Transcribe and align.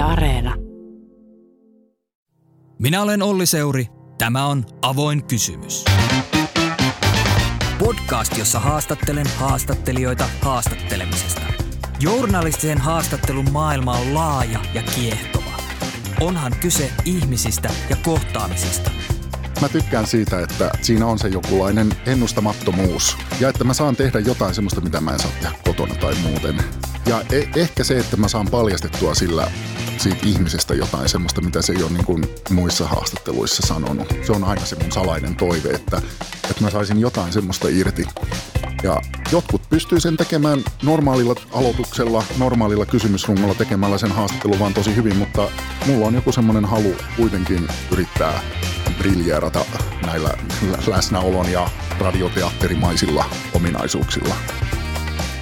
Yle 0.00 0.08
Areena. 0.08 0.54
Minä 2.78 3.02
olen 3.02 3.22
Olli 3.22 3.46
Seuri. 3.46 3.86
Tämä 4.18 4.46
on 4.46 4.64
Avoin 4.82 5.24
kysymys. 5.24 5.84
Podcast, 7.78 8.38
jossa 8.38 8.60
haastattelen 8.60 9.26
haastattelijoita 9.36 10.28
haastattelemisesta. 10.42 11.40
Journalistisen 12.00 12.78
haastattelun 12.78 13.52
maailma 13.52 13.92
on 13.92 14.14
laaja 14.14 14.60
ja 14.74 14.82
kiehtova. 14.82 15.52
Onhan 16.20 16.52
kyse 16.60 16.90
ihmisistä 17.04 17.70
ja 17.90 17.96
kohtaamisista. 18.04 18.90
Mä 19.60 19.68
tykkään 19.68 20.06
siitä, 20.06 20.40
että 20.40 20.70
siinä 20.82 21.06
on 21.06 21.18
se 21.18 21.28
jokulainen 21.28 21.88
ennustamattomuus. 22.06 23.16
Ja 23.40 23.48
että 23.48 23.64
mä 23.64 23.74
saan 23.74 23.96
tehdä 23.96 24.18
jotain 24.18 24.54
semmoista, 24.54 24.80
mitä 24.80 25.00
mä 25.00 25.12
en 25.12 25.20
saa 25.20 25.30
tehdä 25.40 25.56
kotona 25.64 25.94
tai 25.94 26.14
muuten. 26.14 26.56
Ja 27.06 27.22
e- 27.32 27.60
ehkä 27.60 27.84
se, 27.84 27.98
että 27.98 28.16
mä 28.16 28.28
saan 28.28 28.48
paljastettua 28.50 29.14
sillä 29.14 29.50
siitä 29.98 30.26
ihmisestä 30.26 30.74
jotain 30.74 31.08
semmoista, 31.08 31.40
mitä 31.40 31.62
se 31.62 31.72
ei 31.72 31.82
ole 31.82 31.92
niin 31.92 32.04
kuin 32.04 32.24
muissa 32.50 32.86
haastatteluissa 32.88 33.66
sanonut. 33.66 34.14
Se 34.26 34.32
on 34.32 34.44
aina 34.44 34.66
se 34.66 34.76
mun 34.82 34.92
salainen 34.92 35.36
toive, 35.36 35.68
että, 35.68 36.02
että 36.50 36.64
mä 36.64 36.70
saisin 36.70 37.00
jotain 37.00 37.32
semmoista 37.32 37.68
irti. 37.68 38.04
Ja 38.82 39.00
jotkut 39.32 39.62
pystyy 39.70 40.00
sen 40.00 40.16
tekemään 40.16 40.64
normaalilla 40.82 41.34
aloituksella, 41.52 42.24
normaalilla 42.38 42.86
kysymysrungolla 42.86 43.54
tekemällä 43.54 43.98
sen 43.98 44.12
haastattelun 44.12 44.58
vaan 44.58 44.74
tosi 44.74 44.96
hyvin, 44.96 45.16
mutta 45.16 45.48
mulla 45.86 46.06
on 46.06 46.14
joku 46.14 46.32
semmoinen 46.32 46.64
halu 46.64 46.94
kuitenkin 47.16 47.68
yrittää 47.92 48.40
briljeerata 48.98 49.64
näillä 50.06 50.30
läsnäolon 50.86 51.52
ja 51.52 51.70
radioteatterimaisilla 51.98 53.24
ominaisuuksilla. 53.54 54.34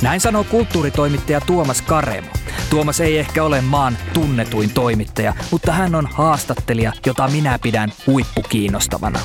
Näin 0.02 0.20
sanoo 0.20 0.44
kulttuuritoimittaja 0.44 1.40
Tuomas 1.40 1.82
Karemo. 1.82 2.28
Tuomas 2.70 3.00
ei 3.00 3.18
ehkä 3.18 3.44
ole 3.44 3.60
maan 3.60 3.98
tunnetuin 4.14 4.70
toimittaja, 4.70 5.34
mutta 5.50 5.72
hän 5.72 5.94
on 5.94 6.08
haastattelija, 6.12 6.92
jota 7.06 7.28
minä 7.28 7.58
pidän 7.62 7.92
huippukiinnostavana. 8.06 9.20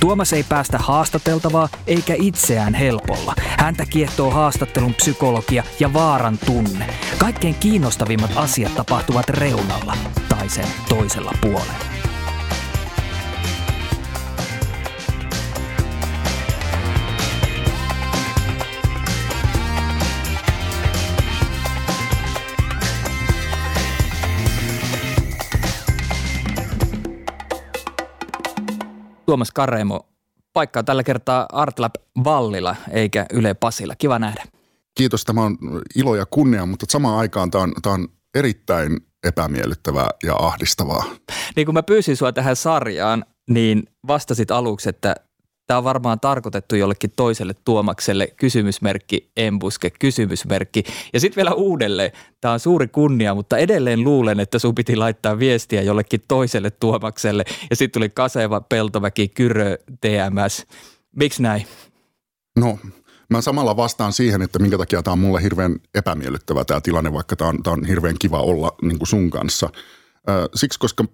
Tuomas 0.00 0.32
ei 0.32 0.42
päästä 0.42 0.78
haastateltavaa 0.78 1.68
eikä 1.86 2.14
itseään 2.18 2.74
helpolla. 2.74 3.34
Häntä 3.58 3.86
kiehtoo 3.86 4.30
haastattelun 4.30 4.94
psykologia 4.94 5.64
ja 5.80 5.92
vaaran 5.92 6.38
tunne. 6.46 6.86
Kaikkein 7.18 7.54
kiinnostavimmat 7.54 8.30
asiat 8.36 8.74
tapahtuvat 8.74 9.28
reunalla 9.28 9.96
tai 10.28 10.48
sen 10.48 10.66
toisella 10.88 11.32
puolella. 11.40 11.91
Tuomas 29.26 29.50
Karemo, 29.50 30.08
paikka 30.52 30.78
on 30.78 30.84
tällä 30.84 31.02
kertaa 31.02 31.46
Artlab 31.52 31.94
Vallilla 32.24 32.76
eikä 32.90 33.26
Yle 33.32 33.54
Pasilla. 33.54 33.94
Kiva 33.98 34.18
nähdä. 34.18 34.44
Kiitos, 34.94 35.24
tämä 35.24 35.42
on 35.42 35.58
ilo 35.96 36.16
ja 36.16 36.26
kunnia, 36.26 36.66
mutta 36.66 36.86
samaan 36.88 37.18
aikaan 37.18 37.50
tämä 37.50 37.64
on, 37.64 37.72
tämä 37.82 37.94
on 37.94 38.08
erittäin 38.34 39.00
epämiellyttävää 39.24 40.08
ja 40.22 40.34
ahdistavaa. 40.34 41.04
Niin 41.56 41.66
kun 41.66 41.74
mä 41.74 41.82
pyysin 41.82 42.16
sua 42.16 42.32
tähän 42.32 42.56
sarjaan, 42.56 43.24
niin 43.50 43.82
vastasit 44.06 44.50
aluksi, 44.50 44.88
että 44.88 45.14
tämä 45.72 45.78
on 45.78 45.84
varmaan 45.84 46.20
tarkoitettu 46.20 46.76
jollekin 46.76 47.12
toiselle 47.16 47.54
Tuomakselle, 47.64 48.26
kysymysmerkki, 48.36 49.30
embuske, 49.36 49.90
kysymysmerkki. 49.90 50.84
Ja 51.12 51.20
sitten 51.20 51.36
vielä 51.36 51.54
uudelleen, 51.54 52.12
tämä 52.40 52.54
on 52.54 52.60
suuri 52.60 52.88
kunnia, 52.88 53.34
mutta 53.34 53.58
edelleen 53.58 54.04
luulen, 54.04 54.40
että 54.40 54.58
sun 54.58 54.74
piti 54.74 54.96
laittaa 54.96 55.38
viestiä 55.38 55.82
jollekin 55.82 56.22
toiselle 56.28 56.70
Tuomakselle. 56.70 57.44
Ja 57.70 57.76
sitten 57.76 58.00
tuli 58.00 58.08
Kaseva, 58.08 58.60
Peltoväki, 58.60 59.28
Kyrö, 59.28 59.78
TMS. 60.00 60.66
Miksi 61.16 61.42
näin? 61.42 61.66
No, 62.58 62.78
mä 63.30 63.40
samalla 63.40 63.76
vastaan 63.76 64.12
siihen, 64.12 64.42
että 64.42 64.58
minkä 64.58 64.78
takia 64.78 65.02
tämä 65.02 65.12
on 65.12 65.18
mulle 65.18 65.42
hirveän 65.42 65.76
epämiellyttävä 65.94 66.64
tämä 66.64 66.80
tilanne, 66.80 67.12
vaikka 67.12 67.36
tämä 67.36 67.50
on, 67.50 67.58
on 67.66 67.84
hirveän 67.84 68.16
kiva 68.18 68.40
olla 68.40 68.74
niin 68.82 68.98
kuin 68.98 69.08
sun 69.08 69.30
kanssa. 69.30 69.70
Siksi, 70.54 70.78
koska 70.78 71.04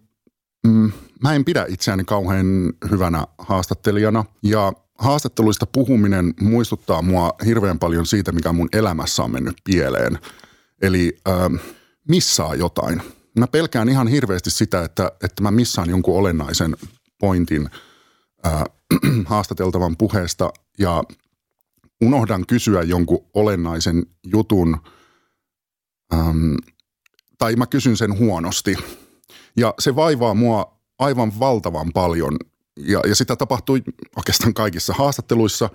mm, 0.66 0.92
mä 1.22 1.34
en 1.34 1.44
pidä 1.44 1.66
itseäni 1.68 2.04
kauhean 2.04 2.72
hyvänä 2.90 3.24
haastattelijana 3.38 4.24
ja 4.42 4.72
haastatteluista 4.98 5.66
puhuminen 5.66 6.34
muistuttaa 6.40 7.02
mua 7.02 7.34
hirveän 7.46 7.78
paljon 7.78 8.06
siitä, 8.06 8.32
mikä 8.32 8.52
mun 8.52 8.68
elämässä 8.72 9.22
on 9.22 9.30
mennyt 9.30 9.56
pieleen. 9.64 10.18
Eli 10.82 11.16
äh, 11.28 11.60
missaa 12.08 12.54
jotain. 12.54 13.02
Mä 13.38 13.46
pelkään 13.46 13.88
ihan 13.88 14.08
hirveästi 14.08 14.50
sitä, 14.50 14.84
että, 14.84 15.12
että 15.24 15.42
mä 15.42 15.50
missaan 15.50 15.90
jonkun 15.90 16.18
olennaisen 16.18 16.76
pointin 17.18 17.70
äh, 18.46 18.64
haastateltavan 19.26 19.96
puheesta 19.96 20.52
ja 20.78 21.02
unohdan 22.02 22.46
kysyä 22.46 22.82
jonkun 22.82 23.26
olennaisen 23.34 24.06
jutun 24.26 24.76
ähm, 26.14 26.54
tai 27.38 27.56
mä 27.56 27.66
kysyn 27.66 27.96
sen 27.96 28.18
huonosti. 28.18 28.76
Ja 29.58 29.74
se 29.78 29.96
vaivaa 29.96 30.34
mua 30.34 30.78
aivan 30.98 31.40
valtavan 31.40 31.92
paljon 31.92 32.36
ja, 32.78 33.00
ja 33.08 33.14
sitä 33.14 33.36
tapahtui 33.36 33.82
oikeastaan 34.16 34.54
kaikissa 34.54 34.94
haastatteluissa. 34.94 35.70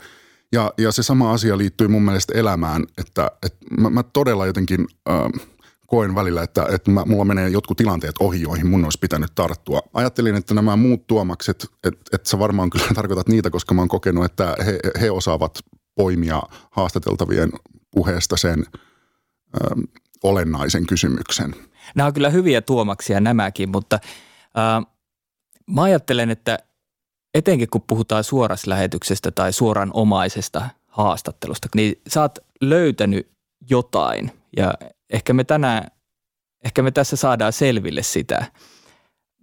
Ja, 0.52 0.74
ja 0.78 0.92
se 0.92 1.04
sama 1.04 1.32
asia 1.34 1.58
liittyy 1.58 1.88
mun 1.88 2.02
mielestä 2.02 2.34
elämään, 2.36 2.84
että, 2.98 3.32
että 3.46 3.66
mä, 3.80 3.90
mä 3.90 4.04
todella 4.04 4.46
jotenkin 4.46 4.88
äh, 5.10 5.48
koen 5.88 6.16
välillä, 6.16 6.44
että, 6.44 6.66
että 6.72 6.92
mä, 6.92 7.04
mulla 7.06 7.26
menee 7.26 7.50
jotkut 7.50 7.78
tilanteet 7.78 8.16
ohi, 8.20 8.42
joihin 8.42 8.68
mun 8.68 8.84
olisi 8.84 9.00
pitänyt 9.02 9.32
tarttua. 9.36 9.82
Ajattelin, 9.94 10.36
että 10.36 10.54
nämä 10.54 10.76
muut 10.76 11.08
tuomakset, 11.08 11.68
että, 11.84 12.02
että 12.14 12.30
sä 12.30 12.40
varmaan 12.40 12.70
kyllä 12.70 12.86
tarkoitat 12.96 13.28
niitä, 13.28 13.50
koska 13.50 13.74
mä 13.74 13.82
oon 13.82 13.88
kokenut, 13.88 14.26
että 14.26 14.56
he, 14.66 14.80
he 15.02 15.12
osaavat 15.12 15.60
poimia 15.96 16.42
haastateltavien 16.72 17.52
puheesta 17.92 18.38
sen 18.38 18.66
ö, 19.56 19.82
olennaisen 20.24 20.86
kysymyksen. 20.86 21.56
Nämä 21.96 22.08
on 22.08 22.14
kyllä 22.14 22.30
hyviä 22.30 22.62
tuomaksia 22.62 23.20
nämäkin, 23.20 23.70
mutta 23.70 24.00
äh, 24.58 24.94
Mä 25.68 25.84
ajattelen, 25.84 26.30
että 26.30 26.60
etenkin 27.34 27.70
kun 27.70 27.84
puhutaan 27.88 28.24
suorassa 28.24 28.70
lähetyksestä 28.70 29.32
tai 29.32 29.54
suoran 29.54 29.92
omaisesta 29.94 30.70
haastattelusta, 30.88 31.68
niin 31.76 32.02
sä 32.08 32.22
oot 32.22 32.40
löytänyt 32.62 33.32
jotain 33.70 34.32
ja 34.58 34.74
ehkä 35.10 35.34
me 35.34 35.44
tänään, 35.44 35.88
ehkä 36.66 36.82
me 36.82 36.92
tässä 36.92 37.16
saadaan 37.16 37.54
selville 37.54 38.04
sitä. 38.04 38.46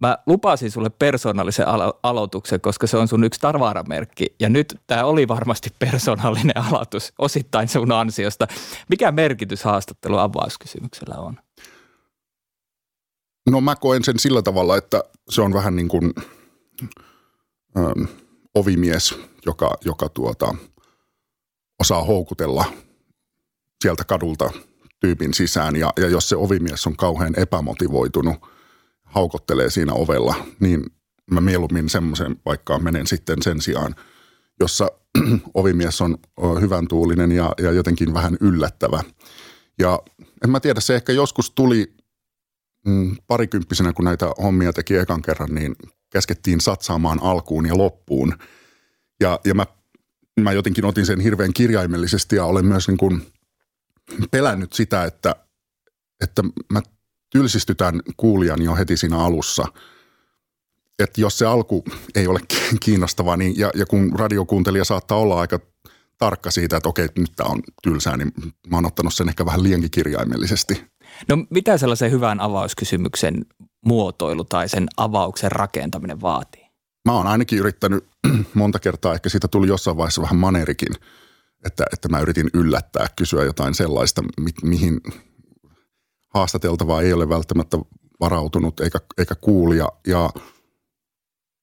Mä 0.01 0.19
lupasin 0.27 0.71
sulle 0.71 0.91
persoonallisen 0.91 1.67
alo- 1.67 1.99
aloituksen, 2.03 2.61
koska 2.61 2.87
se 2.87 2.97
on 2.97 3.09
sun 3.09 3.25
yksi 3.25 3.41
tarvaaramerkki. 3.41 4.27
Ja 4.41 4.49
nyt 4.49 4.81
tämä 4.87 5.05
oli 5.05 5.29
varmasti 5.29 5.71
persoonallinen 5.79 6.57
aloitus 6.57 7.13
osittain 7.19 7.69
sun 7.69 7.93
ansiosta. 7.93 8.47
Mikä 8.89 9.13
merkitys 9.13 9.65
haastattelu 9.65 10.19
avauskysymyksellä 10.19 11.15
on? 11.15 11.37
No 13.49 13.61
mä 13.61 13.77
koen 13.77 14.05
sen 14.05 14.19
sillä 14.19 14.43
tavalla, 14.43 14.77
että 14.77 15.05
se 15.31 15.43
on 15.43 15.53
vähän 15.53 15.77
niin 15.77 15.89
kuin 15.89 16.13
ähm, 17.79 18.05
ovimies, 18.55 19.15
joka, 19.47 19.75
joka 19.85 20.09
tuota, 20.09 20.55
osaa 21.81 22.05
houkutella 22.05 22.65
sieltä 23.83 24.05
kadulta 24.05 24.51
tyypin 25.01 25.35
sisään. 25.35 25.77
Ja, 25.77 25.93
ja 25.97 26.09
jos 26.09 26.29
se 26.29 26.37
ovimies 26.37 26.87
on 26.87 26.97
kauhean 26.97 27.35
epämotivoitunut, 27.37 28.37
haukottelee 29.05 29.71
siinä 29.71 29.93
ovella, 29.93 30.35
niin 30.61 30.85
mä 31.31 31.41
mieluummin 31.41 31.89
semmoisen 31.89 32.37
paikkaan 32.37 32.85
menen 32.85 33.07
sitten 33.07 33.43
sen 33.43 33.61
sijaan, 33.61 33.95
jossa 34.61 34.89
ovimies 35.55 36.01
on 36.01 36.19
hyvän 36.61 36.89
tuulinen 36.89 37.33
ja, 37.33 37.53
ja 37.59 37.73
jotenkin 37.73 38.15
vähän 38.15 38.37
yllättävä. 38.41 39.03
Ja 39.79 39.99
en 40.45 40.51
mä 40.51 40.61
tiedä, 40.61 40.81
se 40.81 40.95
ehkä 40.95 41.13
joskus 41.13 41.51
tuli 41.51 41.95
mm, 42.87 43.17
parikymppisenä, 43.27 43.93
kun 43.93 44.05
näitä 44.05 44.27
hommia 44.43 44.73
teki 44.73 44.97
ekan 44.97 45.23
kerran, 45.23 45.55
niin 45.55 45.77
käskettiin 46.11 46.61
satsaamaan 46.61 47.23
alkuun 47.23 47.67
ja 47.67 47.79
loppuun. 47.79 48.35
Ja, 49.21 49.41
ja 49.45 49.55
mä, 49.55 49.67
mä 50.41 50.53
jotenkin 50.53 50.85
otin 50.85 51.07
sen 51.07 51.21
hirveän 51.21 51.53
kirjaimellisesti 51.53 52.37
ja 52.37 52.45
olen 52.45 52.67
myös 52.67 52.89
niin 52.89 52.99
kuin 52.99 53.27
pelännyt 54.31 54.73
sitä, 54.73 55.05
että, 55.05 55.37
että 56.21 56.43
mä 56.73 56.83
tylsistytän 57.31 58.01
kuulijan 58.17 58.63
jo 58.63 58.75
heti 58.77 58.97
siinä 58.97 59.19
alussa. 59.19 59.65
Että 60.99 61.21
jos 61.21 61.39
se 61.39 61.47
alku 61.47 61.85
ei 62.15 62.27
ole 62.27 62.41
kiinnostavaa, 62.85 63.37
niin, 63.37 63.59
ja, 63.59 63.71
ja 63.75 63.87
kun 63.87 64.13
radiokuuntelija 64.19 64.85
saattaa 64.85 65.19
olla 65.19 65.41
aika 65.41 65.61
tarkka 66.19 66.51
siitä, 66.51 66.77
että 66.77 66.89
okei, 66.89 67.09
nyt 67.19 67.33
tämä 67.37 67.51
on 67.51 67.63
tylsää, 67.83 68.17
niin 68.17 68.33
mä 68.69 68.77
oon 68.77 68.87
ottanut 68.87 69.15
sen 69.15 69.29
ehkä 69.29 69.47
vähän 69.47 69.63
liiankin 69.63 69.91
kirjaimellisesti. 69.91 70.85
No 71.29 71.37
mitä 71.51 71.79
sellaisen 71.79 72.11
hyvän 72.11 72.41
avauskysymyksen 72.41 73.47
muotoilu 73.87 74.45
tai 74.45 74.69
sen 74.69 74.89
avauksen 74.97 75.53
rakentaminen 75.53 76.21
vaatii? 76.21 76.67
Mä 77.05 77.13
oon 77.13 77.27
ainakin 77.27 77.59
yrittänyt 77.59 78.05
monta 78.55 78.79
kertaa, 78.79 79.15
ehkä 79.15 79.29
siitä 79.29 79.49
tuli 79.49 79.69
jossain 79.69 79.97
vaiheessa 79.97 80.23
vähän 80.23 80.37
manerikin, 80.37 80.95
että, 81.67 81.85
että 81.93 82.09
mä 82.09 82.21
yritin 82.21 82.51
yllättää, 82.55 83.07
kysyä 83.17 83.45
jotain 83.45 83.75
sellaista, 83.75 84.23
mi- 84.23 84.69
mihin 84.69 85.01
haastateltavaa 86.35 87.03
ei 87.03 87.13
ole 87.13 87.29
välttämättä 87.29 87.79
varautunut 88.21 88.81
eikä, 88.81 88.99
eikä 89.19 89.35
kuulija 89.35 89.89
ja 90.07 90.31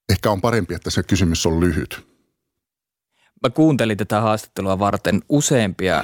ehkä 0.10 0.32
on 0.32 0.42
parempi, 0.42 0.74
että 0.74 0.90
se 0.90 1.04
kysymys 1.04 1.46
on 1.46 1.60
lyhyt. 1.60 2.08
Mä 3.44 3.50
kuuntelin 3.50 3.98
tätä 3.98 4.22
haastattelua 4.22 4.80
varten 4.80 5.22
useampia 5.30 6.04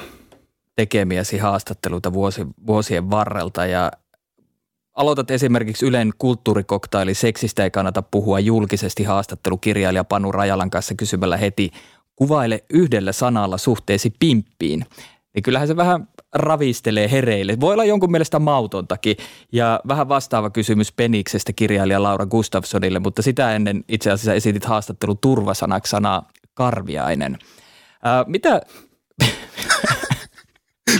tekemiäsi 0.76 1.38
haastatteluita 1.38 2.12
vuosi, 2.12 2.46
vuosien 2.66 3.10
varrelta 3.10 3.66
ja 3.66 3.92
aloitat 4.96 5.30
esimerkiksi 5.30 5.86
Ylen 5.86 6.12
kulttuurikoktaili 6.18 7.14
Seksistä 7.14 7.64
ei 7.64 7.70
kannata 7.70 8.02
puhua 8.02 8.40
julkisesti 8.40 9.04
haastattelukirjailija 9.04 10.04
Panu 10.04 10.32
Rajalan 10.32 10.70
kanssa 10.70 10.94
kysymällä 10.94 11.36
heti 11.36 11.70
kuvaile 12.16 12.64
yhdellä 12.70 13.12
sanalla 13.12 13.58
suhteesi 13.58 14.14
pimppiin. 14.20 14.86
Niin 15.34 15.42
kyllähän 15.42 15.68
se 15.68 15.76
vähän 15.76 16.08
ravistelee 16.34 17.10
hereille. 17.10 17.60
Voi 17.60 17.72
olla 17.72 17.84
jonkun 17.84 18.10
mielestä 18.10 18.38
mautontakin. 18.38 19.16
Ja 19.52 19.80
vähän 19.88 20.08
vastaava 20.08 20.50
kysymys 20.50 20.92
Peniksestä 20.92 21.52
kirjailija 21.52 22.02
Laura 22.02 22.26
Gustafssonille, 22.26 22.98
mutta 22.98 23.22
sitä 23.22 23.54
ennen 23.54 23.84
itse 23.88 24.10
asiassa 24.10 24.34
esitit 24.34 24.64
haastattelu 24.64 25.14
turvasanaksi 25.14 25.90
sanaa 25.90 26.28
karviainen. 26.54 27.38
Ää, 28.02 28.24
mitä... 28.28 28.60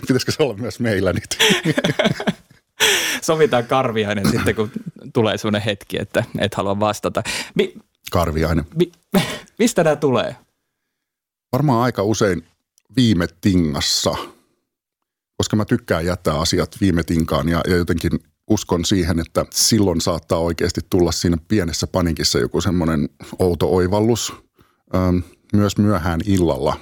Pitäisikö 0.07 0.33
se 0.33 0.43
olla 0.43 0.55
myös 0.55 0.81
meillä 0.81 1.13
nyt? 1.13 1.39
Sovitaan 3.23 3.67
karviainen 3.67 4.31
sitten, 4.31 4.55
kun 4.55 4.71
tulee 5.13 5.39
sellainen 5.39 5.63
hetki, 5.63 6.01
että 6.01 6.25
et 6.39 6.55
halua 6.55 6.81
vastata. 6.81 7.23
Mi- 7.55 7.75
karviainen. 8.11 8.65
Mi- 8.77 8.93
mistä 9.59 9.85
nämä 9.85 9.97
tulee? 9.97 10.37
Varmaan 11.53 11.83
aika 11.83 12.03
usein 12.03 12.45
viime 12.97 13.27
tingassa, 13.41 14.15
koska 15.37 15.57
mä 15.57 15.65
tykkään 15.65 16.07
jättää 16.07 16.41
asiat 16.41 16.77
viime 16.81 17.03
tinkaan 17.03 17.49
ja, 17.49 17.61
ja 17.69 17.77
jotenkin 17.77 18.11
uskon 18.51 18.85
siihen, 18.85 19.21
että 19.21 19.47
silloin 19.51 20.01
saattaa 20.01 20.39
oikeasti 20.39 20.81
tulla 20.91 21.13
siinä 21.13 21.37
pienessä 21.49 21.87
panikissa 21.87 22.39
joku 22.39 22.61
semmoinen 22.61 23.09
outo 23.39 23.75
oivallus. 23.75 24.33
Ähm, 24.95 25.19
myös 25.53 25.79
myöhään 25.79 26.21
illalla 26.27 26.77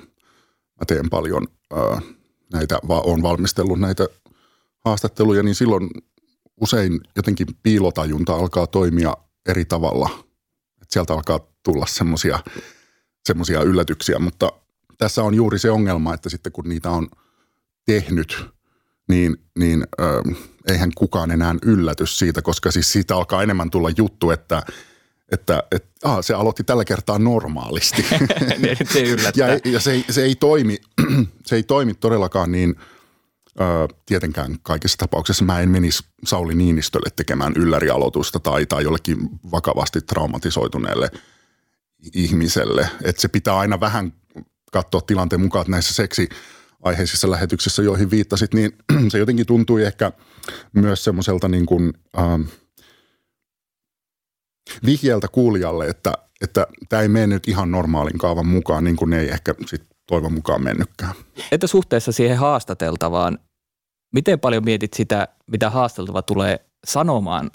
mä 0.82 0.86
teen 0.86 1.10
paljon 1.10 1.48
äh, 1.72 2.02
näitä, 2.52 2.78
olen 2.88 3.22
valmistellut 3.22 3.80
näitä 3.80 4.06
haastatteluja, 4.84 5.42
niin 5.42 5.54
silloin 5.54 5.90
usein 6.60 7.00
jotenkin 7.16 7.46
piilotajunta 7.62 8.34
alkaa 8.34 8.66
toimia 8.66 9.16
eri 9.48 9.64
tavalla. 9.64 10.10
Et 10.82 10.90
sieltä 10.90 11.12
alkaa 11.12 11.40
tulla 11.62 11.86
semmoisia 11.86 12.38
semmoisia 13.26 13.62
yllätyksiä, 13.62 14.18
mutta 14.18 14.52
tässä 14.98 15.22
on 15.22 15.34
juuri 15.34 15.58
se 15.58 15.70
ongelma, 15.70 16.14
että 16.14 16.28
sitten 16.28 16.52
kun 16.52 16.68
niitä 16.68 16.90
on 16.90 17.08
tehnyt, 17.86 18.44
niin, 19.08 19.36
niin 19.58 19.86
ö, 20.00 20.22
eihän 20.68 20.90
kukaan 20.94 21.30
enää 21.30 21.54
ylläty 21.62 22.06
siitä, 22.06 22.42
koska 22.42 22.70
siis 22.70 22.92
siitä 22.92 23.16
alkaa 23.16 23.42
enemmän 23.42 23.70
tulla 23.70 23.90
juttu, 23.96 24.30
että 24.30 24.62
että, 25.32 25.62
että 25.72 25.88
ah, 26.04 26.18
se 26.20 26.34
aloitti 26.34 26.64
tällä 26.64 26.84
kertaa 26.84 27.18
normaalisti. 27.18 28.06
Niin, 28.58 28.76
se 28.92 29.02
ja, 29.36 29.46
ja 29.64 29.80
se, 29.80 29.92
ei, 29.92 30.04
se, 30.10 30.22
ei 30.22 30.34
toimi, 30.34 30.78
se 31.46 31.56
ei 31.56 31.62
toimi 31.62 31.94
todellakaan 31.94 32.52
niin, 32.52 32.74
ö, 33.60 33.88
tietenkään 34.06 34.56
kaikissa 34.62 34.98
tapauksissa 34.98 35.44
mä 35.44 35.60
en 35.60 35.70
menisi 35.70 36.04
Sauli 36.24 36.54
Niinistölle 36.54 37.10
tekemään 37.16 37.52
yllärialoitusta 37.56 38.40
tai, 38.40 38.66
tai 38.66 38.84
jollekin 38.84 39.28
vakavasti 39.50 40.00
traumatisoituneelle 40.00 41.10
ihmiselle. 42.14 42.88
Että 43.04 43.22
se 43.22 43.28
pitää 43.28 43.58
aina 43.58 43.80
vähän 43.80 44.12
katsoa 44.72 45.00
tilanteen 45.00 45.40
mukaan, 45.40 45.60
että 45.60 45.70
näissä 45.70 45.94
seksi 45.94 46.28
aiheisissa 46.82 47.30
lähetyksissä, 47.30 47.82
joihin 47.82 48.10
viittasit, 48.10 48.54
niin 48.54 48.72
se 49.12 49.18
jotenkin 49.18 49.46
tuntui 49.46 49.84
ehkä 49.84 50.12
myös 50.72 51.04
semmoiselta 51.04 51.48
niin 51.48 51.66
kuin, 51.66 51.92
ähm, 52.18 52.42
vihjeltä 54.86 55.28
kuulijalle, 55.28 55.88
että, 55.88 56.12
että 56.40 56.66
tämä 56.88 57.02
ei 57.02 57.08
mene 57.08 57.26
nyt 57.26 57.48
ihan 57.48 57.70
normaalin 57.70 58.18
kaavan 58.18 58.46
mukaan, 58.46 58.84
niin 58.84 58.96
kuin 58.96 59.10
ne 59.10 59.20
ei 59.20 59.28
ehkä 59.28 59.54
sit 59.66 59.82
toivon 60.06 60.32
mukaan 60.32 60.64
mennytkään. 60.64 61.14
Että 61.52 61.66
suhteessa 61.66 62.12
siihen 62.12 62.38
haastateltavaan, 62.38 63.38
miten 64.12 64.40
paljon 64.40 64.64
mietit 64.64 64.92
sitä, 64.92 65.28
mitä 65.50 65.70
haasteltava 65.70 66.22
tulee 66.22 66.66
sanomaan 66.86 67.50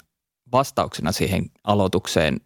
vastauksena 0.52 1.12
siihen 1.12 1.50
aloitukseen, 1.64 2.40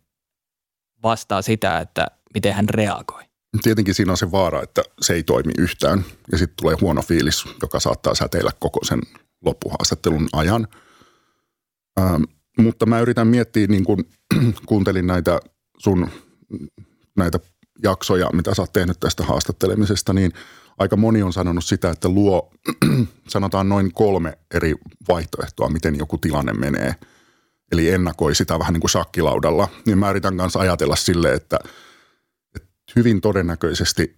vastaa 1.02 1.42
sitä, 1.42 1.78
että 1.78 2.06
miten 2.34 2.54
hän 2.54 2.68
reagoi? 2.68 3.22
Tietenkin 3.62 3.94
siinä 3.94 4.12
on 4.12 4.18
se 4.18 4.30
vaara, 4.30 4.62
että 4.62 4.82
se 5.00 5.14
ei 5.14 5.22
toimi 5.22 5.52
yhtään 5.58 6.04
ja 6.32 6.38
sitten 6.38 6.56
tulee 6.56 6.76
huono 6.80 7.02
fiilis, 7.02 7.44
joka 7.62 7.80
saattaa 7.80 8.14
säteillä 8.14 8.50
koko 8.58 8.84
sen 8.84 9.00
loppuhaastattelun 9.44 10.28
ajan. 10.32 10.68
Ähm, 12.00 12.22
mutta 12.58 12.86
mä 12.86 13.00
yritän 13.00 13.26
miettiä, 13.26 13.66
niin 13.66 13.84
kun 13.84 14.04
kuuntelin 14.66 15.06
näitä 15.06 15.40
sun 15.78 16.08
näitä 17.16 17.40
jaksoja, 17.82 18.30
mitä 18.32 18.54
sä 18.54 18.62
oot 18.62 18.72
tehnyt 18.72 19.00
tästä 19.00 19.24
haastattelemisesta, 19.24 20.12
niin 20.12 20.32
aika 20.78 20.96
moni 20.96 21.22
on 21.22 21.32
sanonut 21.32 21.64
sitä, 21.64 21.90
että 21.90 22.08
luo 22.08 22.50
sanotaan 23.28 23.68
noin 23.68 23.92
kolme 23.92 24.38
eri 24.54 24.74
vaihtoehtoa, 25.08 25.68
miten 25.68 25.98
joku 25.98 26.18
tilanne 26.18 26.52
menee. 26.52 26.94
Eli 27.72 27.90
ennakoi 27.90 28.34
sitä 28.34 28.58
vähän 28.58 28.72
niin 28.72 28.80
kuin 28.80 28.90
shakkilaudalla. 28.90 29.68
Niin 29.86 29.98
mä 29.98 30.10
yritän 30.10 30.36
kanssa 30.36 30.58
ajatella 30.58 30.96
sille, 30.96 31.32
että– 31.32 31.58
hyvin 32.96 33.20
todennäköisesti 33.20 34.16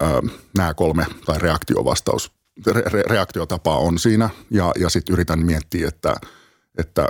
ää, 0.00 0.22
nämä 0.56 0.74
kolme 0.74 1.06
tai 1.24 1.38
reaktiovastaus, 1.38 2.32
re, 2.66 2.82
re, 2.86 3.02
reaktiotapaa 3.06 3.78
on 3.78 3.98
siinä 3.98 4.30
ja, 4.50 4.72
ja 4.78 4.90
sitten 4.90 5.12
yritän 5.12 5.38
miettiä, 5.38 5.88
että, 5.88 6.14
että 6.78 7.08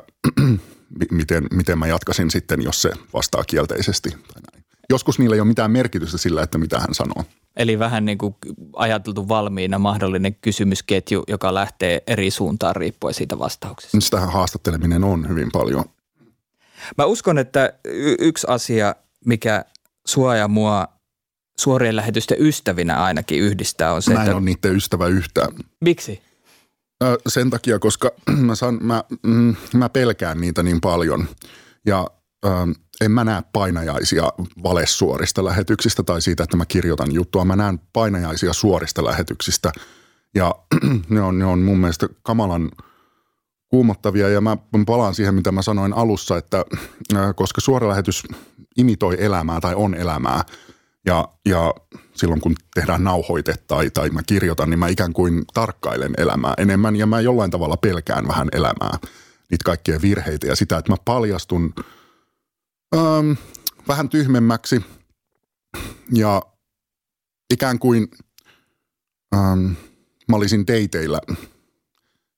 miten, 1.11 1.47
miten 1.53 1.79
mä 1.79 1.87
jatkasin 1.87 2.31
sitten, 2.31 2.63
jos 2.63 2.83
se 2.83 2.91
vastaa 3.15 3.45
kielteisesti 3.45 4.11
tai 4.11 4.43
näin. 4.53 4.65
Joskus 4.91 5.19
niillä 5.19 5.37
ei 5.37 5.41
ole 5.41 5.49
mitään 5.49 5.71
merkitystä 5.71 6.19
sillä, 6.19 6.43
että 6.43 6.59
mitä 6.59 6.79
hän 6.79 6.95
sanoo. 6.95 7.25
Eli 7.57 7.79
vähän 7.79 8.05
niin 8.05 8.19
kuin 8.19 8.35
ajateltu 8.77 9.29
valmiina 9.29 9.79
mahdollinen 9.79 10.35
kysymysketju, 10.35 11.25
joka 11.29 11.55
lähtee 11.55 12.03
eri 12.07 12.31
suuntaan 12.31 12.77
riippuen 12.77 13.15
siitä 13.15 13.39
vastauksesta. 13.39 14.01
Sitähän 14.01 14.33
haastatteleminen 14.33 15.05
on 15.05 15.29
hyvin 15.29 15.49
paljon. 15.53 15.85
Mä 16.99 17.05
uskon, 17.05 17.39
että 17.39 17.73
y- 17.85 18.17
yksi 18.19 18.47
asia, 18.51 18.95
mikä 19.25 19.65
sua 20.07 20.37
ja 20.37 20.49
mua 20.49 20.89
suorien 21.59 21.97
lähetysten 21.97 22.37
ystävinä 22.41 23.03
ainakin 23.03 23.41
yhdistää 23.41 23.93
on 23.93 24.03
se, 24.03 24.13
Mä 24.13 24.21
en 24.21 24.23
että... 24.23 24.37
ole 24.37 24.45
niiden 24.45 24.77
ystävä 24.77 25.07
yhtään. 25.07 25.53
Miksi? 25.81 26.23
Ö, 27.03 27.19
sen 27.29 27.51
takia, 27.51 27.79
koska 27.79 28.11
mä, 28.47 28.55
san, 28.55 28.79
mä, 28.83 29.05
mm, 29.23 29.55
mä 29.75 29.89
pelkään 29.89 30.41
niitä 30.41 30.63
niin 30.63 30.81
paljon 30.81 31.29
ja 31.87 32.07
ö, 32.45 32.49
en 33.01 33.11
mä 33.11 33.25
näe 33.25 33.43
painajaisia 33.53 34.29
valessuorista 34.63 35.45
lähetyksistä 35.45 36.03
tai 36.03 36.23
siitä, 36.23 36.43
että 36.43 36.57
mä 36.57 36.67
kirjoitan 36.67 37.13
juttua. 37.13 37.45
Mä 37.45 37.57
näen 37.57 37.81
painajaisia 37.93 38.53
suorista 38.53 39.05
lähetyksistä 39.05 39.73
ja 40.35 40.55
ne 41.11 41.23
on, 41.23 41.39
ne 41.39 41.45
on 41.45 41.59
mun 41.59 41.79
mielestä 41.79 42.09
kamalan 42.23 42.71
kuumottavia 43.69 44.29
ja 44.29 44.41
mä 44.41 44.57
palaan 44.87 45.15
siihen, 45.15 45.35
mitä 45.35 45.53
mä 45.53 45.63
sanoin 45.63 45.93
alussa, 45.93 46.37
että 46.37 46.65
koska 47.37 47.61
suora 47.61 47.89
lähetys 47.89 48.23
imitoi 48.77 49.17
elämää 49.19 49.61
tai 49.61 49.75
on 49.75 49.95
elämää. 49.95 50.45
Ja, 51.07 51.29
ja 51.47 51.75
silloin 52.15 52.41
kun 52.41 52.55
tehdään 52.75 53.05
nauhoite 53.05 53.55
tai, 53.67 53.91
tai 53.91 54.11
mä 54.11 54.23
kirjoitan, 54.27 54.71
niin 54.71 54.79
mä 54.79 54.89
ikään 54.89 55.13
kuin 55.13 55.45
tarkkailen 55.55 56.15
elämää 56.19 56.55
enemmän 56.59 56.97
ja 56.97 57.07
mä 57.07 57.21
jollain 57.21 57.51
tavalla 57.51 57.77
pelkään 57.77 58.29
vähän 58.29 58.49
elämää, 58.53 58.99
niitä 59.51 59.65
kaikkia 59.65 60.03
virheitä 60.03 60.47
ja 60.47 60.57
sitä, 60.57 60.79
että 60.79 60.93
mä 60.93 60.97
paljastun 61.05 61.75
ähm, 62.97 63.33
vähän 63.89 64.09
tyhmemmäksi 64.09 64.85
ja 66.13 66.43
ikään 67.53 67.79
kuin 67.79 68.09
ähm, 69.35 69.67
mä 70.29 70.37
olisin 70.37 70.67
dateilla 70.67 71.21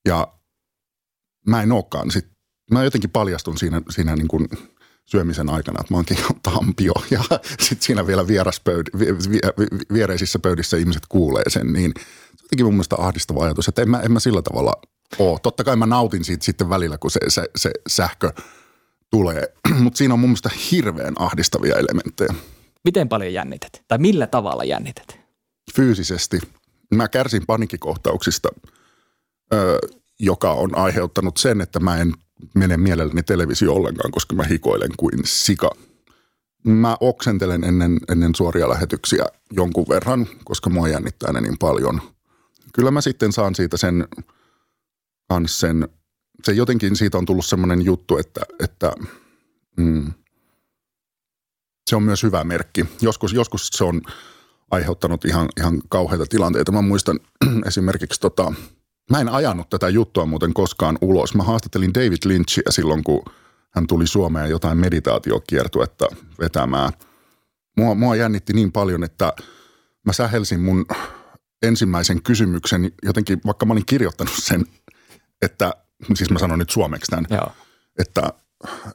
ja 0.07 0.27
mä 1.47 1.61
en 1.61 1.71
olekaan 1.71 2.11
sit, 2.11 2.27
mä 2.71 2.83
jotenkin 2.83 3.09
paljastun 3.09 3.57
siinä, 3.57 3.81
siinä 3.89 4.15
niin 4.15 4.27
kuin– 4.27 4.47
syömisen 5.05 5.49
aikana, 5.49 5.81
että 5.81 5.93
mä 5.93 5.97
oonkin 5.97 6.17
tampio 6.51 6.93
ja 7.11 7.23
sitten 7.59 7.81
siinä 7.81 8.07
vielä 8.07 8.27
vieraspöyd, 8.27 8.87
vi, 8.99 9.05
vi, 9.05 9.39
vi, 9.59 9.67
viereisissä 9.93 10.39
pöydissä 10.39 10.77
ihmiset 10.77 11.03
kuulee 11.09 11.43
sen, 11.47 11.73
niin 11.73 11.93
se 12.35 12.43
jotenkin 12.43 12.65
mun 12.65 12.73
mielestä 12.73 12.95
ahdistava 12.99 13.43
ajatus, 13.43 13.67
että 13.67 13.81
en 13.81 13.89
mä, 13.89 13.99
en 13.99 14.11
mä 14.11 14.19
sillä 14.19 14.41
tavalla 14.41 14.73
ole. 15.19 15.39
Totta 15.43 15.63
kai 15.63 15.75
mä 15.75 15.85
nautin 15.85 16.23
siitä 16.23 16.45
sitten 16.45 16.69
välillä, 16.69 16.97
kun 16.97 17.11
se, 17.11 17.19
se, 17.27 17.49
se 17.55 17.71
sähkö 17.87 18.31
tulee, 19.09 19.53
mutta 19.83 19.97
siinä 19.97 20.13
on 20.13 20.19
mun 20.19 20.29
mielestä 20.29 20.49
hirveän 20.71 21.13
ahdistavia 21.19 21.75
elementtejä. 21.75 22.33
Miten 22.83 23.09
paljon 23.09 23.33
jännität? 23.33 23.83
Tai 23.87 23.97
millä 23.97 24.27
tavalla 24.27 24.63
jännität? 24.63 25.19
Fyysisesti. 25.75 26.39
Mä 26.93 27.07
kärsin 27.07 27.43
panikikohtauksista, 27.47 28.49
ö, 29.53 29.79
joka 30.19 30.51
on 30.51 30.77
aiheuttanut 30.77 31.37
sen, 31.37 31.61
että 31.61 31.79
mä 31.79 31.97
en 31.97 32.13
mene 32.55 32.77
mielelläni 32.77 33.23
televisio 33.23 33.73
ollenkaan, 33.73 34.11
koska 34.11 34.35
mä 34.35 34.43
hikoilen 34.43 34.91
kuin 34.97 35.19
sika. 35.25 35.69
Mä 36.63 36.97
oksentelen 36.99 37.63
ennen, 37.63 37.99
ennen 38.09 38.35
suoria 38.35 38.69
lähetyksiä 38.69 39.25
jonkun 39.51 39.85
verran, 39.89 40.27
koska 40.43 40.69
mua 40.69 40.87
jännittää 40.87 41.33
ne 41.33 41.41
niin 41.41 41.57
paljon. 41.57 42.01
Kyllä 42.73 42.91
mä 42.91 43.01
sitten 43.01 43.31
saan 43.31 43.55
siitä 43.55 43.77
sen, 43.77 44.07
kans 45.29 45.59
sen 45.59 45.89
se 46.43 46.51
jotenkin 46.51 46.95
siitä 46.95 47.17
on 47.17 47.25
tullut 47.25 47.45
semmoinen 47.45 47.85
juttu, 47.85 48.17
että, 48.17 48.41
että 48.59 48.91
mm, 49.77 50.13
se 51.89 51.95
on 51.95 52.03
myös 52.03 52.23
hyvä 52.23 52.43
merkki. 52.43 52.85
Joskus, 53.01 53.33
joskus 53.33 53.67
se 53.67 53.83
on 53.83 54.01
aiheuttanut 54.71 55.25
ihan, 55.25 55.49
ihan 55.57 55.81
kauheita 55.89 56.25
tilanteita. 56.25 56.71
Mä 56.71 56.81
muistan 56.81 57.19
esimerkiksi, 57.67 58.19
tota, 58.19 58.53
mä 59.11 59.19
en 59.19 59.29
ajanut 59.29 59.69
tätä 59.69 59.89
juttua 59.89 60.25
muuten 60.25 60.53
koskaan 60.53 60.97
ulos. 61.01 61.35
Mä 61.35 61.43
haastattelin 61.43 61.93
David 61.93 62.17
Lynchia 62.25 62.71
silloin, 62.71 63.03
kun 63.03 63.23
hän 63.71 63.87
tuli 63.87 64.07
Suomeen 64.07 64.49
jotain 64.49 64.77
meditaatiokiertuetta 64.77 66.05
vetämään. 66.39 66.93
Mua, 67.77 67.95
mua 67.95 68.15
jännitti 68.15 68.53
niin 68.53 68.71
paljon, 68.71 69.03
että 69.03 69.33
mä 70.05 70.13
sähelsin 70.13 70.59
mun 70.59 70.85
ensimmäisen 71.61 72.23
kysymyksen 72.23 72.91
jotenkin, 73.03 73.41
vaikka 73.45 73.65
mä 73.65 73.73
olin 73.73 73.85
kirjoittanut 73.85 74.33
sen, 74.37 74.65
että, 75.41 75.73
siis 76.13 76.29
mä 76.29 76.39
sanon 76.39 76.59
nyt 76.59 76.69
suomeksi 76.69 77.11
tämän, 77.11 77.25
Joo. 77.29 77.51
että 77.99 78.33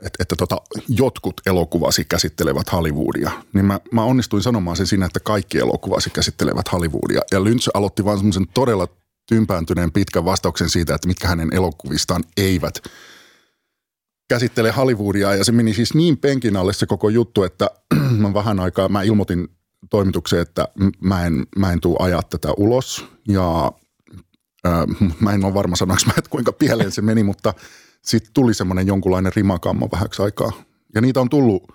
että, 0.03 0.17
että 0.21 0.37
tota, 0.37 0.57
jotkut 0.89 1.41
elokuvasi 1.47 2.05
käsittelevät 2.05 2.73
Hollywoodia, 2.73 3.31
niin 3.53 3.65
mä, 3.65 3.81
mä 3.93 4.05
onnistuin 4.05 4.43
sanomaan 4.43 4.77
sen 4.77 4.87
siinä, 4.87 5.07
että 5.07 5.21
kaikki 5.21 5.59
elokuvasi 5.59 6.11
käsittelevät 6.11 6.73
Hollywoodia. 6.73 7.21
Ja 7.33 7.45
Lynch 7.45 7.71
aloitti 7.75 8.05
vaan 8.05 8.19
semmoisen 8.19 8.47
todella 8.55 8.89
tympääntyneen 9.35 9.93
pitkän 9.93 10.25
vastauksen 10.25 10.71
siitä, 10.71 10.95
että 10.95 11.09
mitkä 11.09 11.29
hänen 11.29 11.55
elokuvistaan 11.55 12.25
eivät 12.37 12.75
käsittele 14.29 14.71
Hollywoodia. 14.71 15.35
Ja 15.35 15.45
se 15.45 15.53
meni 15.53 15.75
siis 15.75 15.95
niin 15.95 16.17
penkin 16.19 16.57
alle 16.57 16.73
se 16.73 16.87
koko 16.87 17.09
juttu, 17.09 17.43
että 17.43 17.71
mä 18.23 18.35
vähän 18.35 18.61
aikaa, 18.61 18.89
mä 18.89 19.03
ilmoitin 19.03 19.49
toimitukseen, 19.91 20.43
että 20.43 20.69
mä 21.01 21.27
en, 21.27 21.47
mä 21.57 21.73
en 21.73 21.81
tuu 21.81 21.97
ajaa 22.03 22.23
tätä 22.23 22.49
ulos. 22.57 23.07
Ja 23.29 23.73
äh, 24.67 24.87
mä 25.21 25.33
en 25.33 25.45
ole 25.45 25.55
varma 25.55 25.77
sanoinko 25.77 26.03
mä, 26.07 26.13
että 26.17 26.31
kuinka 26.31 26.53
pieleen 26.53 26.93
se 26.93 27.03
meni, 27.03 27.23
mutta– 27.23 27.55
sitten 28.03 28.33
tuli 28.35 28.55
semmoinen 28.55 28.87
jonkunlainen 28.87 29.33
rimakammo 29.37 29.89
vähäksi 29.93 30.23
aikaa. 30.23 30.53
Ja 30.95 31.01
niitä 31.01 31.21
on 31.21 31.29
tullut 31.29 31.73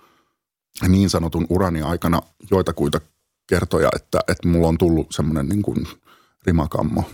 niin 0.88 1.10
sanotun 1.10 1.46
urani 1.48 1.82
aikana 1.82 2.22
joitakuita 2.50 3.00
kertoja, 3.46 3.88
että, 3.96 4.20
että 4.28 4.48
mulla 4.48 4.68
on 4.68 4.78
tullut 4.78 5.06
semmoinen 5.10 5.48
niin 5.48 5.62
kuin 5.62 5.88
rimakammo. 6.46 7.04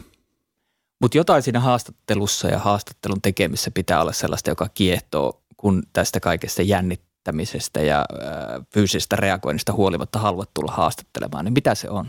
Mutta 1.03 1.19
jotain 1.19 1.43
siinä 1.43 1.61
haastattelussa 1.61 2.49
ja 2.49 2.59
haastattelun 2.59 3.23
tekemisessä 3.23 3.71
pitää 3.71 4.01
olla 4.01 4.13
sellaista, 4.13 4.51
joka 4.51 4.69
kiehtoo, 4.75 5.43
kun 5.57 5.83
tästä 5.93 6.21
kaikesta 6.21 6.63
jännittämisestä 6.63 7.81
ja 7.81 7.99
äh, 7.99 8.67
fyysisestä 8.75 9.17
reagoinnista 9.17 9.73
huolimatta 9.73 10.19
haluat 10.19 10.51
tulla 10.55 10.73
haastattelemaan, 10.73 11.45
niin 11.45 11.53
mitä 11.53 11.75
se 11.75 11.91
on? 11.91 12.09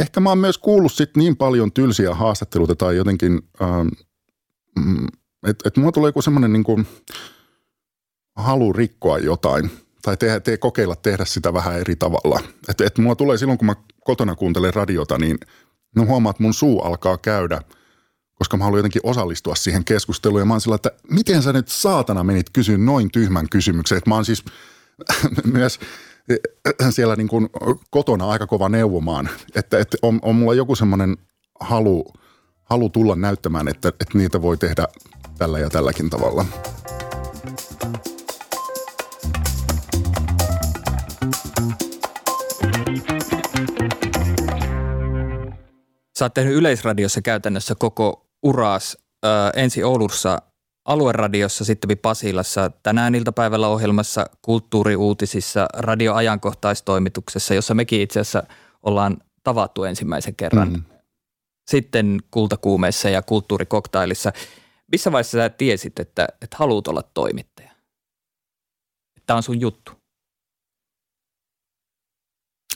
Ehkä 0.00 0.20
mä 0.20 0.28
oon 0.28 0.38
myös 0.38 0.58
kuullut 0.58 0.92
sit 0.92 1.16
niin 1.16 1.36
paljon 1.36 1.72
tylsiä 1.72 2.14
haastatteluita 2.14 2.76
tai 2.76 2.96
jotenkin 2.96 3.40
ähm, 3.62 3.88
mm, 4.78 5.06
että 5.46 5.68
et 5.68 5.76
mulla 5.76 5.92
tulee 5.92 6.08
joku 6.08 6.22
semmoinen 6.22 6.52
niin 6.52 6.86
halu 8.36 8.72
rikkoa 8.72 9.18
jotain 9.18 9.70
tai 10.02 10.16
te, 10.16 10.40
te 10.40 10.56
kokeilla 10.56 10.96
tehdä 10.96 11.24
sitä 11.24 11.52
vähän 11.52 11.80
eri 11.80 11.96
tavalla. 11.96 12.40
Että 12.68 12.84
et 12.86 12.98
mulla 12.98 13.14
tulee 13.14 13.38
silloin, 13.38 13.58
kun 13.58 13.66
mä 13.66 13.76
kotona 14.04 14.36
kuuntelen 14.36 14.74
radiota, 14.74 15.18
niin 15.18 15.38
no 15.96 16.02
että 16.02 16.42
mun 16.42 16.54
suu 16.54 16.80
alkaa 16.80 17.18
käydä, 17.18 17.60
koska 18.42 18.56
mä 18.56 18.64
haluan 18.64 18.78
jotenkin 18.78 19.00
osallistua 19.04 19.54
siihen 19.54 19.84
keskusteluun. 19.84 20.40
Ja 20.40 20.44
mä 20.44 20.54
oon 20.54 20.60
sillä, 20.60 20.74
että 20.74 20.90
miten 21.10 21.42
sä 21.42 21.52
nyt 21.52 21.68
saatana 21.68 22.24
menit 22.24 22.50
kysyä 22.52 22.78
noin 22.78 23.10
tyhmän 23.12 23.48
kysymyksen. 23.48 23.98
Että 23.98 24.10
mä 24.10 24.14
oon 24.14 24.24
siis 24.24 24.44
myös 25.52 25.80
siellä 26.90 27.16
niin 27.16 27.28
kuin 27.28 27.48
kotona 27.90 28.28
aika 28.28 28.46
kova 28.46 28.68
neuvomaan, 28.68 29.28
että, 29.54 29.78
että 29.78 29.96
on, 30.02 30.18
on 30.22 30.34
mulla 30.34 30.54
joku 30.54 30.76
semmoinen 30.76 31.16
halu, 31.60 32.12
halu 32.64 32.88
tulla 32.88 33.16
näyttämään, 33.16 33.68
että, 33.68 33.88
että 33.88 34.18
niitä 34.18 34.42
voi 34.42 34.56
tehdä 34.56 34.84
tällä 35.38 35.58
ja 35.58 35.70
tälläkin 35.70 36.10
tavalla. 36.10 36.44
Sä 46.18 46.24
oot 46.24 46.34
tehnyt 46.34 46.54
Yleisradiossa 46.54 47.22
käytännössä 47.22 47.74
koko 47.74 48.21
uraas 48.42 48.98
äh, 49.24 49.30
ensi 49.56 49.84
Oulussa 49.84 50.42
alueradiossa, 50.84 51.64
sitten 51.64 51.98
Pasilassa, 51.98 52.70
tänään 52.82 53.14
iltapäivällä 53.14 53.68
ohjelmassa, 53.68 54.26
kulttuuriuutisissa, 54.42 55.66
radioajankohtaistoimituksessa, 55.74 57.54
jossa 57.54 57.74
mekin 57.74 58.00
itse 58.00 58.20
asiassa 58.20 58.42
ollaan 58.82 59.16
tavattu 59.42 59.84
ensimmäisen 59.84 60.34
kerran. 60.34 60.72
Mm. 60.72 60.82
Sitten 61.70 62.18
kultakuumeessa 62.30 63.08
ja 63.08 63.22
kulttuurikoktailissa. 63.22 64.32
Missä 64.92 65.12
vaiheessa 65.12 65.38
sä 65.38 65.48
tiesit, 65.48 65.98
että, 65.98 66.28
että 66.42 66.56
haluat 66.56 66.88
olla 66.88 67.02
toimittaja? 67.02 67.72
Tämä 69.26 69.36
on 69.36 69.42
sun 69.42 69.60
juttu. 69.60 69.92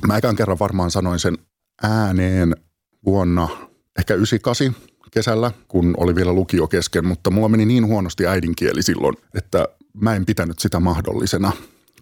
Mä 0.06 0.16
ekan 0.16 0.36
kerran 0.36 0.58
varmaan 0.58 0.90
sanoin 0.90 1.18
sen 1.18 1.38
ääneen 1.82 2.56
vuonna 3.04 3.48
ehkä 3.98 4.14
98 4.14 4.76
kesällä, 5.10 5.52
kun 5.68 5.94
oli 5.96 6.14
vielä 6.14 6.32
lukio 6.32 6.66
kesken, 6.66 7.06
mutta 7.06 7.30
mulla 7.30 7.48
meni 7.48 7.64
niin 7.64 7.86
huonosti 7.86 8.26
äidinkieli 8.26 8.82
silloin, 8.82 9.16
että 9.34 9.68
mä 10.00 10.14
en 10.14 10.26
pitänyt 10.26 10.58
sitä 10.58 10.80
mahdollisena, 10.80 11.52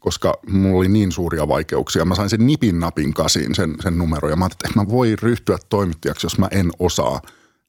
koska 0.00 0.34
mulla 0.48 0.78
oli 0.78 0.88
niin 0.88 1.12
suuria 1.12 1.48
vaikeuksia. 1.48 2.04
Mä 2.04 2.14
sain 2.14 2.30
sen 2.30 2.46
nipin 2.46 2.80
napin 2.80 3.14
kasiin, 3.14 3.54
sen, 3.54 3.74
sen 3.82 3.98
numero, 3.98 4.28
ja 4.28 4.36
mä 4.36 4.44
ajattelin, 4.44 4.70
että 4.70 4.80
mä 4.80 4.88
voi 4.88 5.16
ryhtyä 5.22 5.58
toimittajaksi, 5.68 6.26
jos 6.26 6.38
mä 6.38 6.48
en 6.50 6.70
osaa 6.78 7.20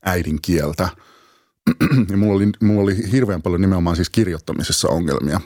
äidinkieltä– 0.05 0.89
ja 2.09 2.17
mulla 2.17 2.33
oli, 2.33 2.49
mulla 2.61 2.81
oli 2.81 3.11
hirveän 3.11 3.41
paljon 3.41 3.61
nimenomaan 3.61 3.95
siis 3.95 4.09
kirjoittamisessa 4.09 4.87
ongelmia 4.89 5.41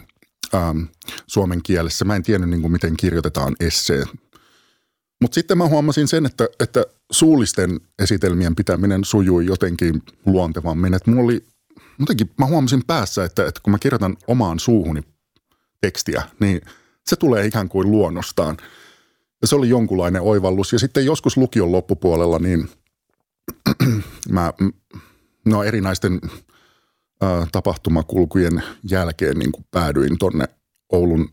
ähm, 0.56 0.82
suomen 1.28 1.64
kielessä. 1.64 2.06
Mä 2.06 2.16
en 2.16 2.24
tiennyt 2.24 2.50
niin 2.50 2.62
kuin, 2.62 2.72
miten 2.72 2.98
kirjoitetaan 2.98 3.56
esseet. 3.60 4.08
Mutta 5.22 5.36
sitten 5.36 5.58
mä 5.58 5.68
huomasin 5.68 6.08
sen, 6.08 6.26
että, 6.26 6.48
että 6.60 6.86
suullisten 7.12 7.80
esitelmien 8.00 8.56
pitäminen 8.56 9.04
sujui 9.04 9.46
jotenkin 9.46 10.04
luontevammin. 10.26 10.94
Että 10.94 11.12
mulla 11.12 11.24
oli, 11.24 11.46
jotenkin 12.00 12.30
mä 12.38 12.46
huomasin 12.46 12.84
päässä, 12.88 13.24
että, 13.24 13.48
että 13.48 13.62
kun 13.64 13.72
mä 13.72 13.80
kirjoitan 13.80 14.18
omaan 14.28 14.60
suuhuni 14.60 15.02
tekstiä, 15.82 16.24
niin 16.40 16.62
se 17.06 17.16
tulee 17.16 17.46
ikään 17.46 17.70
kuin 17.70 17.92
luonnostaan. 17.92 18.58
Ja 19.42 19.48
se 19.48 19.56
oli 19.56 19.70
jonkunlainen 19.70 20.22
oivallus. 20.22 20.74
Ja 20.74 20.80
sitten 20.80 21.06
joskus 21.06 21.38
lukion 21.38 21.72
loppupuolella, 21.72 22.40
niin 22.40 22.70
mä 24.30 24.54
no 25.46 25.64
erinäisten 25.64 26.20
ä, 27.24 27.48
tapahtumakulkujen 27.52 28.64
jälkeen 28.90 29.40
niin 29.40 29.52
päädyin 29.72 30.18
tonne 30.18 30.46
Oulun 30.92 31.30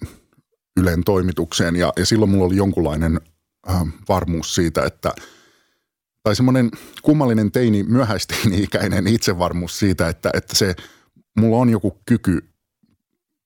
Ylen 0.80 1.04
toimitukseen 1.04 1.76
ja, 1.76 1.92
ja 1.96 2.06
silloin 2.06 2.30
mulla 2.30 2.44
oli 2.44 2.56
jonkunlainen 2.56 3.20
ä, 3.68 3.86
varmuus 4.08 4.54
siitä, 4.54 4.84
että 4.84 5.12
tai 6.22 6.36
semmoinen 6.36 6.70
kummallinen 7.02 7.52
teini, 7.52 7.82
myöhäisteini-ikäinen 7.82 9.06
itsevarmuus 9.06 9.78
siitä, 9.78 10.08
että, 10.08 10.30
että 10.34 10.56
se, 10.56 10.74
mulla 11.36 11.56
on 11.56 11.70
joku 11.70 12.00
kyky 12.06 12.48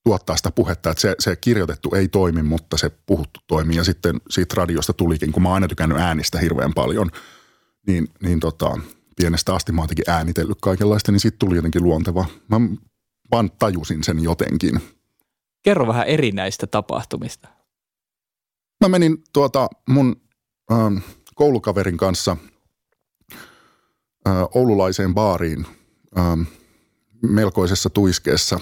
tuottaa 0.04 0.36
sitä 0.36 0.50
puhetta, 0.50 0.90
että 0.90 1.00
se, 1.00 1.14
se 1.18 1.36
kirjoitettu 1.36 1.94
ei 1.94 2.08
toimi, 2.08 2.42
mutta 2.42 2.76
se 2.76 2.90
puhuttu 3.06 3.40
toimii. 3.46 3.76
Ja 3.76 3.84
sitten 3.84 4.20
siitä 4.30 4.54
radiosta 4.58 4.92
tulikin, 4.92 5.32
kun 5.32 5.42
mä 5.42 5.48
oon 5.48 5.54
aina 5.54 5.68
tykännyt 5.68 5.98
äänistä 5.98 6.38
hirveän 6.38 6.74
paljon, 6.74 7.10
niin, 7.86 8.08
niin 8.22 8.40
tota, 8.40 8.78
pienestä 9.16 9.54
asti 9.54 9.72
mä 9.72 9.80
oon 9.80 9.88
äänitellyt 10.06 10.58
kaikenlaista, 10.62 11.12
niin 11.12 11.20
sitten 11.20 11.38
tuli 11.38 11.56
jotenkin 11.56 11.84
luonteva. 11.84 12.24
Mä 12.48 12.60
vaan 13.32 13.50
tajusin 13.58 14.04
sen 14.04 14.22
jotenkin. 14.22 14.80
Kerro 15.62 15.86
vähän 15.86 16.06
erinäistä 16.06 16.66
tapahtumista. 16.66 17.48
Mä 18.80 18.88
menin 18.88 19.24
tuota 19.32 19.68
mun 19.88 20.16
ähm, 20.72 20.96
koulukaverin 21.34 21.96
kanssa 21.96 22.36
äh, 24.28 24.34
oululaiseen 24.54 25.14
baariin 25.14 25.66
ähm, 26.18 26.42
melkoisessa 27.22 27.90
tuiskeessa. 27.90 28.60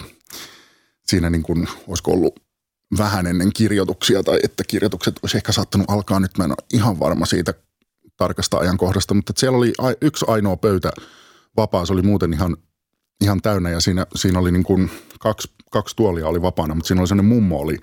Siinä 1.06 1.30
niin 1.30 1.42
kuin, 1.42 1.68
olisiko 1.88 2.12
ollut 2.12 2.40
vähän 2.98 3.26
ennen 3.26 3.52
kirjoituksia 3.52 4.22
tai 4.22 4.38
että 4.42 4.64
kirjoitukset 4.64 5.14
olisi 5.22 5.37
ehkä 5.37 5.52
saattanut 5.52 5.90
alkaa 5.90 6.20
nyt. 6.20 6.38
Mä 6.38 6.44
en 6.44 6.50
ole 6.50 6.66
ihan 6.72 7.00
varma 7.00 7.26
siitä 7.26 7.54
tarkasta 8.16 8.58
ajankohdasta, 8.58 9.14
mutta 9.14 9.32
siellä 9.37 9.58
oli 9.58 9.72
yksi 10.00 10.25
ainoa 10.28 10.56
pöytä 10.56 10.90
vapaa, 11.56 11.87
se 11.87 11.92
oli 11.92 12.02
muuten 12.02 12.32
ihan, 12.32 12.56
ihan 13.20 13.42
täynnä 13.42 13.70
ja 13.70 13.80
siinä, 13.80 14.06
siinä 14.14 14.38
oli 14.38 14.52
niin 14.52 14.64
kuin 14.64 14.90
kaksi, 15.20 15.50
kaksi 15.70 15.96
tuolia 15.96 16.28
oli 16.28 16.42
vapaana, 16.42 16.75
mutta 16.75 16.88
siinä 16.88 17.00
oli 17.00 17.08
sellainen 17.08 17.34
mummo 17.34 17.60
oli 17.60 17.78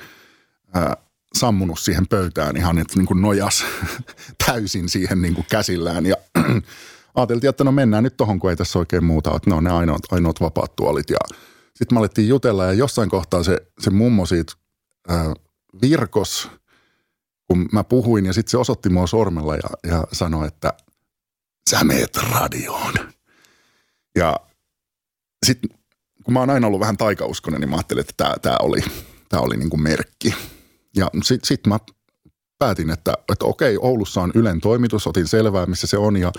ää, 0.73 0.97
sammunut 1.35 1.79
siihen 1.79 2.07
pöytään 2.07 2.57
ihan, 2.57 2.77
että 2.77 2.97
niin 2.97 3.05
kuin 3.05 3.21
nojas 3.21 3.65
täysin 4.45 4.89
siihen 4.89 5.21
niin 5.21 5.35
kuin 5.35 5.47
käsillään 5.49 6.05
ja 6.05 6.15
ajateltiin, 7.15 7.49
että 7.49 7.63
no 7.63 7.71
mennään 7.71 8.03
nyt 8.03 8.17
tohon, 8.17 8.39
kun 8.39 8.49
ei 8.49 8.55
tässä 8.55 8.79
oikein 8.79 9.03
muuta, 9.03 9.35
että 9.35 9.49
ne 9.49 9.55
on 9.55 9.63
ne 9.63 9.71
ainoat, 9.71 10.01
ainoat 10.11 10.41
vapaat 10.41 10.75
tuolit 10.75 11.09
ja 11.09 11.17
sitten 11.75 11.95
me 11.95 11.99
alettiin 11.99 12.27
jutella 12.27 12.65
ja 12.65 12.73
jossain 12.73 13.09
kohtaa 13.09 13.43
se, 13.43 13.57
se 13.79 13.89
mummo 13.89 14.25
siitä 14.25 14.53
ää, 15.07 15.33
virkos– 15.81 16.47
kun 17.47 17.69
mä 17.71 17.83
puhuin 17.83 18.25
ja 18.25 18.33
sitten 18.33 18.51
se 18.51 18.57
osoitti 18.57 18.89
mua 18.89 19.07
sormella 19.07 19.55
ja, 19.55 19.69
ja 19.89 20.07
sanoi, 20.11 20.47
että 20.47 20.73
sä 21.69 21.83
meet 21.83 22.17
radioon. 22.17 22.93
Ja 24.15 24.39
sitten 25.45 25.69
kun 26.23 26.33
mä 26.33 26.39
oon 26.39 26.49
aina 26.49 26.67
ollut 26.67 26.79
vähän 26.79 26.97
taikauskonen, 26.97 27.61
niin 27.61 27.69
mä 27.69 27.75
ajattelin, 27.75 28.01
että 28.01 28.35
tämä, 28.41 28.57
oli, 28.61 28.83
tämä 29.29 29.41
oli 29.41 29.57
niin 29.57 29.69
kuin 29.69 29.81
merkki. 29.81 30.35
Ja 30.95 31.09
sitten 31.23 31.47
sit 31.47 31.67
mä 31.67 31.79
päätin, 32.59 32.89
että, 32.89 33.13
että 33.31 33.45
okei, 33.45 33.77
Oulussa 33.81 34.21
on 34.21 34.31
Ylen 34.35 34.61
toimitus, 34.61 35.07
otin 35.07 35.27
selvää, 35.27 35.65
missä 35.65 35.87
se 35.87 35.97
on 35.97 36.17
ja 36.17 36.31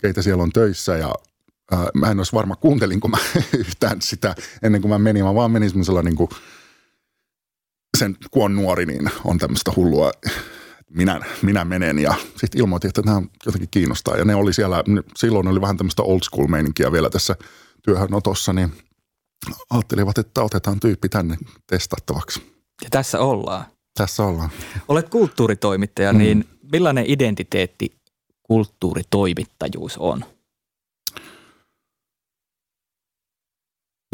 keitä 0.00 0.22
siellä 0.22 0.42
on 0.42 0.52
töissä 0.52 0.96
ja 0.96 1.14
ää, 1.72 1.86
mä 1.94 2.10
en 2.10 2.18
olisi 2.18 2.32
varma, 2.32 2.56
kuuntelinko 2.56 3.08
mä 3.08 3.18
yhtään 3.58 4.02
sitä 4.02 4.34
ennen 4.62 4.80
kuin 4.80 4.90
mä 4.90 4.98
menin, 4.98 5.24
mä 5.24 5.34
vaan 5.34 5.50
menin 5.50 5.70
semmoisella 5.70 6.02
niin 6.02 6.16
kuin, 6.16 6.28
sen, 7.98 8.16
kun 8.30 8.44
on 8.44 8.54
nuori, 8.54 8.86
niin 8.86 9.10
on 9.24 9.38
tämmöistä 9.38 9.72
hullua, 9.76 10.12
minä, 10.90 11.20
minä 11.42 11.64
menen 11.64 11.98
ja 11.98 12.14
sitten 12.36 12.60
ilmoitin, 12.60 12.88
että 12.88 13.02
nämä 13.02 13.22
jotenkin 13.46 13.68
kiinnostaa. 13.70 14.16
Ja 14.16 14.24
ne 14.24 14.34
oli 14.34 14.52
siellä, 14.52 14.84
silloin 15.16 15.48
oli 15.48 15.60
vähän 15.60 15.76
tämmöistä 15.76 16.02
old 16.02 16.20
school 16.22 16.46
meininkiä 16.46 16.92
vielä 16.92 17.10
tässä 17.10 17.36
työhönotossa, 17.82 18.52
niin 18.52 18.72
ajattelivat, 19.70 20.18
että 20.18 20.42
otetaan 20.42 20.80
tyyppi 20.80 21.08
tänne 21.08 21.36
testattavaksi. 21.66 22.54
Ja 22.82 22.90
tässä 22.90 23.20
ollaan. 23.20 23.73
Tässä 23.96 24.24
ollaan. 24.24 24.50
Olet 24.88 25.08
kulttuuritoimittaja, 25.08 26.12
mm. 26.12 26.18
niin 26.18 26.44
millainen 26.72 27.04
identiteetti 27.08 27.96
kulttuuritoimittajuus 28.42 29.98
on? 29.98 30.24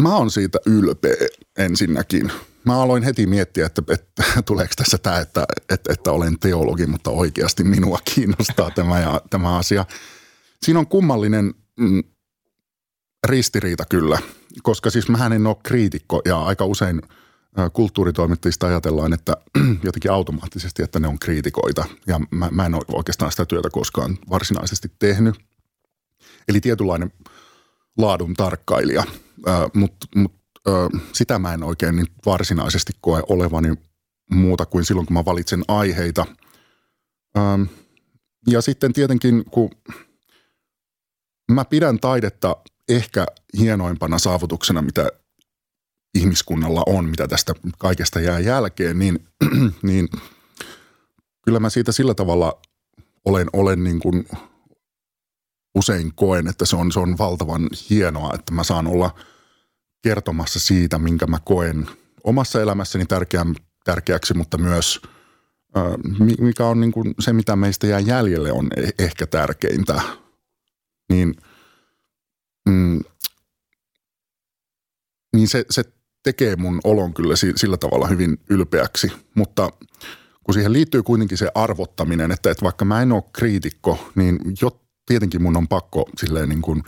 Mä 0.03 0.17
oon 0.17 0.31
siitä 0.31 0.59
ylpeä 0.67 1.27
ensinnäkin. 1.59 2.33
Mä 2.65 2.83
aloin 2.83 3.03
heti 3.03 3.27
miettiä, 3.27 3.67
että, 3.67 3.83
että 3.89 4.23
tuleeko 4.47 4.73
tässä 4.77 4.99
tämä, 4.99 5.19
että, 5.19 5.47
että, 5.69 5.93
että 5.93 6.13
olen 6.13 6.39
teologi, 6.39 6.87
mutta 6.87 7.11
oikeasti 7.11 7.65
minua 7.65 7.99
kiinnostaa 8.15 8.71
tämä, 8.71 9.01
ja, 9.01 9.21
tämä 9.31 9.57
asia. 9.59 9.85
Siinä 10.63 10.79
on 10.79 10.87
kummallinen 10.87 11.55
mm, 11.77 12.03
ristiriita 13.27 13.85
kyllä, 13.89 14.19
koska 14.63 14.91
siis 14.91 15.09
mä 15.09 15.27
en 15.27 15.47
ole 15.47 15.57
kriitikko 15.63 16.23
ja 16.25 16.43
aika 16.43 16.65
usein 16.65 17.03
kulttuuritoimittajista 17.73 18.67
ajatellaan, 18.67 19.13
että 19.13 19.37
jotenkin 19.85 20.11
automaattisesti, 20.11 20.83
että 20.83 21.01
ne 21.01 21.09
on 21.09 21.19
kriitikoita 21.19 21.85
ja 22.07 22.21
mä, 22.31 22.49
mä 22.51 22.67
en 22.67 22.75
ole 22.75 22.85
oikeastaan 22.89 23.31
sitä 23.31 23.47
työtä 23.47 23.71
koskaan 23.71 24.19
varsinaisesti 24.31 24.93
tehnyt. 24.99 25.35
Eli 26.49 26.61
tietynlainen 26.61 27.13
laadun 27.99 28.35
tarkkailija, 28.35 29.05
mutta 29.75 30.07
mut, 30.15 30.41
sitä 31.13 31.39
mä 31.39 31.55
en 31.55 31.63
oikein 31.63 31.97
niin 31.97 32.07
varsinaisesti 32.27 32.93
koe 33.01 33.23
olevani 33.29 33.75
muuta 34.31 34.67
kuin 34.67 34.85
silloin, 34.85 35.07
kun 35.07 35.15
mä 35.15 35.25
valitsen 35.25 35.63
aiheita. 35.69 36.27
Ja 38.47 38.61
sitten 38.61 38.93
tietenkin, 38.93 39.45
kun 39.51 39.71
mä 41.53 41.65
pidän 41.65 42.01
taidetta 42.01 42.57
ehkä 42.89 43.27
hienoimpana 43.59 44.19
saavutuksena, 44.19 44.83
mitä 44.83 45.09
ihmiskunnalla 46.15 46.83
on, 46.87 47.05
mitä 47.05 47.29
tästä 47.29 47.55
kaikesta 47.79 48.21
jää 48.21 48.39
jälkeen, 48.39 48.99
niin, 48.99 49.27
niin 49.83 50.09
kyllä 51.43 51.61
mä 51.61 51.71
siitä 51.71 51.93
sillä 51.93 52.15
tavalla 52.15 52.61
olen, 53.25 53.47
olen 53.53 53.85
niin 53.85 54.01
kuin 54.01 54.29
usein 55.75 56.13
koen, 56.15 56.49
että 56.49 56.67
se 56.67 56.77
on, 56.77 56.93
se 56.93 57.01
on 57.01 57.19
valtavan 57.19 57.69
hienoa, 57.91 58.35
että 58.35 58.55
mä 58.55 58.65
saan 58.65 58.87
olla 58.87 59.15
kertomassa 60.03 60.61
siitä, 60.61 60.99
minkä 60.99 61.27
mä 61.27 61.39
koen 61.45 61.87
omassa 62.25 62.63
elämässäni 62.63 63.07
tärkeän, 63.07 63.55
tärkeäksi, 63.85 64.35
mutta 64.35 64.59
myös 64.59 65.01
mikä 66.41 66.67
on 66.67 66.81
niin 66.81 66.93
kuin 66.93 67.15
se, 67.19 67.33
mitä 67.33 67.57
meistä 67.57 67.87
jää 67.87 68.01
jäljelle, 68.01 68.53
on 68.53 68.71
e-, 68.77 69.05
ehkä 69.05 69.27
tärkeintä. 69.27 70.03
Niin, 71.09 71.35
mm, 72.69 73.01
niin 75.33 75.49
se, 75.49 75.65
se 75.71 75.85
tekee 76.23 76.57
mun 76.57 76.81
olon 76.85 77.15
kyllä 77.15 77.35
sillä 77.37 77.77
tavalla 77.77 78.07
hyvin 78.07 78.39
ylpeäksi, 78.51 79.13
mutta 79.35 79.71
kun 80.45 80.55
siihen 80.55 80.73
liittyy 80.73 81.03
kuitenkin 81.03 81.39
se 81.39 81.49
arvottaminen, 81.55 82.31
että, 82.31 82.51
että 82.51 82.65
vaikka 82.65 82.85
mä 82.85 83.03
en 83.03 83.13
ole 83.13 83.23
kriitikko, 83.33 84.11
niin 84.15 84.39
jo 84.63 84.81
tietenkin 85.07 85.43
mun 85.43 85.57
on 85.57 85.69
pakko 85.69 86.11
silleen 86.19 86.49
niin 86.49 86.63
kuin 86.63 86.83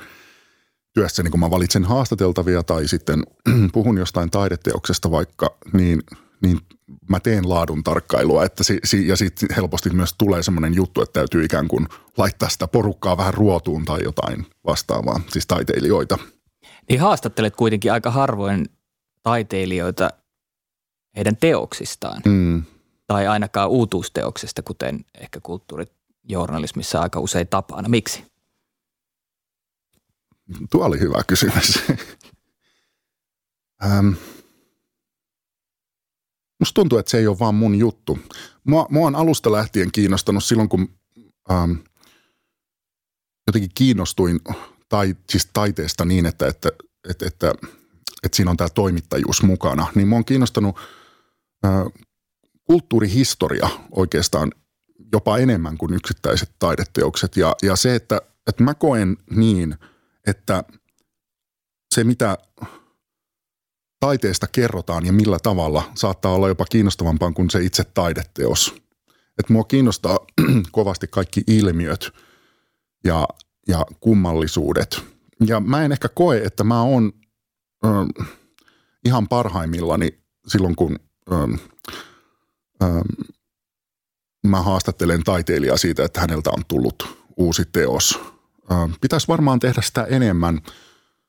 työssäni, 0.94 1.30
kun 1.30 1.40
mä 1.40 1.50
valitsen 1.50 1.84
haastateltavia 1.84 2.62
tai 2.62 2.88
sitten 2.88 3.22
puhun 3.72 3.98
jostain 3.98 4.30
taideteoksesta 4.30 5.10
vaikka, 5.10 5.56
niin, 5.72 6.02
niin 6.42 6.58
mä 7.08 7.20
teen 7.20 7.48
laadun 7.48 7.84
tarkkailua, 7.84 8.44
että 8.44 8.64
si, 8.64 8.78
si, 8.84 9.08
ja 9.08 9.16
sitten 9.16 9.48
helposti 9.56 9.90
myös 9.90 10.14
tulee 10.18 10.42
semmoinen 10.42 10.74
juttu, 10.74 11.02
että 11.02 11.20
täytyy 11.20 11.44
ikään 11.44 11.68
kuin 11.68 11.88
laittaa 12.18 12.48
sitä 12.48 12.68
porukkaa 12.68 13.16
vähän 13.16 13.34
ruotuun 13.34 13.84
tai 13.84 14.00
jotain 14.04 14.46
vastaavaa, 14.66 15.20
siis 15.28 15.46
taiteilijoita. 15.46 16.18
Niin 16.88 17.00
haastattelet 17.00 17.56
kuitenkin 17.56 17.92
aika 17.92 18.10
harvoin 18.10 18.66
taiteilijoita 19.22 20.10
heidän 21.16 21.36
teoksistaan. 21.36 22.22
Mm. 22.26 22.62
Tai 23.06 23.26
ainakaan 23.26 23.70
uutuusteoksesta, 23.70 24.62
kuten 24.62 25.04
ehkä 25.20 25.40
kulttuurijournalismissa 25.40 27.00
aika 27.00 27.20
usein 27.20 27.48
tapana. 27.48 27.88
Miksi? 27.88 28.24
Tuo 30.70 30.84
oli 30.84 31.00
hyvä 31.00 31.22
kysymys. 31.26 31.78
ähm. 33.84 34.08
Musta 36.60 36.74
tuntuu, 36.74 36.98
että 36.98 37.10
se 37.10 37.18
ei 37.18 37.26
ole 37.26 37.38
vaan 37.38 37.54
mun 37.54 37.74
juttu. 37.74 38.18
Mua, 38.64 38.86
mua 38.90 39.06
on 39.06 39.16
alusta 39.16 39.52
lähtien 39.52 39.92
kiinnostanut 39.92 40.44
silloin, 40.44 40.68
kun 40.68 40.88
ähm, 41.50 41.72
jotenkin 43.46 43.70
kiinnostuin 43.74 44.40
tai, 44.88 45.16
siis 45.30 45.48
taiteesta 45.52 46.04
niin, 46.04 46.26
että, 46.26 46.46
että, 46.46 46.70
että, 47.08 47.26
että 47.26 47.52
että 48.22 48.36
siinä 48.36 48.50
on 48.50 48.56
tämä 48.56 48.68
toimittajuus 48.68 49.42
mukana, 49.42 49.86
niin 49.94 50.08
mua 50.08 50.18
on 50.18 50.24
kiinnostanut 50.24 50.76
ää, 51.62 51.86
kulttuurihistoria 52.64 53.68
oikeastaan 53.90 54.52
jopa 55.12 55.38
enemmän 55.38 55.78
kuin 55.78 55.94
yksittäiset 55.94 56.50
taideteokset. 56.58 57.36
Ja, 57.36 57.56
ja 57.62 57.76
se, 57.76 57.94
että, 57.94 58.20
että 58.46 58.62
mä 58.62 58.74
koen 58.74 59.16
niin, 59.30 59.74
että 60.26 60.64
se 61.94 62.04
mitä 62.04 62.38
taiteesta 64.00 64.46
kerrotaan 64.46 65.06
ja 65.06 65.12
millä 65.12 65.38
tavalla 65.42 65.82
saattaa 65.94 66.34
olla 66.34 66.48
jopa 66.48 66.64
kiinnostavampaa 66.64 67.32
kuin 67.32 67.50
se 67.50 67.62
itse 67.62 67.84
taideteos. 67.84 68.74
Että 69.38 69.52
mua 69.52 69.64
kiinnostaa 69.64 70.18
kovasti 70.72 71.06
kaikki 71.06 71.42
ilmiöt 71.46 72.12
ja, 73.04 73.28
ja 73.68 73.86
kummallisuudet. 74.00 75.02
Ja 75.46 75.60
mä 75.60 75.84
en 75.84 75.92
ehkä 75.92 76.08
koe, 76.08 76.38
että 76.38 76.64
mä 76.64 76.82
oon 76.82 77.12
ö, 77.84 77.88
ihan 79.04 79.28
parhaimmillani 79.28 80.18
silloin, 80.46 80.76
kun 80.76 80.98
ö, 81.32 81.34
ö, 82.82 82.86
mä 84.46 84.62
haastattelen 84.62 85.24
taiteilijaa 85.24 85.76
siitä, 85.76 86.04
että 86.04 86.20
häneltä 86.20 86.50
on 86.50 86.62
tullut 86.68 87.26
uusi 87.36 87.62
teos. 87.72 88.20
Ö, 88.70 88.74
pitäisi 89.00 89.28
varmaan 89.28 89.60
tehdä 89.60 89.82
sitä 89.82 90.04
enemmän, 90.04 90.60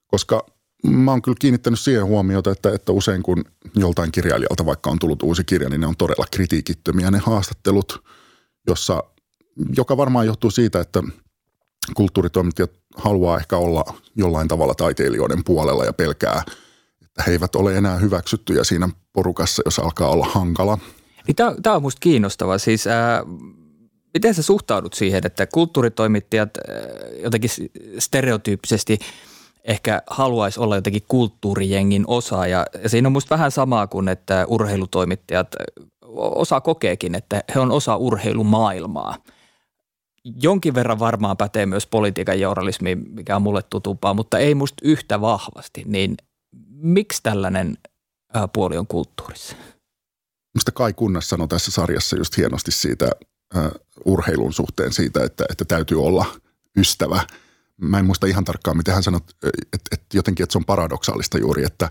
koska 0.07 0.45
mä 0.87 1.11
oon 1.11 1.21
kyllä 1.21 1.37
kiinnittänyt 1.39 1.79
siihen 1.79 2.05
huomiota, 2.05 2.51
että, 2.51 2.73
että 2.73 2.91
usein 2.91 3.23
kun 3.23 3.45
joltain 3.75 4.11
kirjailijalta 4.11 4.65
vaikka 4.65 4.89
on 4.89 4.99
tullut 4.99 5.23
uusi 5.23 5.43
kirja, 5.43 5.69
niin 5.69 5.81
ne 5.81 5.87
on 5.87 5.97
todella 5.97 6.25
kritiikittömiä 6.31 7.11
ne 7.11 7.17
haastattelut, 7.17 8.03
jossa, 8.67 9.03
joka 9.77 9.97
varmaan 9.97 10.25
johtuu 10.25 10.51
siitä, 10.51 10.79
että 10.79 11.03
kulttuuritoimittajat 11.93 12.71
haluaa 12.97 13.37
ehkä 13.37 13.57
olla 13.57 13.83
jollain 14.15 14.47
tavalla 14.47 14.73
taiteilijoiden 14.73 15.43
puolella 15.43 15.85
ja 15.85 15.93
pelkää, 15.93 16.43
että 17.03 17.23
he 17.27 17.31
eivät 17.31 17.55
ole 17.55 17.77
enää 17.77 17.97
hyväksyttyjä 17.97 18.63
siinä 18.63 18.89
porukassa, 19.13 19.61
jos 19.65 19.79
alkaa 19.79 20.09
olla 20.09 20.25
hankala. 20.25 20.77
Niin 21.27 21.35
tämä 21.35 21.75
on 21.75 21.81
minusta 21.81 21.99
kiinnostavaa. 21.99 22.57
Siis, 22.57 22.87
ää, 22.87 23.23
miten 24.13 24.33
sä 24.33 24.41
suhtaudut 24.41 24.93
siihen, 24.93 25.21
että 25.25 25.47
kulttuuritoimittajat 25.47 26.57
ää, 26.57 26.73
jotenkin 27.23 27.49
stereotyyppisesti 27.99 28.99
ehkä 29.63 30.01
haluaisi 30.07 30.59
olla 30.59 30.75
jotenkin 30.75 31.03
kulttuurijengin 31.07 32.03
osa. 32.07 32.47
Ja, 32.47 32.65
ja 32.83 32.89
siinä 32.89 33.07
on 33.07 33.11
minusta 33.11 33.35
vähän 33.35 33.51
samaa 33.51 33.87
kuin, 33.87 34.07
että 34.07 34.45
urheilutoimittajat 34.47 35.55
osa 36.15 36.61
kokeekin, 36.61 37.15
että 37.15 37.43
he 37.55 37.59
on 37.59 37.71
osa 37.71 37.97
urheilumaailmaa– 37.97 39.17
jonkin 40.23 40.73
verran 40.73 40.99
varmaan 40.99 41.37
pätee 41.37 41.65
myös 41.65 41.87
politiikan 41.87 42.39
journalismi, 42.39 42.95
mikä 42.95 43.35
on 43.35 43.41
mulle 43.41 43.61
tutumpaa, 43.69 44.13
mutta 44.13 44.39
ei 44.39 44.55
musta 44.55 44.81
yhtä 44.83 45.21
vahvasti. 45.21 45.83
Niin 45.85 46.17
miksi 46.69 47.23
tällainen 47.23 47.77
puoli 48.53 48.77
on 48.77 48.87
kulttuurissa? 48.87 49.55
Mistä 50.53 50.71
Kai 50.71 50.93
Kunnas 50.93 51.29
sanoi 51.29 51.47
tässä 51.47 51.71
sarjassa 51.71 52.17
just 52.17 52.37
hienosti 52.37 52.71
siitä 52.71 53.11
uh, 53.55 53.71
urheilun 54.05 54.53
suhteen 54.53 54.93
siitä, 54.93 55.23
että, 55.23 55.45
että 55.49 55.65
täytyy 55.65 56.03
olla 56.03 56.25
ystävä. 56.77 57.21
Mä 57.81 57.99
en 57.99 58.05
muista 58.05 58.27
ihan 58.27 58.45
tarkkaan, 58.45 58.77
miten 58.77 58.93
hän 58.93 59.03
sanoi, 59.03 59.19
että, 59.43 59.79
että 59.91 60.05
jotenkin 60.17 60.43
että 60.43 60.51
se 60.51 60.57
on 60.57 60.65
paradoksaalista 60.65 61.37
juuri, 61.37 61.63
että 61.65 61.89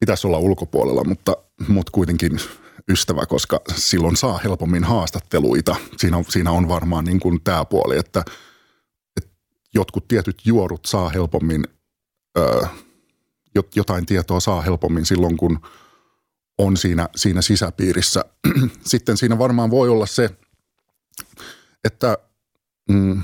pitäisi 0.00 0.26
olla 0.26 0.38
ulkopuolella, 0.38 1.04
mutta, 1.04 1.36
mutta 1.68 1.92
kuitenkin 1.92 2.40
ystävä, 2.88 3.26
koska 3.26 3.60
silloin 3.76 4.16
saa 4.16 4.38
helpommin 4.38 4.84
haastatteluita. 4.84 5.76
Siinä 5.96 6.16
on, 6.16 6.24
siinä 6.28 6.50
on 6.50 6.68
varmaan 6.68 7.04
niin 7.04 7.20
kuin 7.20 7.40
tämä 7.44 7.64
puoli, 7.64 7.98
että, 7.98 8.24
että 9.16 9.30
jotkut 9.74 10.08
tietyt 10.08 10.42
juorut 10.44 10.84
saa 10.86 11.08
helpommin 11.08 11.64
ö, 12.38 12.66
jotain 13.76 14.06
tietoa 14.06 14.40
saa 14.40 14.60
helpommin 14.60 15.06
silloin, 15.06 15.36
kun 15.36 15.60
on 16.58 16.76
siinä, 16.76 17.08
siinä 17.16 17.42
sisäpiirissä. 17.42 18.24
Sitten 18.84 19.16
siinä 19.16 19.38
varmaan 19.38 19.70
voi 19.70 19.88
olla 19.88 20.06
se, 20.06 20.30
että 21.84 22.18
mm, 22.90 23.22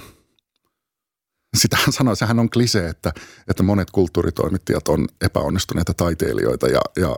sitä 1.57 1.79
sanoo, 1.99 2.15
sehän 2.15 2.39
on 2.39 2.51
klise, 2.51 2.89
että, 2.89 3.13
että 3.49 3.63
monet 3.63 3.91
kulttuuritoimittajat 3.91 4.89
on 4.89 5.09
epäonnistuneita 5.21 5.95
taiteilijoita 5.95 6.69
ja, 6.69 6.81
ja 6.97 7.17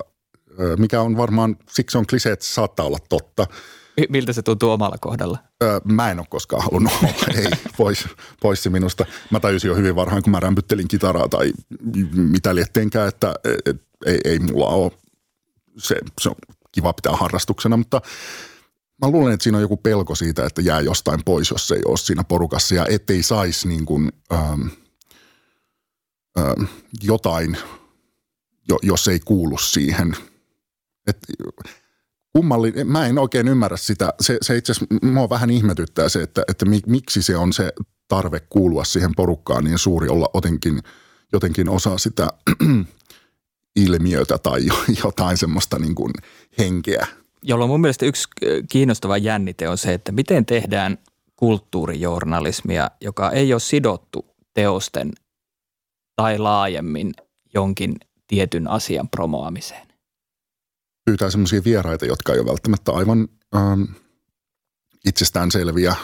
mikä 0.79 1.01
on 1.01 1.17
varmaan, 1.17 1.57
siksi 1.71 1.99
on 1.99 2.07
klise, 2.07 2.33
että 2.33 2.45
se 2.45 2.53
saattaa 2.53 2.87
olla 2.87 2.99
totta. 3.09 3.47
Miltä 4.09 4.33
se 4.33 4.43
tuntuu 4.43 4.71
omalla 4.71 4.97
kohdalla? 5.01 5.39
Mä 5.85 6.11
en 6.11 6.19
ole 6.19 6.27
koskaan 6.31 6.63
halunnut 6.63 6.93
olla, 7.03 7.13
ei, 7.39 7.47
pois, 7.77 8.09
pois 8.41 8.63
se 8.63 8.71
minusta. 8.71 9.07
Mä 9.31 9.41
tajusin 9.41 9.69
jo 9.69 9.75
hyvin 9.75 9.97
varhain, 9.97 10.23
kun 10.23 10.31
mä 10.31 10.41
rämpyttelin 10.41 10.89
kitaraa 10.89 11.29
tai 11.29 11.53
mitä 12.15 12.55
lietteenkään, 12.55 13.09
että 13.09 13.35
et, 13.67 13.83
ei, 14.07 14.19
ei 14.25 14.39
mulla 14.39 14.67
ole, 14.67 14.93
se, 15.79 15.97
se 16.21 16.29
on 16.29 16.35
kiva 16.73 16.93
pitää 16.93 17.17
harrastuksena, 17.17 17.77
mutta 17.77 18.01
mä 19.03 19.11
luulen, 19.11 19.35
että 19.35 19.45
siinä 19.45 19.59
on 19.59 19.63
joku 19.63 19.77
pelko 19.77 20.15
siitä, 20.15 20.47
että 20.47 20.63
jää 20.63 20.81
jostain 20.81 21.21
pois, 21.25 21.51
jos 21.51 21.73
ei 21.73 21.83
ole 21.85 21.97
siinä 21.97 22.25
porukassa 22.25 22.75
ja 22.75 22.87
ettei 22.89 23.23
saisi 23.23 23.69
niin 23.69 23.87
kuin, 23.87 24.13
ähm, 24.33 24.63
ähm, 26.39 26.65
jotain, 27.03 27.57
jo, 28.69 28.79
jos 28.83 29.09
ei 29.09 29.21
kuulu 29.21 29.59
siihen. 29.59 30.17
Et, 31.07 31.19
kummalli, 32.33 32.73
mä 32.85 33.07
en 33.07 33.19
oikein 33.19 33.49
ymmärrä 33.49 33.77
sitä. 33.77 34.13
Se, 34.21 34.39
se 34.43 34.57
itse 34.57 34.73
asiassa 34.73 35.07
mua 35.07 35.29
vähän 35.29 35.51
ihmetyttää 35.51 36.09
se, 36.09 36.23
että, 36.23 36.43
että 36.49 36.67
miksi 36.87 37.23
se 37.23 37.37
on 37.37 37.53
se 37.53 37.73
tarve 38.09 38.41
kuulua 38.41 38.85
siihen 38.85 39.15
porukkaan 39.17 39.65
niin 39.65 39.79
suuri, 39.79 40.09
olla 40.09 40.31
jotenkin, 40.35 40.83
jotenkin 41.33 41.69
osa 41.69 41.99
sitä 41.99 42.29
ilmiötä 43.87 44.39
tai 44.39 44.61
jotain 45.05 45.37
semmoista 45.37 45.79
niin 45.79 45.95
kuin 45.95 46.13
henkeä– 46.59 47.07
jolloin 47.45 47.71
mun 47.71 47.81
mielestä 47.81 48.07
yksi 48.07 48.29
kiinnostava 48.69 49.17
jännite 49.17 49.69
on 49.69 49.79
se, 49.79 49.95
että 49.95 50.13
miten 50.13 50.47
tehdään 50.47 50.99
kulttuurijournalismia, 51.37 52.91
joka 53.01 53.31
ei 53.31 53.53
ole 53.53 53.61
sidottu 53.61 54.27
teosten 54.55 55.13
tai 56.17 56.39
laajemmin 56.39 57.13
jonkin 57.55 57.97
tietyn 58.27 58.69
asian 58.71 59.09
promoamiseen. 59.09 59.84
Pyytää 61.05 61.31
semmoisia 61.31 61.65
vieraita, 61.65 62.07
jotka 62.07 62.33
ei 62.33 62.39
ole 62.39 62.49
välttämättä 62.49 62.93
aivan 62.93 63.29
ähm, 63.57 63.83
itsestäänselviä. 65.05 65.97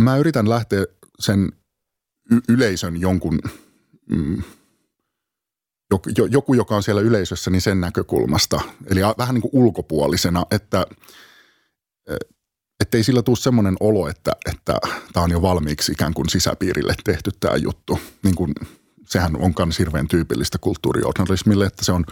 Mä 0.00 0.16
yritän 0.16 0.48
lähteä 0.48 0.86
sen 1.20 1.52
y- 2.30 2.40
yleisön 2.48 3.00
jonkun 3.00 3.38
mm, 4.10 4.42
joku, 6.30 6.54
joka 6.54 6.76
on 6.76 6.82
siellä 6.82 7.02
yleisössä, 7.02 7.50
niin 7.50 7.60
sen 7.60 7.80
näkökulmasta. 7.80 8.60
Eli 8.86 9.00
vähän 9.18 9.34
niin 9.34 9.42
kuin 9.42 9.50
ulkopuolisena, 9.54 10.46
että 10.50 10.86
ei 12.92 13.04
sillä 13.04 13.22
tule 13.22 13.36
semmoinen 13.36 13.76
olo, 13.80 14.08
että, 14.08 14.32
että 14.46 14.78
on 15.16 15.30
jo 15.30 15.42
valmiiksi 15.42 15.92
ikään 15.92 16.14
kuin 16.14 16.28
sisäpiirille 16.28 16.94
tehty 17.04 17.30
tämä 17.40 17.56
juttu. 17.56 18.00
Niin 18.22 18.34
kuin, 18.34 18.54
sehän 19.06 19.36
on 19.36 19.54
myös 19.64 19.78
hirveän 19.78 20.08
tyypillistä 20.08 20.58
kulttuurijournalismille, 20.58 21.66
että 21.66 21.84
se 21.84 21.92
on 21.92 22.04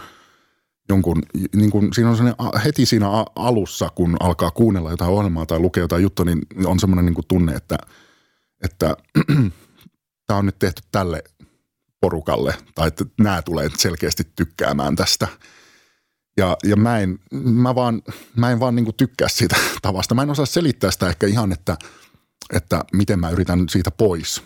jonkun, 0.89 1.23
niin 1.55 1.71
kuin, 1.71 1.93
siinä 1.93 2.09
on 2.09 2.17
heti 2.65 2.85
siinä 2.85 3.07
alussa, 3.35 3.89
kun 3.95 4.17
alkaa 4.19 4.51
kuunnella 4.51 4.91
jotain 4.91 5.11
ohjelmaa 5.11 5.45
tai 5.45 5.59
lukea 5.59 5.83
jotain 5.83 6.03
juttua, 6.03 6.25
niin 6.25 6.41
on 6.65 6.79
semmoinen 6.79 7.05
niin 7.05 7.13
kuin 7.13 7.27
tunne, 7.27 7.55
että, 7.55 7.77
että 8.63 8.95
tämä 10.27 10.37
on 10.37 10.45
nyt 10.45 10.59
tehty 10.59 10.81
tälle 10.91 11.23
porukalle 12.01 12.55
tai 12.75 12.87
että 12.87 13.05
nämä 13.19 13.41
tulee 13.41 13.69
selkeästi 13.77 14.23
tykkäämään 14.35 14.95
tästä. 14.95 15.27
Ja, 16.37 16.57
ja 16.63 16.75
mä 16.75 16.99
en, 16.99 17.19
mä 17.33 17.75
vaan, 17.75 18.01
mä 18.35 18.51
en 18.51 18.59
vaan 18.59 18.75
niin 18.75 18.95
tykkää 18.97 19.27
siitä 19.29 19.55
tavasta. 19.81 20.15
Mä 20.15 20.23
en 20.23 20.29
osaa 20.29 20.45
selittää 20.45 20.91
sitä 20.91 21.09
ehkä 21.09 21.27
ihan, 21.27 21.51
että, 21.51 21.77
että 22.53 22.83
miten 22.93 23.19
mä 23.19 23.29
yritän 23.29 23.69
siitä 23.69 23.91
pois. 23.91 24.43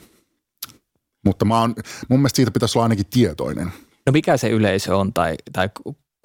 Mutta 1.26 1.45
mä 1.45 1.60
oon, 1.62 1.76
mun 2.10 2.19
mielestä 2.19 2.36
siitä 2.36 2.52
pitäisi 2.52 2.78
olla 2.78 2.86
ainakin 2.86 3.06
tietoinen. 3.06 3.71
No 4.06 4.12
mikä 4.12 4.38
se 4.38 4.50
yleisö 4.50 4.98
on 4.98 5.13
tai, 5.13 5.36
tai 5.54 5.69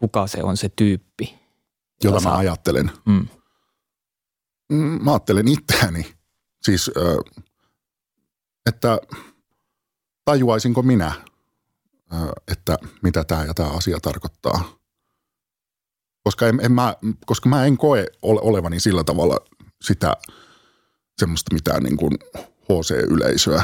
kuka 0.00 0.26
se 0.26 0.42
on 0.42 0.56
se 0.56 0.68
tyyppi? 0.68 1.38
Jota 2.04 2.20
saa... 2.20 2.32
mä 2.32 2.38
ajattelen. 2.38 2.90
Mm. 3.06 3.26
mm. 4.72 4.98
Mä 5.04 5.10
ajattelen 5.10 5.48
itseäni. 5.48 6.14
Siis, 6.62 6.90
että– 8.66 8.98
tajuaisinko 10.30 10.82
minä, 10.82 11.12
että 12.48 12.78
mitä 13.02 13.24
tämä 13.24 13.44
ja 13.44 13.54
tämä 13.54 13.68
asia 13.68 13.98
tarkoittaa. 14.02 14.78
Koska, 16.24 16.48
en, 16.48 16.60
en 16.62 16.72
mä, 16.72 16.96
koska 17.26 17.48
mä 17.48 17.64
en 17.64 17.76
koe 17.76 18.06
olevani 18.22 18.80
sillä 18.80 19.04
tavalla 19.04 19.36
sitä 19.82 20.12
semmoista 21.18 21.54
mitään 21.54 21.82
niin 21.82 21.96
kuin 21.96 22.12
HC-yleisöä. 22.62 23.62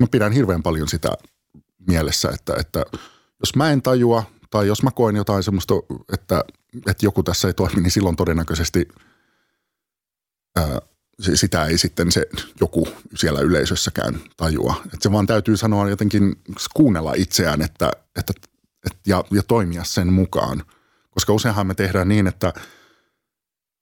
Mä 0.00 0.06
pidän 0.10 0.32
hirveän 0.32 0.62
paljon 0.62 0.88
sitä 0.88 1.08
mielessä, 1.88 2.28
että, 2.28 2.54
että 2.60 2.84
jos 3.40 3.56
mä 3.56 3.70
en 3.70 3.82
tajua 3.82 4.22
tai 4.50 4.66
jos 4.66 4.82
mä 4.82 4.90
koen 4.90 5.16
jotain 5.16 5.42
semmoista, 5.42 5.74
että, 6.12 6.44
että 6.86 7.06
joku 7.06 7.22
tässä 7.22 7.48
ei 7.48 7.54
toimi, 7.54 7.80
niin 7.80 7.90
silloin 7.90 8.16
todennäköisesti 8.16 8.88
ää, 10.56 10.80
sitä 11.34 11.64
ei 11.64 11.78
sitten 11.78 12.12
se 12.12 12.26
joku 12.60 12.88
siellä 13.14 13.40
yleisössäkään 13.40 14.20
tajua. 14.36 14.74
Että 14.84 14.98
se 15.00 15.12
vaan 15.12 15.26
täytyy 15.26 15.56
sanoa 15.56 15.90
jotenkin 15.90 16.36
kuunnella 16.74 17.14
itseään 17.16 17.62
että, 17.62 17.90
että, 18.18 18.32
että, 18.86 18.98
ja, 19.06 19.24
ja 19.30 19.42
toimia 19.42 19.84
sen 19.84 20.12
mukaan. 20.12 20.62
Koska 21.10 21.32
useinhan 21.32 21.66
me 21.66 21.74
tehdään 21.74 22.08
niin, 22.08 22.26
että 22.26 22.52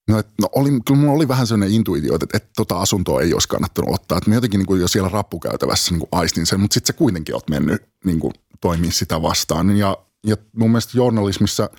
No, 0.08 0.22
no 0.40 0.48
oli, 0.54 0.70
kyllä 0.86 1.00
mulla 1.00 1.12
oli 1.12 1.28
vähän 1.28 1.46
sellainen 1.46 1.74
intuitio, 1.74 2.14
että, 2.14 2.26
että 2.34 2.48
tota 2.56 2.80
asuntoa 2.80 3.20
ei 3.20 3.32
olisi 3.32 3.48
kannattanut 3.48 3.94
ottaa. 3.94 4.18
Että 4.18 4.30
mä 4.30 4.34
jotenkin 4.34 4.58
niin 4.58 4.66
kuin 4.66 4.80
jo 4.80 4.88
siellä 4.88 5.08
rappukäytävässä 5.08 5.90
niin 5.90 5.98
kuin 5.98 6.08
aistin 6.12 6.46
sen, 6.46 6.60
mutta 6.60 6.74
sitten 6.74 6.94
sä 6.94 6.98
kuitenkin 6.98 7.34
oot 7.34 7.50
mennyt 7.50 7.82
niin 8.04 8.20
kuin 8.20 8.32
toimia 8.60 8.90
sitä 8.90 9.22
vastaan. 9.22 9.76
Ja, 9.76 9.96
ja 10.26 10.36
mun 10.52 10.70
mielestä 10.70 10.98
journalismissa 10.98 11.70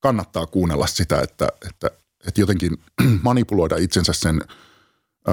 kannattaa 0.00 0.46
kuunnella 0.46 0.86
sitä, 0.86 1.20
että, 1.20 1.48
että 1.68 1.90
että 2.26 2.40
jotenkin 2.40 2.72
manipuloida 3.22 3.76
itsensä 3.76 4.12
sen 4.12 4.40
ö, 5.28 5.32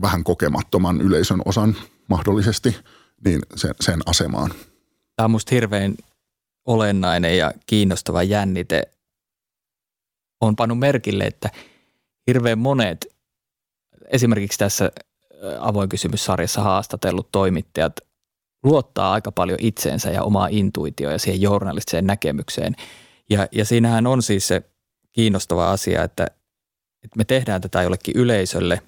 vähän 0.00 0.24
kokemattoman 0.24 1.00
yleisön 1.00 1.42
osan 1.44 1.76
mahdollisesti 2.08 2.76
niin 3.24 3.40
sen, 3.54 3.74
sen 3.80 4.00
asemaan. 4.06 4.50
Tämä 5.16 5.24
on 5.24 5.30
musta 5.30 5.54
hirveän 5.54 5.94
olennainen 6.64 7.38
ja 7.38 7.52
kiinnostava 7.66 8.22
jännite. 8.22 8.82
On 10.40 10.56
pannut 10.56 10.78
merkille, 10.78 11.24
että 11.24 11.50
hirveän 12.26 12.58
monet, 12.58 13.06
esimerkiksi 14.08 14.58
tässä 14.58 14.92
avoin 15.60 15.88
kysymyssarjassa 15.88 16.62
haastatellut 16.62 17.32
toimittajat 17.32 17.96
luottaa 18.66 19.12
aika 19.12 19.32
paljon 19.32 19.58
itseensä 19.60 20.10
ja 20.10 20.22
omaa 20.22 20.48
intuitioon 20.50 21.12
ja 21.12 21.18
siihen 21.18 21.40
journalistiseen 21.40 22.06
näkemykseen. 22.06 22.74
Ja, 23.30 23.48
ja 23.52 23.64
siinähän 23.64 24.06
on 24.06 24.22
siis 24.22 24.48
se 24.48 24.62
kiinnostava 25.12 25.70
asia, 25.70 26.02
että, 26.02 26.26
että 27.04 27.16
me 27.16 27.24
tehdään 27.24 27.60
tätä 27.60 27.82
jollekin 27.82 28.16
yleisölle. 28.16 28.82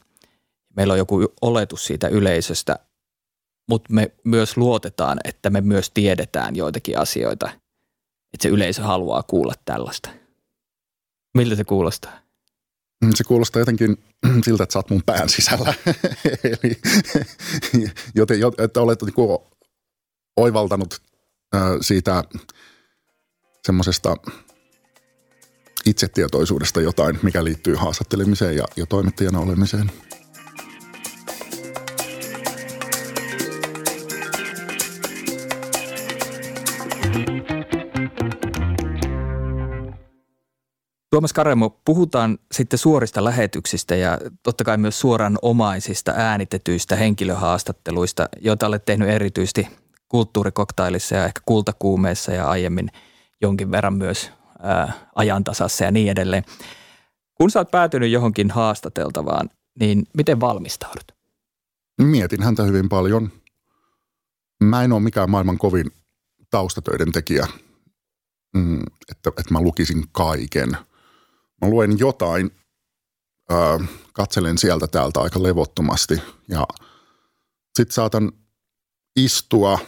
Meillä 0.77 0.93
on 0.93 0.99
joku 0.99 1.33
oletus 1.43 1.85
siitä 1.85 2.09
yleisöstä, 2.09 2.79
mutta 3.69 3.93
me 3.93 4.11
myös 4.25 4.57
luotetaan, 4.57 5.19
että 5.25 5.51
me 5.51 5.61
myös 5.61 5.91
tiedetään 5.91 6.57
joitakin 6.57 6.99
asioita, 6.99 7.47
että 8.35 8.43
se 8.43 8.49
yleisö 8.49 8.83
haluaa 8.83 9.23
kuulla 9.23 9.55
tällaista. 9.65 10.11
Miltä 11.37 11.57
se 11.57 11.65
kuulostaa? 11.65 12.19
Mm, 13.05 13.11
se 13.15 13.25
kuulostaa 13.25 13.61
jotenkin 13.61 14.05
siltä, 14.45 14.63
että 14.63 14.73
sä 14.73 14.79
oot 14.79 14.91
mun 14.91 15.03
pään 15.07 15.29
sisällä. 15.29 15.75
Eli, 16.45 16.81
joten, 18.15 18.39
että 18.59 18.81
olet 18.81 19.03
niin 19.03 19.15
oivaltanut 20.39 21.03
siitä 21.81 22.25
semmoisesta– 23.65 24.17
itsetietoisuudesta 25.89 26.81
jotain, 26.81 27.19
mikä 27.23 27.45
liittyy 27.45 27.75
haastattelemiseen 27.75 28.57
ja, 28.57 28.65
ja 28.77 28.87
toimittajana 28.87 29.41
olemiseen. 29.41 29.91
Tuomas 41.11 41.33
Karemo, 41.33 41.81
puhutaan 41.85 42.39
sitten 42.53 42.79
suorista 42.79 43.25
lähetyksistä 43.25 43.97
ja 43.97 44.19
totta 44.43 44.65
kai 44.65 44.79
myös 44.79 45.01
suoran 45.01 45.39
omaisista 45.43 46.13
äänitetyistä 46.17 46.97
henkilöhaastatteluista, 46.97 48.29
joita 48.41 48.67
olet 48.67 48.85
tehnyt 48.85 49.09
erityisesti 49.09 49.69
kulttuurikoktailissa 50.09 51.15
ja 51.15 51.25
ehkä 51.25 51.41
kultakuumeessa 51.47 52.33
ja 52.33 52.49
aiemmin 52.49 52.91
jonkin 53.41 53.71
verran 53.71 53.95
myös 53.95 54.31
ajantasassa 55.15 55.85
ja 55.85 55.91
niin 55.91 56.09
edelleen. 56.09 56.45
Kun 57.35 57.51
sä 57.51 57.61
oot 57.61 57.71
päätynyt 57.71 58.11
johonkin 58.11 58.51
haastateltavaan, 58.51 59.51
niin 59.81 60.07
miten 60.15 60.41
valmistaudut? 60.41 61.13
Mietin 62.01 62.43
häntä 62.43 62.63
hyvin 62.63 62.89
paljon. 62.89 63.33
mä 64.63 64.83
en 64.83 64.93
ole 64.93 65.01
mikään 65.01 65.31
maailman 65.31 65.59
kovin 65.59 65.91
taustatöiden 66.51 67.13
tekijä, 67.13 67.47
mm, 68.55 68.81
että, 69.11 69.31
että 69.39 69.53
mä 69.53 69.61
lukisin 69.61 70.05
kaiken. 70.13 70.71
Mä 71.63 71.69
luen 71.69 71.99
jotain, 71.99 72.51
ää, 73.51 73.81
katselen 74.13 74.59
sieltä 74.59 74.87
täältä 74.87 75.21
aika 75.21 75.43
levottomasti 75.43 76.23
ja 76.49 76.67
sitten 77.77 77.95
saatan 77.95 78.33
istua, 79.17 79.79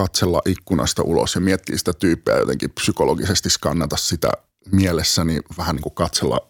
katsella 0.00 0.42
ikkunasta 0.46 1.02
ulos 1.02 1.34
ja 1.34 1.40
miettiä 1.40 1.78
sitä 1.78 1.92
tyyppiä 1.92 2.38
jotenkin 2.38 2.70
psykologisesti 2.70 3.50
skannata 3.50 3.96
sitä 3.96 4.30
mielessäni, 4.72 5.40
vähän 5.58 5.76
niin 5.76 5.82
kuin 5.82 5.94
katsella, 5.94 6.48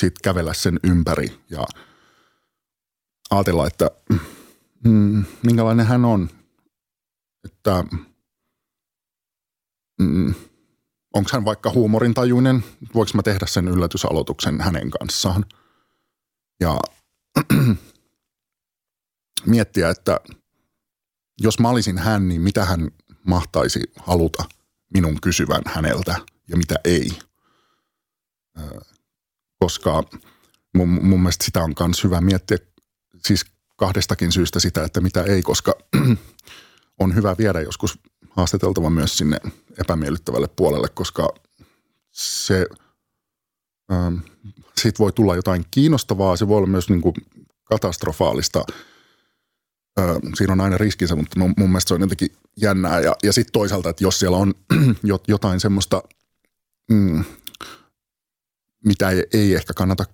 sitten 0.00 0.22
kävellä 0.22 0.54
sen 0.54 0.80
ympäri 0.84 1.40
ja 1.50 1.64
ajatella, 3.30 3.66
että 3.66 3.90
mm, 4.84 5.24
minkälainen 5.42 5.86
hän 5.86 6.04
on, 6.04 6.30
että 7.44 7.84
mm, 10.00 10.34
onko 11.14 11.30
hän 11.32 11.44
vaikka 11.44 11.70
huumorintajuinen, 11.70 12.64
voiko 12.94 13.10
mä 13.14 13.22
tehdä 13.22 13.46
sen 13.46 13.68
yllätysaloituksen 13.68 14.60
hänen 14.60 14.90
kanssaan. 14.90 15.44
Ja 16.60 16.78
miettiä, 19.46 19.90
että 19.90 20.20
jos 21.40 21.58
mä 21.58 21.68
olisin 21.68 21.98
hän, 21.98 22.28
niin 22.28 22.40
mitä 22.40 22.64
hän 22.64 22.90
mahtaisi 23.26 23.80
haluta 23.96 24.44
minun 24.94 25.20
kysyvän 25.20 25.62
häneltä 25.66 26.16
ja 26.48 26.56
mitä 26.56 26.74
ei. 26.84 27.18
Koska 29.58 30.02
mun, 30.74 30.88
mun 30.88 31.20
mielestä 31.20 31.44
sitä 31.44 31.64
on 31.64 31.74
myös 31.80 32.04
hyvä 32.04 32.20
miettiä 32.20 32.58
siis 33.26 33.44
kahdestakin 33.76 34.32
syystä 34.32 34.60
sitä, 34.60 34.84
että 34.84 35.00
mitä 35.00 35.22
ei, 35.22 35.42
koska 35.42 35.74
on 37.02 37.14
hyvä 37.14 37.36
viedä 37.38 37.60
joskus 37.60 37.98
haastateltava 38.30 38.90
myös 38.90 39.18
sinne 39.18 39.40
epämiellyttävälle 39.78 40.48
puolelle, 40.48 40.88
koska 40.88 41.28
se, 42.12 42.66
ähm, 43.92 44.14
siitä 44.80 44.98
voi 44.98 45.12
tulla 45.12 45.36
jotain 45.36 45.64
kiinnostavaa, 45.70 46.36
se 46.36 46.48
voi 46.48 46.56
olla 46.56 46.66
myös 46.66 46.88
niin 46.88 47.00
kuin 47.00 47.14
katastrofaalista. 47.64 48.64
Siinä 50.34 50.52
on 50.52 50.60
aina 50.60 50.78
riskinsä, 50.78 51.16
mutta 51.16 51.38
mun, 51.38 51.54
mun 51.56 51.68
mielestä 51.68 51.88
se 51.88 51.94
on 51.94 52.00
jotenkin 52.00 52.32
jännää. 52.56 53.00
Ja, 53.00 53.16
ja 53.22 53.32
sitten 53.32 53.52
toisaalta, 53.52 53.90
että 53.90 54.04
jos 54.04 54.18
siellä 54.18 54.36
on 54.36 54.54
jotain 55.28 55.60
semmoista, 55.60 56.02
mm, 56.90 57.24
mitä 58.84 59.10
ei, 59.10 59.24
ei 59.32 59.54
ehkä 59.54 59.72
kannata 59.74 60.04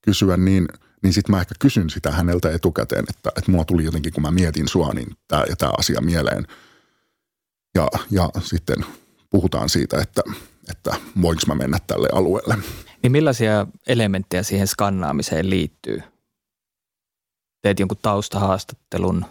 kysyä, 0.00 0.36
niin, 0.36 0.68
niin 1.02 1.12
sitten 1.12 1.34
mä 1.34 1.40
ehkä 1.40 1.54
kysyn 1.58 1.90
sitä 1.90 2.10
häneltä 2.10 2.50
etukäteen, 2.50 3.04
että, 3.08 3.30
että 3.36 3.50
mulla 3.50 3.64
tuli 3.64 3.84
jotenkin, 3.84 4.12
kun 4.12 4.22
mä 4.22 4.30
mietin 4.30 4.68
sua, 4.68 4.92
niin 4.94 5.16
tämä 5.28 5.44
ja 5.48 5.56
tämä 5.56 5.72
asia 5.78 6.00
mieleen– 6.00 6.46
ja, 7.74 7.88
ja 8.10 8.30
sitten 8.40 8.84
puhutaan 9.30 9.68
siitä, 9.68 10.00
että, 10.00 10.22
että 10.70 10.96
voinko 11.22 11.42
mä 11.46 11.54
mennä 11.54 11.78
tälle 11.86 12.08
alueelle. 12.12 12.56
Niin 13.02 13.12
millaisia 13.12 13.66
elementtejä 13.86 14.42
siihen 14.42 14.66
skannaamiseen 14.66 15.50
liittyy? 15.50 16.02
Teet 17.62 17.80
jonkun 17.80 17.98
taustahaastattelun? 18.02 19.24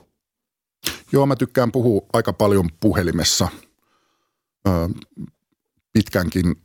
Joo, 1.11 1.25
mä 1.25 1.35
tykkään 1.35 1.71
puhua 1.71 2.01
aika 2.13 2.33
paljon 2.33 2.69
puhelimessa. 2.79 3.47
Ö, 4.67 4.71
pitkänkin 5.93 6.55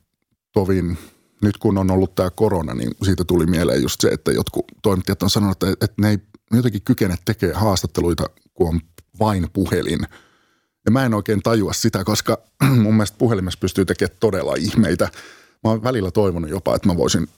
tovin 0.53 0.99
nyt 1.43 1.59
kun 1.59 1.79
on 1.79 1.91
ollut 1.91 2.15
tämä 2.15 2.31
korona, 2.31 2.75
niin 2.75 2.91
siitä 3.03 3.25
tuli 3.25 3.47
mieleen 3.47 3.83
just 3.83 4.01
se, 4.01 4.09
että 4.09 4.33
jotkut 4.33 4.65
toimittajat 4.83 5.23
on 5.23 5.31
sanonut, 5.31 5.63
että, 5.63 5.85
että 5.85 6.03
ne 6.03 6.11
ei 6.11 6.19
jotenkin 6.53 6.83
kykene 6.83 7.17
tekemään 7.25 7.61
haastatteluita, 7.61 8.27
kun 8.55 8.69
on 8.69 8.81
vain 9.19 9.51
puhelin– 9.53 10.01
ja 10.87 10.93
mä 10.93 11.05
en 11.05 11.15
oikein 11.15 11.43
tajua 11.43 11.73
sitä, 11.73 12.05
koska 12.05 12.39
mun 12.83 12.95
mielestä 12.95 13.19
puhelimessa 13.19 13.59
pystyy 13.61 13.85
tekemään 13.85 14.17
todella 14.21 14.55
ihmeitä. 14.55 15.09
Mä 15.65 15.71
oon 15.71 15.83
välillä 15.83 16.11
toivonut 16.11 16.51
jopa, 16.51 16.77
että 16.77 16.89
mä 16.89 16.97
voisin, 16.97 17.29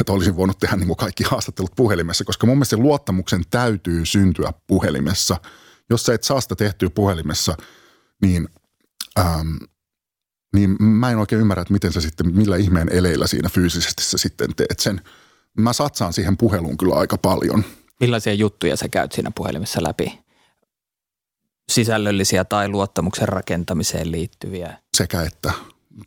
että 0.00 0.12
olisin 0.12 0.36
voinut 0.36 0.58
tehdä 0.58 0.76
niin 0.76 0.86
kuin 0.86 0.96
kaikki 0.96 1.24
haastattelut 1.24 1.72
puhelimessa, 1.76 2.24
koska 2.24 2.46
mun 2.46 2.56
mielestä 2.56 2.76
luottamuksen 2.76 3.42
täytyy 3.50 4.06
syntyä 4.06 4.52
puhelimessa. 4.66 5.36
Jos 5.90 6.02
sä 6.02 6.14
et 6.14 6.22
saa 6.22 6.40
sitä 6.40 6.56
tehtyä 6.56 6.90
puhelimessa, 6.90 7.56
niin, 8.22 8.48
ähm, 9.18 9.56
niin 10.54 10.76
mä 10.82 11.10
en 11.10 11.18
oikein 11.18 11.40
ymmärrä, 11.40 11.60
että 11.60 11.72
miten 11.72 11.92
sä 11.92 12.00
sitten, 12.00 12.36
millä 12.36 12.56
ihmeen 12.56 12.88
eleillä 12.92 13.26
siinä 13.26 13.48
fyysisesti 13.48 14.04
sä 14.04 14.18
sitten 14.18 14.54
teet 14.56 14.78
sen. 14.78 15.00
Mä 15.58 15.72
satsaan 15.72 16.12
siihen 16.12 16.36
puheluun 16.36 16.76
kyllä 16.76 16.94
aika 16.94 17.18
paljon. 17.18 17.64
Millaisia 18.00 18.34
juttuja 18.34 18.76
sä 18.76 18.88
käyt 18.88 19.12
siinä 19.12 19.30
puhelimessa 19.34 19.82
läpi? 19.82 20.26
sisällöllisiä 21.68 22.44
tai 22.44 22.68
luottamuksen 22.68 23.28
rakentamiseen 23.28 24.12
liittyviä? 24.12 24.78
Sekä 24.96 25.22
että 25.22 25.52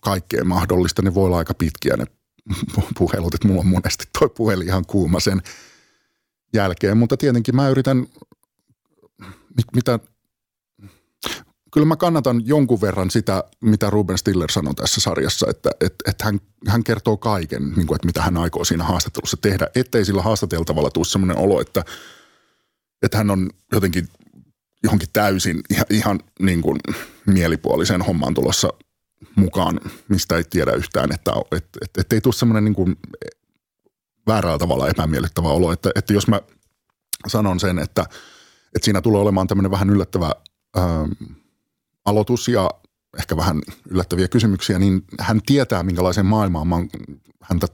kaikkea 0.01 0.43
mahdollista. 0.43 1.01
Ne 1.01 1.13
voi 1.13 1.25
olla 1.25 1.37
aika 1.37 1.53
pitkiä 1.53 1.97
ne 1.97 2.05
puhelut, 2.99 3.33
että 3.33 3.47
mulla 3.47 3.61
on 3.61 3.67
monesti 3.67 4.05
toi 4.19 4.29
puhelin 4.29 4.67
ihan 4.67 4.85
kuuma 4.85 5.19
sen 5.19 5.41
jälkeen. 6.53 6.97
Mutta 6.97 7.17
tietenkin 7.17 7.55
mä 7.55 7.69
yritän, 7.69 7.97
mit, 9.57 9.65
mitä, 9.75 9.99
kyllä 11.73 11.85
mä 11.85 11.95
kannatan 11.95 12.41
jonkun 12.45 12.81
verran 12.81 13.11
sitä, 13.11 13.43
mitä 13.61 13.89
Ruben 13.89 14.17
Stiller 14.17 14.51
sanoi 14.51 14.73
tässä 14.75 15.01
sarjassa, 15.01 15.47
että, 15.49 15.69
että, 15.81 16.09
että 16.09 16.25
hän, 16.25 16.39
hän 16.67 16.83
kertoo 16.83 17.17
kaiken, 17.17 17.63
niin 17.75 17.87
kuin, 17.87 17.95
että 17.95 18.05
mitä 18.05 18.21
hän 18.21 18.37
aikoo 18.37 18.65
siinä 18.65 18.83
haastattelussa 18.83 19.37
tehdä, 19.41 19.67
ettei 19.75 20.05
sillä 20.05 20.21
haastateltavalla 20.21 20.89
tule 20.89 21.05
sellainen 21.05 21.37
olo, 21.37 21.61
että, 21.61 21.85
että 23.01 23.17
hän 23.17 23.31
on 23.31 23.49
jotenkin 23.71 24.07
johonkin 24.83 25.09
täysin 25.13 25.61
ihan, 25.69 25.85
ihan 25.89 26.19
niin 26.39 26.61
kuin 26.61 26.79
mielipuoliseen 27.25 28.01
hommaan 28.01 28.33
tulossa 28.33 28.69
mukaan, 29.35 29.79
mistä 30.07 30.37
ei 30.37 30.43
tiedä 30.43 30.71
yhtään, 30.71 31.11
että 31.13 31.31
et, 31.51 31.65
et, 31.81 31.91
et 31.97 32.13
ei 32.13 32.21
tule 32.21 32.33
semmoinen 32.33 32.63
niin 32.65 32.75
kuin 32.75 32.95
väärällä 34.27 34.57
tavalla 34.57 34.87
epämiellyttävä 34.87 35.47
olo, 35.47 35.71
että, 35.71 35.91
että 35.95 36.13
jos 36.13 36.27
mä 36.27 36.41
sanon 37.27 37.59
sen, 37.59 37.79
että, 37.79 38.01
että 38.75 38.85
siinä 38.85 39.01
tulee 39.01 39.21
olemaan 39.21 39.47
tämmöinen 39.47 39.71
vähän 39.71 39.89
yllättävä 39.89 40.31
ähm, 40.77 41.11
aloitus 42.05 42.47
ja 42.47 42.69
ehkä 43.19 43.37
vähän 43.37 43.61
yllättäviä 43.89 44.27
kysymyksiä, 44.27 44.79
niin 44.79 45.03
hän 45.19 45.41
tietää, 45.45 45.83
minkälaisen 45.83 46.25
maailmaan 46.25 46.67
mä 46.67 46.75
oon 46.75 46.89
häntä 47.41 47.67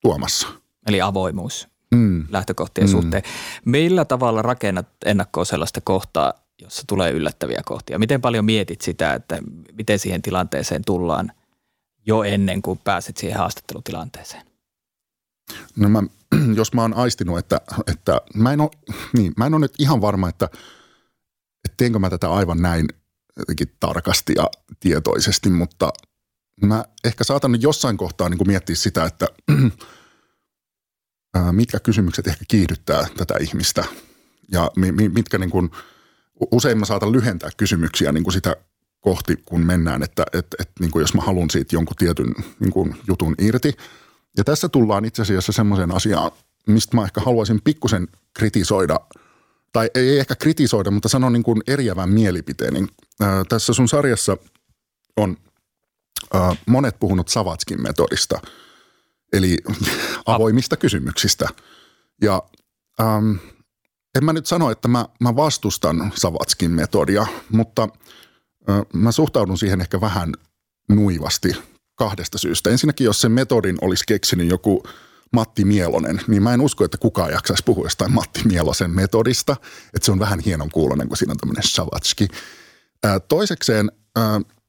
tuomassa. 0.00 0.48
Eli 0.86 1.00
avoimuus 1.00 1.68
mm. 1.94 2.26
lähtökohtien 2.28 2.86
mm. 2.86 2.90
suhteen. 2.90 3.22
Millä 3.64 4.04
tavalla 4.04 4.42
rakennat 4.42 4.88
ennakkoon 5.04 5.46
sellaista 5.46 5.80
kohtaa, 5.80 6.34
jossa 6.62 6.82
tulee 6.86 7.10
yllättäviä 7.10 7.62
kohtia? 7.64 7.98
Miten 7.98 8.20
paljon 8.20 8.44
mietit 8.44 8.80
sitä, 8.80 9.14
että 9.14 9.38
miten 9.72 9.98
siihen 9.98 10.22
tilanteeseen 10.22 10.84
tullaan 10.84 11.32
jo 12.06 12.22
ennen 12.22 12.62
kuin 12.62 12.80
pääset 12.84 13.16
siihen 13.16 13.38
haastattelutilanteeseen? 13.38 14.46
No 15.76 15.88
mä, 15.88 16.02
jos 16.56 16.72
mä 16.72 16.82
oon 16.82 16.94
aistinut, 16.94 17.38
että, 17.38 17.60
että 17.86 18.20
mä, 18.34 18.52
en 18.52 18.60
ole, 18.60 18.70
niin, 19.16 19.32
mä 19.36 19.46
en 19.46 19.54
ole 19.54 19.60
nyt 19.60 19.74
ihan 19.78 20.00
varma, 20.00 20.28
että, 20.28 20.48
että 21.64 21.76
teenkö 21.76 21.98
mä 21.98 22.10
tätä 22.10 22.32
aivan 22.32 22.62
näin 22.62 22.88
jotenkin 23.38 23.76
tarkasti 23.80 24.32
ja 24.36 24.50
tietoisesti, 24.80 25.50
mutta 25.50 25.92
mä 26.62 26.84
ehkä 27.04 27.24
saatan 27.24 27.62
jossain 27.62 27.96
kohtaa 27.96 28.28
niin 28.28 28.38
kuin 28.38 28.48
miettiä 28.48 28.76
sitä, 28.76 29.04
että 29.04 29.26
mitkä 31.52 31.80
kysymykset 31.80 32.26
ehkä 32.26 32.44
kiihdyttää 32.48 33.06
tätä 33.16 33.34
ihmistä 33.40 33.84
ja 34.52 34.70
mitkä 35.12 35.38
niin 35.38 35.50
kuin, 35.50 35.70
usein 36.50 36.78
mä 36.78 36.84
saatan 36.84 37.12
lyhentää 37.12 37.50
kysymyksiä 37.56 38.12
niin 38.12 38.24
kuin 38.24 38.34
sitä 38.34 38.56
kohti, 39.00 39.36
kun 39.44 39.66
mennään, 39.66 40.02
että 40.02 40.24
et, 40.32 40.46
et, 40.58 40.70
niin 40.80 40.90
kuin 40.90 41.00
jos 41.00 41.14
mä 41.14 41.22
haluan 41.22 41.50
siitä 41.50 41.76
jonkun 41.76 41.96
tietyn 41.96 42.34
niin 42.60 42.70
kuin 42.70 42.96
jutun 43.08 43.34
irti. 43.38 43.72
Ja 44.36 44.44
tässä 44.44 44.68
tullaan 44.68 45.04
itse 45.04 45.22
asiassa 45.22 45.52
semmoiseen 45.52 45.94
asiaan, 45.94 46.30
mistä 46.66 46.96
mä 46.96 47.04
ehkä 47.04 47.20
haluaisin 47.20 47.60
pikkusen 47.64 48.08
kritisoida, 48.34 49.00
tai 49.72 49.90
ei 49.94 50.18
ehkä 50.18 50.34
kritisoida, 50.34 50.90
mutta 50.90 51.08
sanon 51.08 51.32
niin 51.32 51.42
kuin 51.42 51.62
eriävän 51.66 52.08
mielipiteen. 52.08 52.74
Niin, 52.74 52.88
ää, 53.20 53.44
tässä 53.48 53.72
sun 53.72 53.88
sarjassa 53.88 54.36
on 55.16 55.36
ää, 56.34 56.56
monet 56.66 56.96
puhunut 57.00 57.28
Savatskin 57.28 57.82
metodista– 57.82 58.40
eli 59.32 59.58
avoimista 60.26 60.76
kysymyksistä. 60.76 61.48
Ja 62.22 62.42
ähm, 63.00 63.32
en 64.14 64.24
mä 64.24 64.32
nyt 64.32 64.46
sano, 64.46 64.70
että 64.70 64.88
mä, 64.88 65.06
mä 65.20 65.36
vastustan 65.36 66.12
Savatskin 66.14 66.70
metodia, 66.70 67.26
mutta 67.50 67.88
äh, 68.70 68.80
mä 68.92 69.12
suhtaudun 69.12 69.58
siihen 69.58 69.80
ehkä 69.80 70.00
vähän 70.00 70.32
nuivasti 70.88 71.56
kahdesta 71.94 72.38
syystä. 72.38 72.70
Ensinnäkin, 72.70 73.04
jos 73.04 73.20
sen 73.20 73.32
metodin 73.32 73.78
olisi 73.80 74.04
keksinyt 74.08 74.48
joku 74.48 74.82
Matti 75.32 75.64
Mielonen, 75.64 76.20
niin 76.26 76.42
mä 76.42 76.54
en 76.54 76.60
usko, 76.60 76.84
että 76.84 76.98
kukaan 76.98 77.32
jaksaisi 77.32 77.64
puhua 77.64 77.86
jostain 77.86 78.12
Matti 78.12 78.40
Mielosen 78.44 78.90
metodista, 78.90 79.56
että 79.94 80.06
se 80.06 80.12
on 80.12 80.18
vähän 80.18 80.40
hienon 80.40 80.70
kuulonen, 80.70 81.08
kun 81.08 81.16
siinä 81.16 81.30
on 81.30 81.36
tämmöinen 81.36 81.62
Savatski. 81.66 82.28
Äh, 83.06 83.20
toisekseen, 83.28 83.92
äh, 84.18 84.24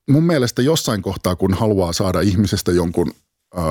mun 0.10 0.24
mielestä 0.24 0.62
jossain 0.62 1.02
kohtaa, 1.02 1.36
kun 1.36 1.54
haluaa 1.54 1.94
saada 1.94 2.20
ihmisestä 2.22 2.72
jonkun 2.72 3.14
äh, 3.58 3.64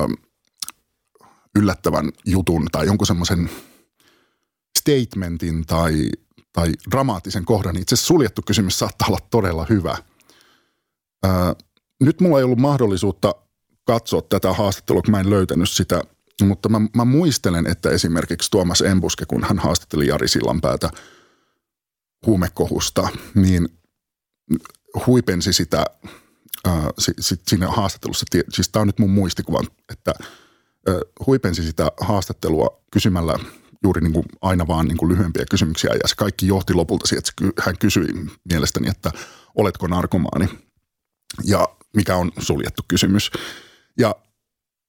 yllättävän 1.55 2.09
jutun 2.25 2.67
tai 2.71 2.85
jonkun 2.85 3.07
semmoisen 3.07 3.49
statementin 4.83 5.65
tai, 5.65 6.09
tai 6.53 6.71
dramaattisen 6.91 7.45
kohdan, 7.45 7.73
niin 7.73 7.81
itse 7.81 7.95
suljettu 7.95 8.41
kysymys 8.45 8.79
saattaa 8.79 9.07
olla 9.07 9.27
todella 9.31 9.65
hyvä. 9.69 9.97
Ää, 11.23 11.55
nyt 12.01 12.21
mulla 12.21 12.37
ei 12.37 12.43
ollut 12.43 12.59
mahdollisuutta 12.59 13.35
katsoa 13.85 14.21
tätä 14.21 14.53
haastattelua, 14.53 15.01
kun 15.01 15.11
mä 15.11 15.19
en 15.19 15.29
löytänyt 15.29 15.69
sitä, 15.69 16.01
mutta 16.41 16.69
mä, 16.69 16.81
mä 16.95 17.05
muistelen, 17.05 17.67
että 17.67 17.89
esimerkiksi 17.89 18.51
Tuomas 18.51 18.81
Embuske, 18.81 19.25
kun 19.25 19.43
hän 19.43 19.59
haastatteli 19.59 20.07
Jari 20.07 20.27
Sillanpäätä 20.27 20.89
huumekohusta, 22.25 23.07
niin 23.35 23.69
huipensi 25.07 25.53
sitä 25.53 25.85
ää, 26.65 26.89
sit 27.19 27.41
siinä 27.47 27.67
haastattelussa, 27.67 28.25
siis 28.49 28.69
tämä 28.69 28.81
on 28.81 28.87
nyt 28.87 28.99
mun 28.99 29.09
muistikuva, 29.09 29.61
että 29.91 30.13
huipensi 31.27 31.63
sitä 31.63 31.91
haastattelua 32.01 32.81
kysymällä 32.91 33.39
juuri 33.83 34.01
niin 34.01 34.13
kuin 34.13 34.25
aina 34.41 34.67
vaan 34.67 34.87
niin 34.87 34.97
kuin 34.97 35.11
lyhyempiä 35.11 35.45
kysymyksiä. 35.49 35.91
Ja 35.93 36.07
se 36.07 36.15
kaikki 36.15 36.47
johti 36.47 36.73
lopulta 36.73 37.07
siihen, 37.07 37.23
että 37.27 37.61
hän 37.63 37.77
kysyi 37.77 38.07
mielestäni, 38.49 38.89
että 38.89 39.11
oletko 39.55 39.87
narkomaani? 39.87 40.49
Ja 41.43 41.69
mikä 41.95 42.15
on 42.15 42.31
suljettu 42.39 42.81
kysymys. 42.87 43.31
Ja 43.97 44.15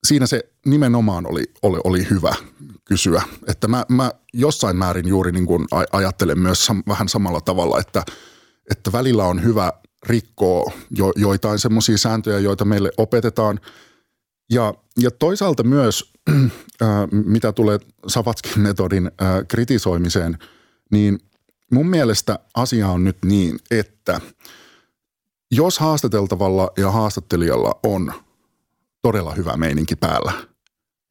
siinä 0.07 0.26
se 0.26 0.40
nimenomaan 0.66 1.26
oli, 1.26 1.44
oli, 1.62 1.78
oli 1.85 2.07
hyvä 2.11 2.35
kysyä, 2.85 3.22
että 3.48 3.68
mä, 3.68 3.85
mä 3.88 4.12
jossain 4.33 4.76
määrin 4.76 5.09
juuri 5.09 5.33
niin 5.33 5.46
kuin 5.46 5.66
ajattelen 5.92 6.38
myös 6.38 6.66
sam, 6.66 6.83
vähän 6.88 7.09
samalla 7.09 7.40
tavalla, 7.40 7.80
että, 7.80 8.04
että 8.70 8.92
välillä 8.92 9.24
on 9.24 9.42
hyvä 9.44 9.72
rikkoa 10.07 10.72
jo, 10.90 11.12
joitain 11.16 11.59
semmoisia 11.59 11.98
sääntöjä, 11.98 12.38
joita 12.38 12.64
meille 12.64 12.90
opetetaan– 12.96 13.61
ja, 14.50 14.74
ja 14.96 15.11
toisaalta 15.11 15.62
myös, 15.62 16.12
mitä 17.35 17.53
tulee 17.53 17.79
Savatskin 18.07 18.63
metodin 18.63 19.07
äh, 19.07 19.29
kritisoimiseen, 19.49 20.39
niin 20.91 21.19
mun 21.73 21.87
mielestä 21.87 22.39
asia 22.55 22.89
on 22.89 23.05
nyt 23.05 23.17
niin, 23.25 23.59
että 23.71 24.21
jos 25.51 25.79
haastateltavalla 25.79 26.71
ja 26.77 26.91
haastattelijalla 26.91 27.81
on 27.83 28.13
todella 29.03 29.35
hyvä 29.35 29.57
meininki 29.57 29.97
päällä, 29.97 30.33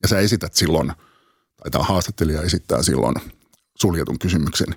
ja 0.02 0.08
sä 0.08 0.20
esität 0.20 0.54
silloin, 0.54 0.94
tai 1.58 1.72
tämä 1.72 1.84
haastattelija 1.84 2.42
esittää 2.42 2.84
silloin 2.84 3.16
suljetun 3.82 4.20
kysymyksen, 4.20 4.76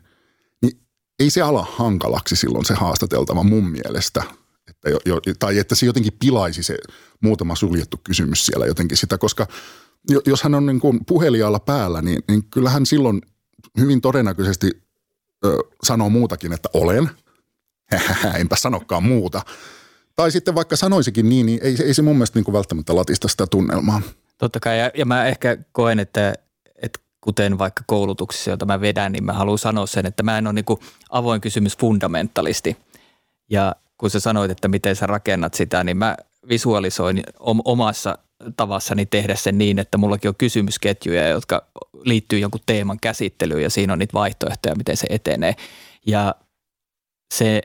niin 0.63 0.81
ei 1.19 1.31
se 1.31 1.43
ala 1.43 1.67
hankalaksi 1.77 2.37
silloin 2.37 2.65
se 2.65 2.75
haastateltava 2.75 3.43
mun 3.43 3.71
mielestä– 3.71 4.23
että 4.69 4.91
jo, 4.91 4.99
jo, 5.07 5.35
tai 5.39 5.59
että 5.59 5.75
se 5.75 5.87
jotenkin 5.87 6.13
pilaisi 6.19 6.63
se 6.63 6.79
muutama 7.21 7.57
suljettu 7.57 8.01
kysymys 8.05 8.47
siellä 8.47 8.67
jotenkin 8.67 8.97
sitä, 8.97 9.19
koska 9.19 9.47
jos 10.27 10.43
hän 10.43 10.55
on 10.55 10.67
niin 10.67 10.81
kuin 10.81 11.01
puhelijalla 11.07 11.61
päällä, 11.61 12.03
niin, 12.03 12.19
niin 12.29 12.45
kyllähän 12.51 12.87
silloin 12.87 13.23
hyvin 13.79 14.01
todennäköisesti 14.01 14.71
ö, 15.45 15.59
sanoo 15.83 16.09
muutakin, 16.09 16.53
että 16.53 16.69
olen. 16.73 17.11
Enpä 18.41 18.57
sanokaan 18.57 19.03
muuta. 19.03 19.43
Tai 20.17 20.31
sitten 20.31 20.55
vaikka 20.55 20.77
sanoisikin 20.77 21.29
niin, 21.29 21.47
niin 21.47 21.61
ei, 21.63 21.77
ei 21.85 21.95
se 21.95 22.03
mun 22.03 22.17
mielestä 22.17 22.39
niin 22.39 22.45
kuin 22.45 22.53
välttämättä 22.53 22.97
latista 22.97 23.29
sitä 23.29 23.47
tunnelmaa. 23.47 24.03
Totta 24.39 24.61
kai, 24.61 24.79
ja, 24.79 24.91
ja 24.95 25.07
mä 25.07 25.27
ehkä 25.27 25.57
koen, 25.73 25.99
että, 25.99 26.35
että 26.83 27.01
kuten 27.21 27.59
vaikka 27.59 27.83
koulutuksissa, 27.87 28.51
jota 28.51 28.67
mä 28.67 28.81
vedän, 28.81 29.13
niin 29.13 29.25
mä 29.25 29.33
haluan 29.33 29.59
sanoa 29.59 29.87
sen, 29.87 30.07
että 30.07 30.23
mä 30.23 30.39
en 30.39 30.47
ole 30.47 30.53
niin 30.53 30.65
kuin 30.65 30.81
avoin 31.11 31.41
kysymys 31.41 31.79
fundamentalisti. 31.79 32.77
Ja 33.51 33.77
kun 33.99 34.11
sä 34.11 34.21
sanoit, 34.21 34.51
että 34.51 34.69
miten 34.69 34.97
sä 34.97 35.07
rakennat 35.07 35.55
sitä, 35.55 35.85
niin 35.85 35.97
mä 35.97 36.17
visualisoin 36.49 37.23
omassa 37.65 38.19
tavassani 38.57 39.07
tehdä 39.07 39.35
sen 39.35 39.59
niin, 39.59 39.79
että 39.79 39.99
mullakin 39.99 40.29
on 40.29 40.37
kysymysketjuja, 40.37 41.29
jotka 41.29 41.67
liittyy 42.05 42.39
jonkun 42.39 42.61
teeman 42.67 43.01
käsittelyyn 43.01 43.63
ja 43.63 43.71
siinä 43.71 43.93
on 43.93 43.99
niitä 43.99 44.13
vaihtoehtoja, 44.13 44.75
miten 44.75 44.97
se 44.97 45.07
etenee. 45.11 45.55
Ja 46.07 46.35
se 47.35 47.63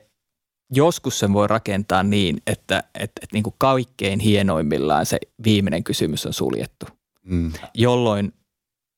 joskus 0.71 1.19
sen 1.19 1.33
voi 1.33 1.47
rakentaa 1.47 2.03
niin, 2.03 2.41
että, 2.47 2.83
että, 2.95 3.21
että 3.23 3.33
niin 3.33 3.43
kuin 3.43 3.55
kaikkein 3.57 4.19
hienoimmillaan 4.19 5.05
se 5.05 5.19
viimeinen 5.43 5.83
kysymys 5.83 6.25
on 6.25 6.33
suljettu, 6.33 6.85
mm. 7.23 7.53
jolloin 7.73 8.33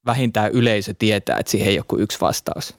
vähintään 0.06 0.52
yleisö 0.52 0.94
tietää, 1.00 1.38
että 1.38 1.52
siihen 1.52 1.68
ei 1.68 1.80
ole 1.80 1.86
kuin 1.88 2.02
yksi 2.02 2.22
vastaus. 2.22 2.76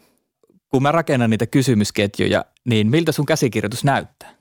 Kun 0.69 0.83
mä 0.83 0.93
rakennan 0.93 1.31
niitä 1.31 1.47
kysymysketjuja, 1.47 2.45
niin 2.65 2.91
miltä 2.91 3.13
sun 3.13 3.27
käsikirjoitus 3.27 3.85
näyttää? 3.85 4.35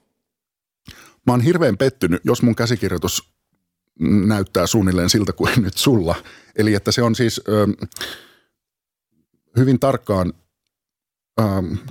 Mä 1.26 1.34
oon 1.34 1.42
hirveän 1.42 1.78
pettynyt, 1.78 2.22
jos 2.24 2.42
mun 2.42 2.56
käsikirjoitus 2.56 3.33
näyttää 4.00 4.68
suunnilleen 4.68 5.10
siltä 5.10 5.34
kuin 5.34 5.54
nyt 5.64 5.78
sulla. 5.78 6.16
Eli 6.56 6.74
että 6.74 6.92
se 6.92 7.04
on 7.04 7.16
siis 7.16 7.42
ö, 7.48 7.68
hyvin 9.58 9.80
tarkkaan 9.80 10.34
ö, 11.40 11.44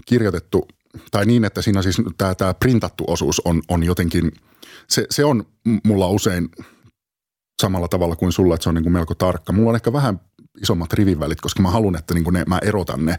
kirjoitettu, 0.07 0.69
tai 1.11 1.27
niin, 1.27 1.45
että 1.45 1.63
siinä 1.63 1.83
siis 1.83 1.97
tämä, 2.19 2.35
tämä 2.35 2.55
printattu 2.55 3.05
osuus 3.07 3.41
on, 3.41 3.63
on 3.69 3.83
jotenkin, 3.83 4.33
se, 4.89 5.07
se 5.11 5.25
on 5.25 5.45
mulla 5.85 6.09
usein 6.09 6.49
samalla 7.63 7.89
tavalla 7.89 8.17
kuin 8.17 8.33
sulla, 8.33 8.55
että 8.55 8.63
se 8.63 8.69
on 8.69 8.75
niin 8.75 8.83
kuin 8.83 8.93
melko 8.93 9.15
tarkka. 9.15 9.53
Mulla 9.53 9.71
on 9.71 9.77
ehkä 9.77 9.93
vähän 9.93 10.21
isommat 10.63 10.93
rivivälit, 10.93 11.41
koska 11.41 11.63
mä 11.63 11.71
haluan, 11.71 11.97
että 11.97 12.15
niin 12.15 12.25
kuin 12.25 12.35
ne, 12.35 12.45
mä 12.47 12.59
erotan 12.63 13.07
ne. 13.07 13.19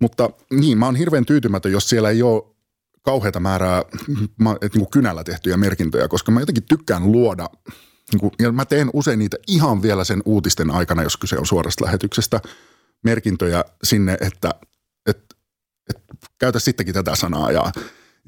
Mutta 0.00 0.30
niin, 0.50 0.78
mä 0.78 0.86
oon 0.86 0.96
hirveän 0.96 1.26
tyytymätön, 1.26 1.72
jos 1.72 1.88
siellä 1.88 2.10
ei 2.10 2.22
ole 2.22 2.42
kauheata 3.02 3.40
määrää 3.40 3.82
mä, 4.40 4.56
et, 4.60 4.74
niin 4.74 4.80
kuin 4.80 4.90
kynällä 4.90 5.24
tehtyjä 5.24 5.56
merkintöjä, 5.56 6.08
koska 6.08 6.32
mä 6.32 6.40
jotenkin 6.40 6.64
tykkään 6.64 7.12
luoda, 7.12 7.48
niin 8.12 8.20
kuin, 8.20 8.32
ja 8.38 8.52
mä 8.52 8.64
teen 8.64 8.90
usein 8.92 9.18
niitä 9.18 9.36
ihan 9.46 9.82
vielä 9.82 10.04
sen 10.04 10.22
uutisten 10.24 10.70
aikana, 10.70 11.02
jos 11.02 11.16
kyse 11.16 11.38
on 11.38 11.46
suorasta 11.46 11.84
lähetyksestä, 11.84 12.40
merkintöjä 13.04 13.64
sinne, 13.82 14.16
että 14.20 14.50
et, 15.06 15.36
et, 15.90 16.02
käytä 16.38 16.58
sittenkin 16.58 16.94
tätä 16.94 17.14
sanaa 17.14 17.52
ja 17.52 17.72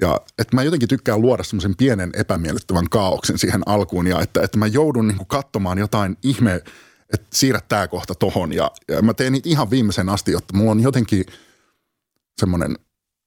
ja 0.01 0.21
että 0.39 0.55
mä 0.55 0.63
jotenkin 0.63 0.89
tykkään 0.89 1.21
luoda 1.21 1.43
semmoisen 1.43 1.75
pienen 1.77 2.11
epämiellyttävän 2.15 2.89
kaauksen 2.89 3.37
siihen 3.37 3.61
alkuun 3.65 4.07
ja 4.07 4.21
että, 4.21 4.41
että 4.41 4.57
mä 4.57 4.67
joudun 4.67 5.07
niin 5.07 5.17
kuin 5.17 5.27
katsomaan 5.27 5.77
jotain 5.77 6.17
ihme, 6.23 6.55
että 7.13 7.27
siirrä 7.33 7.61
tämä 7.69 7.87
kohta 7.87 8.15
tohon 8.15 8.53
ja, 8.53 8.71
ja 8.87 9.01
mä 9.01 9.13
teen 9.13 9.33
niitä 9.33 9.49
ihan 9.49 9.69
viimeisen 9.69 10.09
asti, 10.09 10.31
jotta 10.31 10.57
mulla 10.57 10.71
on 10.71 10.79
jotenkin 10.79 11.25
semmoinen– 12.39 12.77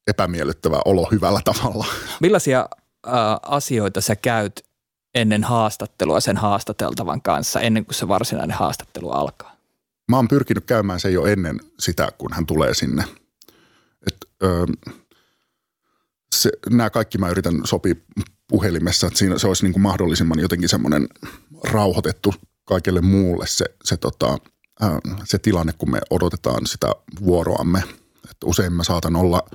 epämiellyttävä 0.07 0.81
olo 0.85 1.09
hyvällä 1.13 1.41
tavalla. 1.45 1.87
Millaisia 2.21 2.69
äh, 3.07 3.13
asioita 3.43 4.01
sä 4.01 4.17
käyt 4.17 4.65
ennen 5.15 5.45
haastattelua 5.45 6.21
sen 6.21 6.37
haastateltavan 6.37 7.23
kanssa, 7.23 7.61
ennen 7.61 7.85
kuin 7.85 7.95
se 7.95 8.09
varsinainen 8.09 8.57
haastattelu 8.57 9.11
alkaa? 9.11 9.57
Mä 10.11 10.17
oon 10.17 10.29
pyrkinyt 10.29 10.65
käymään 10.65 11.01
sen 11.01 11.13
jo 11.13 11.27
ennen 11.27 11.61
sitä, 11.79 12.13
kun 12.19 12.33
hän 12.33 12.47
tulee 12.47 12.75
sinne. 12.75 13.05
Et, 14.07 14.17
ö, 14.43 14.67
se, 16.35 16.51
nämä 16.71 16.91
kaikki 16.91 17.19
mä 17.19 17.29
yritän 17.29 17.61
sopia 17.65 17.95
puhelimessa, 18.49 19.07
että 19.07 19.19
siinä 19.19 19.39
se 19.39 19.47
olisi 19.47 19.63
niin 19.63 19.73
kuin 19.73 19.83
mahdollisimman 19.83 20.39
jotenkin 20.39 20.69
semmoinen 20.69 21.09
rauhoitettu 21.65 22.35
kaikelle 22.65 23.01
muulle 23.01 23.47
se, 23.47 23.65
se, 23.85 23.97
tota, 23.97 24.39
se 25.25 25.39
tilanne, 25.39 25.73
kun 25.79 25.91
me 25.91 26.01
odotetaan 26.11 26.67
sitä 26.67 26.93
vuoroamme. 27.25 27.83
Et 28.31 28.37
usein 28.45 28.73
mä 28.73 28.85
saatan 28.85 29.17
olla– 29.17 29.43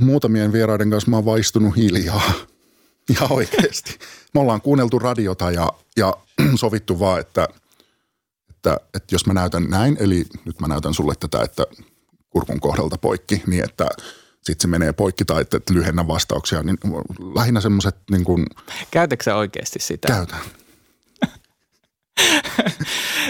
muutamien 0.00 0.52
vieraiden 0.52 0.90
kanssa 0.90 1.10
mä 1.10 1.16
oon 1.16 1.24
vaistunut 1.24 1.76
hiljaa. 1.76 2.32
Ja 3.20 3.26
oikeasti. 3.30 3.98
Me 4.34 4.40
ollaan 4.40 4.60
kuunneltu 4.60 4.98
radiota 4.98 5.50
ja, 5.50 5.72
ja 5.96 6.14
sovittu 6.60 7.00
vaan, 7.00 7.20
että, 7.20 7.48
että, 8.50 8.76
että 8.94 9.14
jos 9.14 9.26
mä 9.26 9.34
näytän 9.34 9.66
näin, 9.70 9.96
eli 10.00 10.24
nyt 10.44 10.60
mä 10.60 10.68
näytän 10.68 10.94
sulle 10.94 11.14
tätä, 11.20 11.42
että 11.42 11.64
kurkun 12.30 12.60
kohdalta 12.60 12.98
poikki, 12.98 13.42
niin 13.46 13.64
että 13.64 13.88
sitten 14.42 14.62
se 14.62 14.68
menee 14.68 14.92
poikki 14.92 15.24
tai 15.24 15.42
että 15.42 15.60
lyhennä 15.70 16.08
vastauksia, 16.08 16.62
niin 16.62 16.78
lähinnä 17.34 17.60
semmoiset 17.60 17.96
niin 18.10 18.24
kuin... 18.24 18.46
Käytätkö 18.90 19.36
oikeasti 19.36 19.78
sitä? 19.78 20.08
Käytän. 20.08 20.40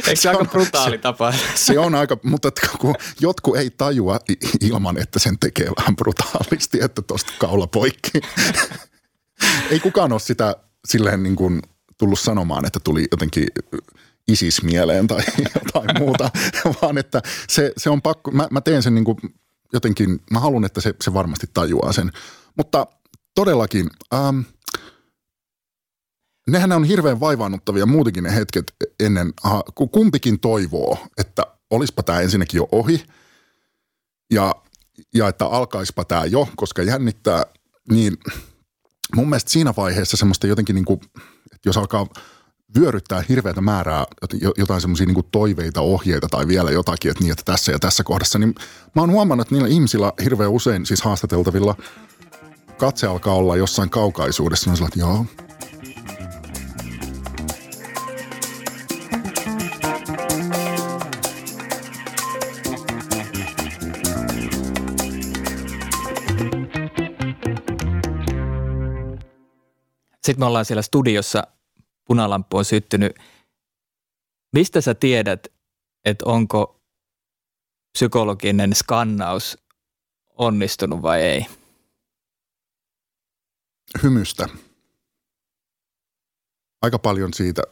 Eikö 0.06 0.20
se, 0.20 0.28
aika 0.28 0.44
brutaali 0.44 0.98
tapa? 0.98 1.34
Se 1.54 1.78
on 1.78 1.94
aika, 1.94 2.18
mutta 2.22 2.50
kun 2.78 2.94
jotkut 3.20 3.56
ei 3.56 3.70
tajua 3.70 4.20
ilman, 4.60 4.98
että 4.98 5.18
sen 5.18 5.38
tekee 5.38 5.70
vähän 5.76 5.96
brutaalisti, 5.96 6.78
että 6.82 7.02
tuosta 7.02 7.32
kaula 7.38 7.66
poikki. 7.66 8.20
ei 9.70 9.80
kukaan 9.80 10.12
ole 10.12 10.20
sitä 10.20 10.56
silleen 10.84 11.22
niin 11.22 11.36
kuin 11.36 11.62
tullut 11.98 12.20
sanomaan, 12.20 12.66
että 12.66 12.80
tuli 12.80 13.06
jotenkin 13.10 13.46
isis 14.28 14.62
mieleen 14.62 15.06
tai 15.06 15.22
jotain 15.54 15.98
muuta, 15.98 16.30
vaan 16.82 16.98
että 16.98 17.22
se, 17.48 17.72
se 17.76 17.90
on 17.90 18.02
pakko, 18.02 18.30
mä, 18.30 18.48
mä 18.50 18.60
teen 18.60 18.82
sen 18.82 18.94
niin 18.94 19.04
kuin 19.04 19.16
jotenkin, 19.72 20.20
mä 20.30 20.40
haluan, 20.40 20.64
että 20.64 20.80
se, 20.80 20.94
se 21.00 21.14
varmasti 21.14 21.46
tajuaa 21.54 21.92
sen. 21.92 22.12
Mutta 22.56 22.86
todellakin, 23.34 23.90
ähm, 24.14 24.40
nehän 26.50 26.72
on 26.72 26.84
hirveän 26.84 27.20
vaivaannuttavia 27.20 27.86
muutenkin 27.86 28.24
ne 28.24 28.34
hetket 28.34 28.74
ennen, 29.00 29.32
kun 29.74 29.90
kumpikin 29.90 30.40
toivoo, 30.40 30.98
että 31.18 31.42
olispa 31.70 32.02
tämä 32.02 32.20
ensinnäkin 32.20 32.58
jo 32.58 32.68
ohi 32.72 33.04
ja, 34.30 34.54
ja 35.14 35.28
että 35.28 35.46
alkaispa 35.46 36.04
tämä 36.04 36.24
jo, 36.24 36.48
koska 36.56 36.82
jännittää, 36.82 37.44
niin 37.90 38.16
mun 39.16 39.28
mielestä 39.28 39.50
siinä 39.50 39.74
vaiheessa 39.76 40.16
semmoista 40.16 40.46
jotenkin 40.46 40.74
niin 40.74 40.84
kuin, 40.84 41.00
että 41.52 41.68
jos 41.68 41.76
alkaa 41.76 42.06
vyöryttää 42.78 43.24
hirveätä 43.28 43.60
määrää 43.60 44.04
jotain 44.58 44.80
semmoisia 44.80 45.06
niin 45.06 45.24
toiveita, 45.30 45.80
ohjeita 45.80 46.28
tai 46.28 46.48
vielä 46.48 46.70
jotakin, 46.70 47.10
että 47.10 47.24
niin, 47.24 47.32
että 47.32 47.44
tässä 47.44 47.72
ja 47.72 47.78
tässä 47.78 48.04
kohdassa, 48.04 48.38
niin 48.38 48.54
mä 48.94 49.02
oon 49.02 49.10
huomannut, 49.10 49.46
että 49.46 49.54
niillä 49.54 49.68
ihmisillä 49.68 50.12
hirveän 50.24 50.50
usein, 50.50 50.86
siis 50.86 51.02
haastateltavilla, 51.02 51.74
katse 52.78 53.06
alkaa 53.06 53.34
olla 53.34 53.56
jossain 53.56 53.90
kaukaisuudessa, 53.90 54.72
niin 54.72 54.84
että 54.84 54.98
joo, 54.98 55.26
Sitten 70.26 70.40
me 70.40 70.46
ollaan 70.46 70.64
siellä 70.64 70.82
studiossa, 70.82 71.42
punalamppu 72.04 72.56
on 72.56 72.64
syttynyt. 72.64 73.16
Mistä 74.52 74.80
sä 74.80 74.94
tiedät, 74.94 75.46
että 76.04 76.24
onko 76.24 76.80
psykologinen 77.92 78.74
skannaus 78.74 79.58
onnistunut 80.28 81.02
vai 81.02 81.22
ei? 81.22 81.46
Hymystä. 84.02 84.48
Aika 86.82 86.98
paljon 86.98 87.34
siitä 87.34 87.62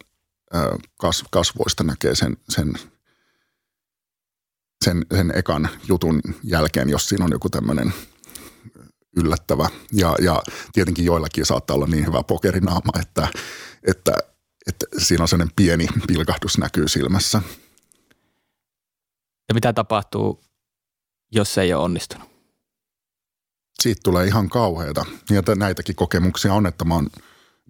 kasvoista 1.30 1.84
näkee 1.84 2.14
sen, 2.14 2.36
sen, 2.48 2.72
sen, 4.84 5.06
sen 5.14 5.38
ekan 5.38 5.68
jutun 5.88 6.20
jälkeen, 6.42 6.88
jos 6.88 7.08
siinä 7.08 7.24
on 7.24 7.32
joku 7.32 7.50
tämmöinen– 7.50 7.92
yllättävä. 9.16 9.68
Ja, 9.92 10.14
ja 10.22 10.42
tietenkin 10.72 11.04
joillakin 11.04 11.46
saattaa 11.46 11.76
olla 11.76 11.86
niin 11.86 12.06
hyvä 12.06 12.22
pokerinaama, 12.22 13.00
että, 13.00 13.28
että, 13.88 14.12
että 14.66 14.86
siinä 14.98 15.24
on 15.24 15.28
sellainen 15.28 15.54
pieni 15.56 15.86
pilkahdus 16.06 16.58
näkyy 16.58 16.88
silmässä. 16.88 17.42
Ja 19.48 19.54
mitä 19.54 19.72
tapahtuu, 19.72 20.40
jos 21.32 21.54
se 21.54 21.62
ei 21.62 21.74
ole 21.74 21.84
onnistunut? 21.84 22.28
Siitä 23.82 24.00
tulee 24.04 24.26
ihan 24.26 24.48
kauheita. 24.48 25.04
Ja 25.30 25.42
näitäkin 25.56 25.96
kokemuksia 25.96 26.54
on, 26.54 26.66
että 26.66 26.84
mä 26.84 26.94
oon 26.94 27.10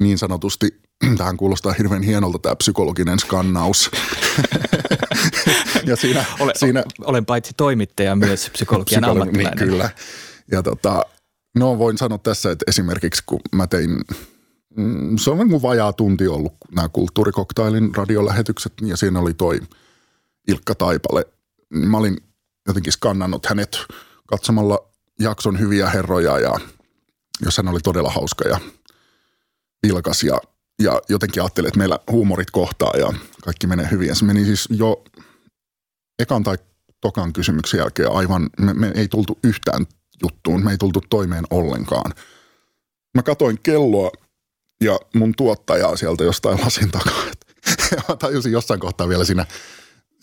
niin 0.00 0.18
sanotusti, 0.18 0.80
tähän 1.18 1.36
kuulostaa 1.36 1.72
hirveän 1.72 2.02
hienolta 2.02 2.38
tämä 2.38 2.56
psykologinen 2.56 3.18
skannaus. 3.18 3.90
ja 5.86 5.96
siinä, 5.96 6.24
olen, 6.40 6.54
siinä, 6.58 6.84
olen 7.00 7.26
paitsi 7.26 7.52
toimittaja 7.56 8.16
myös 8.16 8.50
psykologian 8.52 9.02
psykologi, 9.02 9.30
niin 9.30 9.46
ammattilainen. 9.46 9.58
Niin, 9.58 9.70
kyllä. 9.70 9.90
Ja 10.50 10.62
tota, 10.62 11.02
No 11.54 11.78
voin 11.78 11.98
sanoa 11.98 12.18
tässä, 12.18 12.50
että 12.50 12.64
esimerkiksi 12.68 13.22
kun 13.26 13.40
mä 13.52 13.66
tein, 13.66 14.00
mm, 14.76 15.16
se 15.18 15.30
on 15.30 15.48
kuin 15.48 15.62
vajaa 15.62 15.92
tunti 15.92 16.28
ollut 16.28 16.54
nämä 16.74 16.88
kulttuurikoktailin 16.88 17.94
radiolähetykset 17.94 18.72
ja 18.82 18.96
siinä 18.96 19.20
oli 19.20 19.34
toi 19.34 19.60
Ilkka 20.48 20.74
Taipale. 20.74 21.26
Mä 21.70 21.98
olin 21.98 22.16
jotenkin 22.66 22.92
skannannut 22.92 23.46
hänet 23.46 23.78
katsomalla 24.26 24.88
jakson 25.20 25.58
hyviä 25.58 25.90
herroja 25.90 26.38
ja 26.38 26.60
jos 27.44 27.56
hän 27.56 27.68
oli 27.68 27.80
todella 27.80 28.10
hauska 28.10 28.48
ja 28.48 28.60
vilkas 29.82 30.22
ja, 30.22 30.38
ja 30.82 31.00
jotenkin 31.08 31.42
ajattelin, 31.42 31.68
että 31.68 31.78
meillä 31.78 31.98
huumorit 32.10 32.50
kohtaa 32.50 32.92
ja 32.98 33.12
kaikki 33.44 33.66
menee 33.66 33.88
hyvin. 33.90 34.08
Ja 34.08 34.14
se 34.14 34.24
meni 34.24 34.44
siis 34.44 34.68
jo 34.70 35.04
ekan 36.18 36.42
tai 36.42 36.58
tokan 37.00 37.32
kysymyksen 37.32 37.78
jälkeen 37.78 38.12
aivan, 38.12 38.50
me, 38.58 38.74
me 38.74 38.92
ei 38.94 39.08
tultu 39.08 39.38
yhtään 39.44 39.86
juttuun. 40.22 40.64
Me 40.64 40.70
ei 40.70 40.78
tultu 40.78 41.00
toimeen 41.10 41.44
ollenkaan. 41.50 42.12
Mä 43.14 43.22
katoin 43.22 43.58
kelloa 43.62 44.10
ja 44.80 45.00
mun 45.14 45.32
tuottajaa 45.36 45.96
sieltä 45.96 46.24
jostain 46.24 46.60
lasin 46.64 46.90
takaa. 46.90 47.24
Ja 47.90 48.02
mä 48.08 48.16
tajusin 48.16 48.52
jossain 48.52 48.80
kohtaa 48.80 49.08
vielä 49.08 49.24
siinä, 49.24 49.46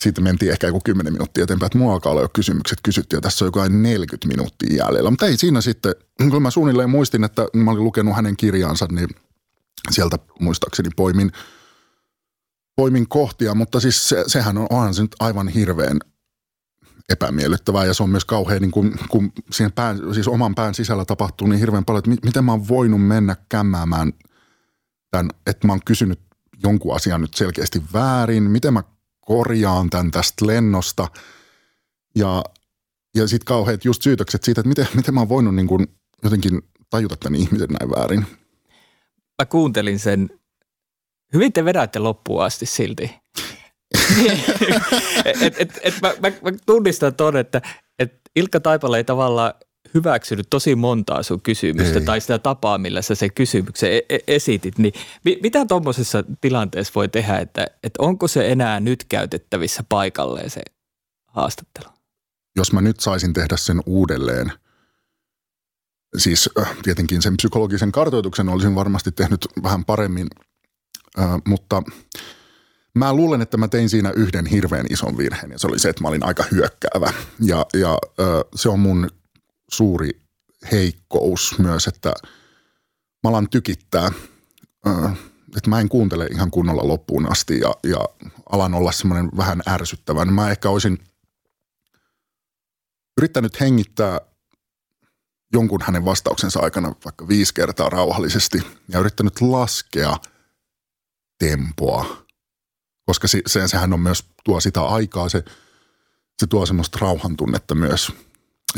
siitä 0.00 0.20
mentiin 0.20 0.52
ehkä 0.52 0.66
joku 0.66 0.80
10 0.84 1.12
minuuttia 1.12 1.44
eteenpäin, 1.44 1.66
että 1.66 1.78
mua 1.78 1.92
alkaa 1.92 2.12
olla 2.12 2.22
jo 2.22 2.28
kysymykset 2.28 2.78
kysytty 2.82 3.16
ja 3.16 3.20
tässä 3.20 3.44
on 3.44 3.46
joku 3.46 3.60
40 3.68 4.28
minuuttia 4.28 4.84
jäljellä. 4.84 5.10
Mutta 5.10 5.26
ei 5.26 5.36
siinä 5.36 5.60
sitten, 5.60 5.94
kun 6.30 6.42
mä 6.42 6.50
suunnilleen 6.50 6.90
muistin, 6.90 7.24
että 7.24 7.46
mä 7.54 7.70
olin 7.70 7.84
lukenut 7.84 8.16
hänen 8.16 8.36
kirjaansa, 8.36 8.86
niin 8.90 9.08
sieltä 9.90 10.18
muistaakseni 10.40 10.88
poimin, 10.96 11.32
poimin 12.76 13.08
kohtia, 13.08 13.54
mutta 13.54 13.80
siis 13.80 14.08
se, 14.08 14.24
sehän 14.26 14.58
on, 14.58 14.66
onhan 14.70 14.94
se 14.94 15.02
nyt 15.02 15.16
aivan 15.20 15.48
hirveän 15.48 16.00
epämiellyttävää 17.08 17.84
ja 17.84 17.94
se 17.94 18.02
on 18.02 18.10
myös 18.10 18.24
kauhean, 18.24 18.62
niin 18.62 18.70
kun, 18.70 18.94
kun 19.08 19.32
siihen 19.50 19.72
pään, 19.72 20.14
siis 20.14 20.28
oman 20.28 20.54
pään 20.54 20.74
sisällä 20.74 21.04
tapahtuu 21.04 21.48
niin 21.48 21.60
hirveän 21.60 21.84
paljon, 21.84 22.12
että 22.12 22.26
miten 22.26 22.44
mä 22.44 22.52
oon 22.52 22.68
voinut 22.68 23.06
mennä 23.06 23.36
kämmäämään 23.48 24.12
tämän, 25.10 25.30
että 25.46 25.66
mä 25.66 25.72
oon 25.72 25.80
kysynyt 25.84 26.20
jonkun 26.62 26.96
asian 26.96 27.20
nyt 27.20 27.34
selkeästi 27.34 27.82
väärin, 27.92 28.42
miten 28.42 28.72
mä 28.72 28.82
korjaan 29.20 29.90
tämän 29.90 30.10
tästä 30.10 30.46
lennosta 30.46 31.08
ja, 32.16 32.44
ja 33.14 33.28
sitten 33.28 33.44
kauheat 33.44 33.84
just 33.84 34.02
syytökset 34.02 34.44
siitä, 34.44 34.60
että 34.60 34.68
miten, 34.68 34.86
miten 34.94 35.14
mä 35.14 35.20
oon 35.20 35.28
voinut 35.28 35.54
niin 35.54 35.66
kun 35.66 35.86
jotenkin 36.24 36.62
tajuta 36.90 37.16
tämän 37.16 37.40
ihmisen 37.40 37.68
näin 37.68 37.90
väärin. 37.90 38.26
Mä 39.42 39.46
kuuntelin 39.46 39.98
sen. 39.98 40.30
Hyvin 41.34 41.52
te 41.52 41.64
vedätte 41.64 41.98
loppuun 41.98 42.44
asti 42.44 42.66
silti. 42.66 43.21
et, 45.40 45.54
et, 45.58 45.80
et 45.82 45.94
mä, 46.02 46.08
mä, 46.20 46.28
mä 46.28 46.58
tunnistan 46.66 47.14
tuon, 47.14 47.36
että 47.36 47.62
et 47.98 48.20
Ilkka 48.36 48.60
Taipale 48.60 48.96
ei 48.96 49.04
tavallaan 49.04 49.54
hyväksynyt 49.94 50.46
tosi 50.50 50.74
montaa 50.74 51.22
sun 51.22 51.40
kysymystä 51.40 51.98
ei. 51.98 52.04
tai 52.04 52.20
sitä 52.20 52.38
tapaa, 52.38 52.78
millä 52.78 53.02
sä 53.02 53.14
sen 53.14 53.32
kysymyksen 53.32 53.92
e- 53.92 54.06
e- 54.08 54.18
esitit, 54.26 54.78
niin 54.78 54.94
mi- 55.24 55.38
mitä 55.42 55.66
tuommoisessa 55.66 56.24
tilanteessa 56.40 56.92
voi 56.94 57.08
tehdä, 57.08 57.38
että, 57.38 57.66
että 57.82 58.02
onko 58.02 58.28
se 58.28 58.52
enää 58.52 58.80
nyt 58.80 59.04
käytettävissä 59.04 59.84
paikalleen 59.88 60.50
se 60.50 60.62
haastattelu? 61.26 61.88
Jos 62.56 62.72
mä 62.72 62.80
nyt 62.80 63.00
saisin 63.00 63.32
tehdä 63.32 63.56
sen 63.56 63.80
uudelleen, 63.86 64.52
siis 66.16 66.50
äh, 66.58 66.76
tietenkin 66.82 67.22
sen 67.22 67.36
psykologisen 67.36 67.92
kartoituksen 67.92 68.48
olisin 68.48 68.74
varmasti 68.74 69.12
tehnyt 69.12 69.46
vähän 69.62 69.84
paremmin, 69.84 70.28
äh, 71.18 71.40
mutta– 71.46 71.82
Mä 72.94 73.12
luulen, 73.14 73.42
että 73.42 73.56
mä 73.56 73.68
tein 73.68 73.88
siinä 73.88 74.10
yhden 74.10 74.46
hirveän 74.46 74.86
ison 74.90 75.18
virheen 75.18 75.50
ja 75.52 75.58
se 75.58 75.66
oli 75.66 75.78
se, 75.78 75.88
että 75.88 76.02
mä 76.02 76.08
olin 76.08 76.24
aika 76.24 76.44
hyökkäävä. 76.50 77.12
Ja, 77.40 77.66
ja 77.74 77.98
se 78.54 78.68
on 78.68 78.80
mun 78.80 79.10
suuri 79.70 80.10
heikkous 80.72 81.58
myös, 81.58 81.86
että 81.86 82.14
mä 83.22 83.30
alan 83.30 83.48
tykittää, 83.50 84.12
että 85.56 85.70
mä 85.70 85.80
en 85.80 85.88
kuuntele 85.88 86.26
ihan 86.26 86.50
kunnolla 86.50 86.88
loppuun 86.88 87.32
asti 87.32 87.60
ja, 87.60 87.74
ja 87.84 87.98
alan 88.50 88.74
olla 88.74 88.92
semmoinen 88.92 89.30
vähän 89.36 89.62
ärsyttävä. 89.68 90.24
Niin 90.24 90.34
mä 90.34 90.50
ehkä 90.50 90.70
olisin 90.70 90.98
yrittänyt 93.18 93.60
hengittää 93.60 94.20
jonkun 95.52 95.82
hänen 95.82 96.04
vastauksensa 96.04 96.60
aikana 96.60 96.94
vaikka 97.04 97.28
viisi 97.28 97.54
kertaa 97.54 97.88
rauhallisesti 97.88 98.62
ja 98.88 98.98
yrittänyt 98.98 99.40
laskea 99.40 100.16
tempoa 101.38 102.21
koska 103.06 103.28
se, 103.28 103.40
se, 103.46 103.68
sehän 103.68 103.92
on 103.92 104.00
myös, 104.00 104.24
tuo 104.44 104.60
sitä 104.60 104.82
aikaa, 104.82 105.28
se, 105.28 105.44
se 106.38 106.46
tuo 106.46 106.66
semmoista 106.66 106.98
rauhan 107.00 107.36
tunnetta 107.36 107.74
myös. 107.74 108.12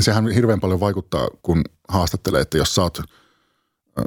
Sehän 0.00 0.30
hirveän 0.30 0.60
paljon 0.60 0.80
vaikuttaa, 0.80 1.28
kun 1.42 1.62
haastattelee, 1.88 2.40
että 2.40 2.58
jos 2.58 2.74
sä 2.74 2.82
oot 2.82 2.98
äh, 2.98 4.04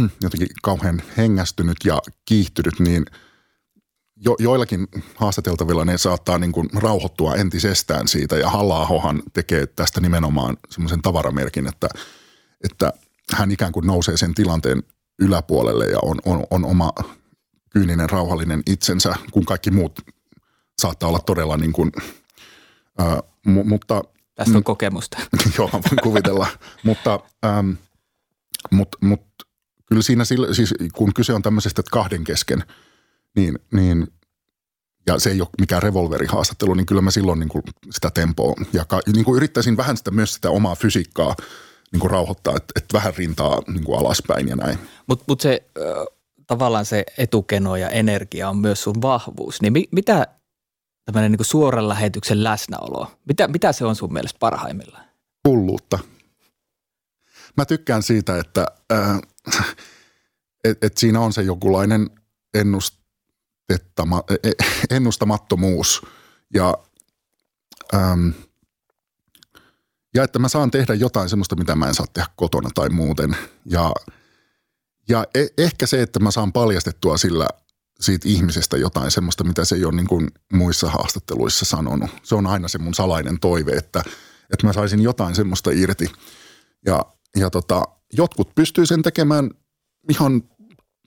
jotenkin 0.22 0.48
kauhean 0.62 1.02
hengästynyt 1.16 1.76
ja 1.84 1.98
kiihtynyt, 2.24 2.80
niin 2.80 3.04
jo, 4.24 4.36
joillakin 4.38 4.88
haastateltavilla 5.14 5.84
ne 5.84 5.98
saattaa 5.98 6.38
niin 6.38 6.52
kuin 6.52 6.68
rauhoittua 6.74 7.34
entisestään 7.34 8.08
siitä 8.08 8.36
ja 8.36 8.50
halla 8.50 8.88
tekee 9.32 9.66
tästä 9.66 10.00
nimenomaan 10.00 10.56
semmoisen 10.70 11.02
tavaramerkin, 11.02 11.66
että, 11.66 11.88
että 12.64 12.92
hän 13.32 13.50
ikään 13.50 13.72
kuin 13.72 13.86
nousee 13.86 14.16
sen 14.16 14.34
tilanteen 14.34 14.82
yläpuolelle 15.18 15.86
ja 15.86 15.98
on, 16.02 16.18
on, 16.24 16.46
on 16.50 16.64
oma 16.64 16.92
kyyninen, 17.72 18.10
rauhallinen 18.10 18.62
itsensä, 18.66 19.14
kun 19.30 19.44
kaikki 19.44 19.70
muut 19.70 20.00
saattaa 20.78 21.08
olla 21.08 21.18
todella 21.18 21.56
niin 21.56 21.72
kuin, 21.72 21.92
äh, 23.00 23.16
mu- 23.48 23.64
mutta... 23.64 24.02
Tästä 24.34 24.50
on 24.50 24.60
mm, 24.60 24.64
kokemusta. 24.64 25.18
joo, 25.58 25.70
voin 25.72 26.02
kuvitella. 26.02 26.46
mutta, 26.84 27.20
ähm, 27.44 27.70
mut, 28.70 28.88
mut, 29.00 29.22
kyllä 29.86 30.02
siinä, 30.02 30.24
siis 30.24 30.74
kun 30.94 31.14
kyse 31.14 31.32
on 31.32 31.42
tämmöisestä 31.42 31.80
että 31.80 31.90
kahden 31.90 32.24
kesken, 32.24 32.64
niin, 33.36 33.58
niin 33.72 34.06
ja 35.06 35.18
se 35.18 35.30
ei 35.30 35.40
ole 35.40 35.48
mikään 35.60 35.82
revolverihaastattelu, 35.82 36.74
niin 36.74 36.86
kyllä 36.86 37.02
mä 37.02 37.10
silloin 37.10 37.40
niin 37.40 37.48
kuin 37.48 37.62
sitä 37.90 38.10
tempoa 38.10 38.54
ja 38.72 38.84
niin 39.12 39.24
kuin 39.24 39.36
yrittäisin 39.36 39.76
vähän 39.76 39.96
sitä 39.96 40.10
myös 40.10 40.34
sitä 40.34 40.50
omaa 40.50 40.74
fysiikkaa 40.74 41.34
niin 41.92 42.00
kuin 42.00 42.10
rauhoittaa, 42.10 42.56
että, 42.56 42.72
että 42.76 42.98
vähän 42.98 43.14
rintaa 43.16 43.62
niin 43.66 43.84
kuin 43.84 43.98
alaspäin 43.98 44.48
ja 44.48 44.56
näin. 44.56 44.78
Mutta 45.06 45.24
mut 45.28 45.40
se 45.40 45.66
tavallaan 46.52 46.84
se 46.84 47.04
etukeno 47.18 47.76
ja 47.76 47.88
energia 47.88 48.48
on 48.48 48.56
myös 48.56 48.82
sun 48.82 49.02
vahvuus, 49.02 49.62
niin 49.62 49.72
mi, 49.72 49.88
mitä 49.92 50.26
tämmöinen 51.04 51.32
niin 51.32 51.44
suoran 51.44 51.88
lähetyksen 51.88 52.44
läsnäolo, 52.44 53.10
mitä, 53.24 53.48
mitä 53.48 53.72
se 53.72 53.84
on 53.84 53.96
sun 53.96 54.12
mielestä 54.12 54.38
parhaimmillaan? 54.38 55.04
Hulluutta. 55.48 55.98
Mä 57.56 57.64
tykkään 57.64 58.02
siitä, 58.02 58.38
että 58.38 58.66
äh, 58.92 59.20
et, 60.64 60.84
et 60.84 60.96
siinä 60.98 61.20
on 61.20 61.32
se 61.32 61.42
jokulainen 61.42 62.10
ennust, 62.54 62.94
e, 63.70 63.74
e, 64.44 64.50
ennustamattomuus 64.90 66.06
ja, 66.54 66.74
äm, 67.94 68.32
ja 70.14 70.24
että 70.24 70.38
mä 70.38 70.48
saan 70.48 70.70
tehdä 70.70 70.94
jotain 70.94 71.28
semmoista, 71.28 71.56
mitä 71.56 71.74
mä 71.74 71.88
en 71.88 71.94
saa 71.94 72.06
tehdä 72.12 72.28
kotona 72.36 72.70
tai 72.74 72.88
muuten. 72.88 73.36
Ja, 73.66 73.92
ja 75.08 75.26
e, 75.34 75.46
ehkä 75.58 75.86
se, 75.86 76.02
että 76.02 76.20
mä 76.20 76.30
saan 76.30 76.52
paljastettua 76.52 77.16
sillä 77.16 77.48
siitä 78.00 78.28
ihmisestä 78.28 78.76
jotain 78.76 79.10
semmoista, 79.10 79.44
mitä 79.44 79.64
se 79.64 79.74
ei 79.74 79.84
ole 79.84 79.94
niin 79.94 80.06
kuin 80.06 80.28
muissa 80.52 80.90
haastatteluissa 80.90 81.64
sanonut. 81.64 82.10
Se 82.22 82.34
on 82.34 82.46
aina 82.46 82.68
se 82.68 82.78
mun 82.78 82.94
salainen 82.94 83.40
toive, 83.40 83.72
että, 83.72 84.02
että 84.52 84.66
mä 84.66 84.72
saisin 84.72 85.02
jotain 85.02 85.34
semmoista 85.34 85.70
irti. 85.70 86.12
Ja, 86.86 87.04
ja 87.36 87.50
tota, 87.50 87.82
jotkut 88.12 88.54
pystyy 88.54 88.86
sen 88.86 89.02
tekemään 89.02 89.50
ihan 90.10 90.42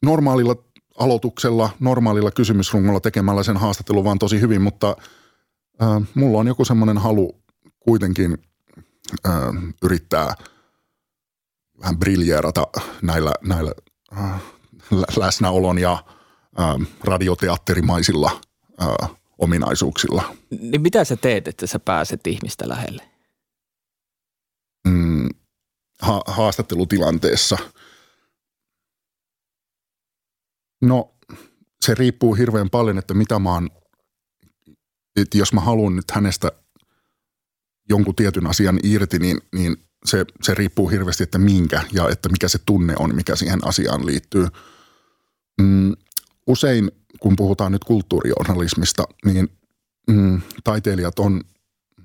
normaalilla 0.04 0.56
aloituksella, 0.98 1.70
normaalilla 1.80 2.32
kysymysrungolla 2.32 3.00
tekemällä 3.00 3.44
sen 3.44 3.58
haastattelun 3.58 4.04
vaan 4.04 4.20
tosi 4.20 4.42
hyvin, 4.42 4.62
mutta 4.62 4.96
äh, 5.82 6.02
mulla 6.14 6.38
on 6.38 6.48
joku 6.48 6.66
semmoinen 6.66 6.98
halu 6.98 7.42
kuitenkin 7.80 8.38
äh, 9.28 9.34
yrittää 9.84 10.36
vähän 11.80 12.00
briljeerata 12.00 12.68
näillä, 13.02 13.32
näillä 13.44 13.72
äh, 14.18 14.42
läsnäolon 15.18 15.80
ja 15.80 16.04
äh, 16.60 16.88
radioteatterimaisilla 17.04 18.42
äh, 18.82 19.10
ominaisuuksilla. 19.38 20.36
Niin 20.50 20.82
mitä 20.82 21.04
sä 21.04 21.16
teet, 21.16 21.48
että 21.48 21.68
sä 21.68 21.80
pääset 21.80 22.28
ihmistä 22.28 22.70
lähelle? 22.70 23.10
Mm, 24.88 25.30
ha- 26.02 26.24
haastattelutilanteessa– 26.28 27.58
No 30.82 31.16
se 31.82 31.94
riippuu 31.94 32.34
hirveän 32.34 32.70
paljon, 32.70 32.98
että 32.98 33.14
mitä 33.14 33.40
mä 33.40 33.54
oon, 33.54 33.70
että 35.16 35.38
jos 35.38 35.54
mä 35.54 35.62
haluan 35.62 35.96
nyt 35.96 36.12
hänestä 36.12 36.52
jonkun 37.90 38.16
tietyn 38.16 38.48
asian 38.48 38.80
irti, 38.84 39.20
niin, 39.20 39.42
niin 39.56 39.78
se, 40.06 40.26
se 40.42 40.54
riippuu 40.54 40.90
hirveästi, 40.90 41.24
että 41.24 41.38
minkä 41.38 41.84
ja 41.92 42.10
että 42.10 42.30
mikä 42.30 42.48
se 42.48 42.60
tunne 42.66 42.94
on, 43.00 43.16
mikä 43.16 43.36
siihen 43.36 43.68
asiaan 43.68 44.06
liittyy. 44.06 44.48
Mm, 45.62 45.94
usein, 46.48 46.92
kun 47.20 47.36
puhutaan 47.36 47.72
nyt 47.72 47.84
kulttuurijournalismista, 47.84 49.04
niin 49.26 49.50
mm, 50.10 50.42
taiteilijat 50.64 51.20
on 51.20 51.42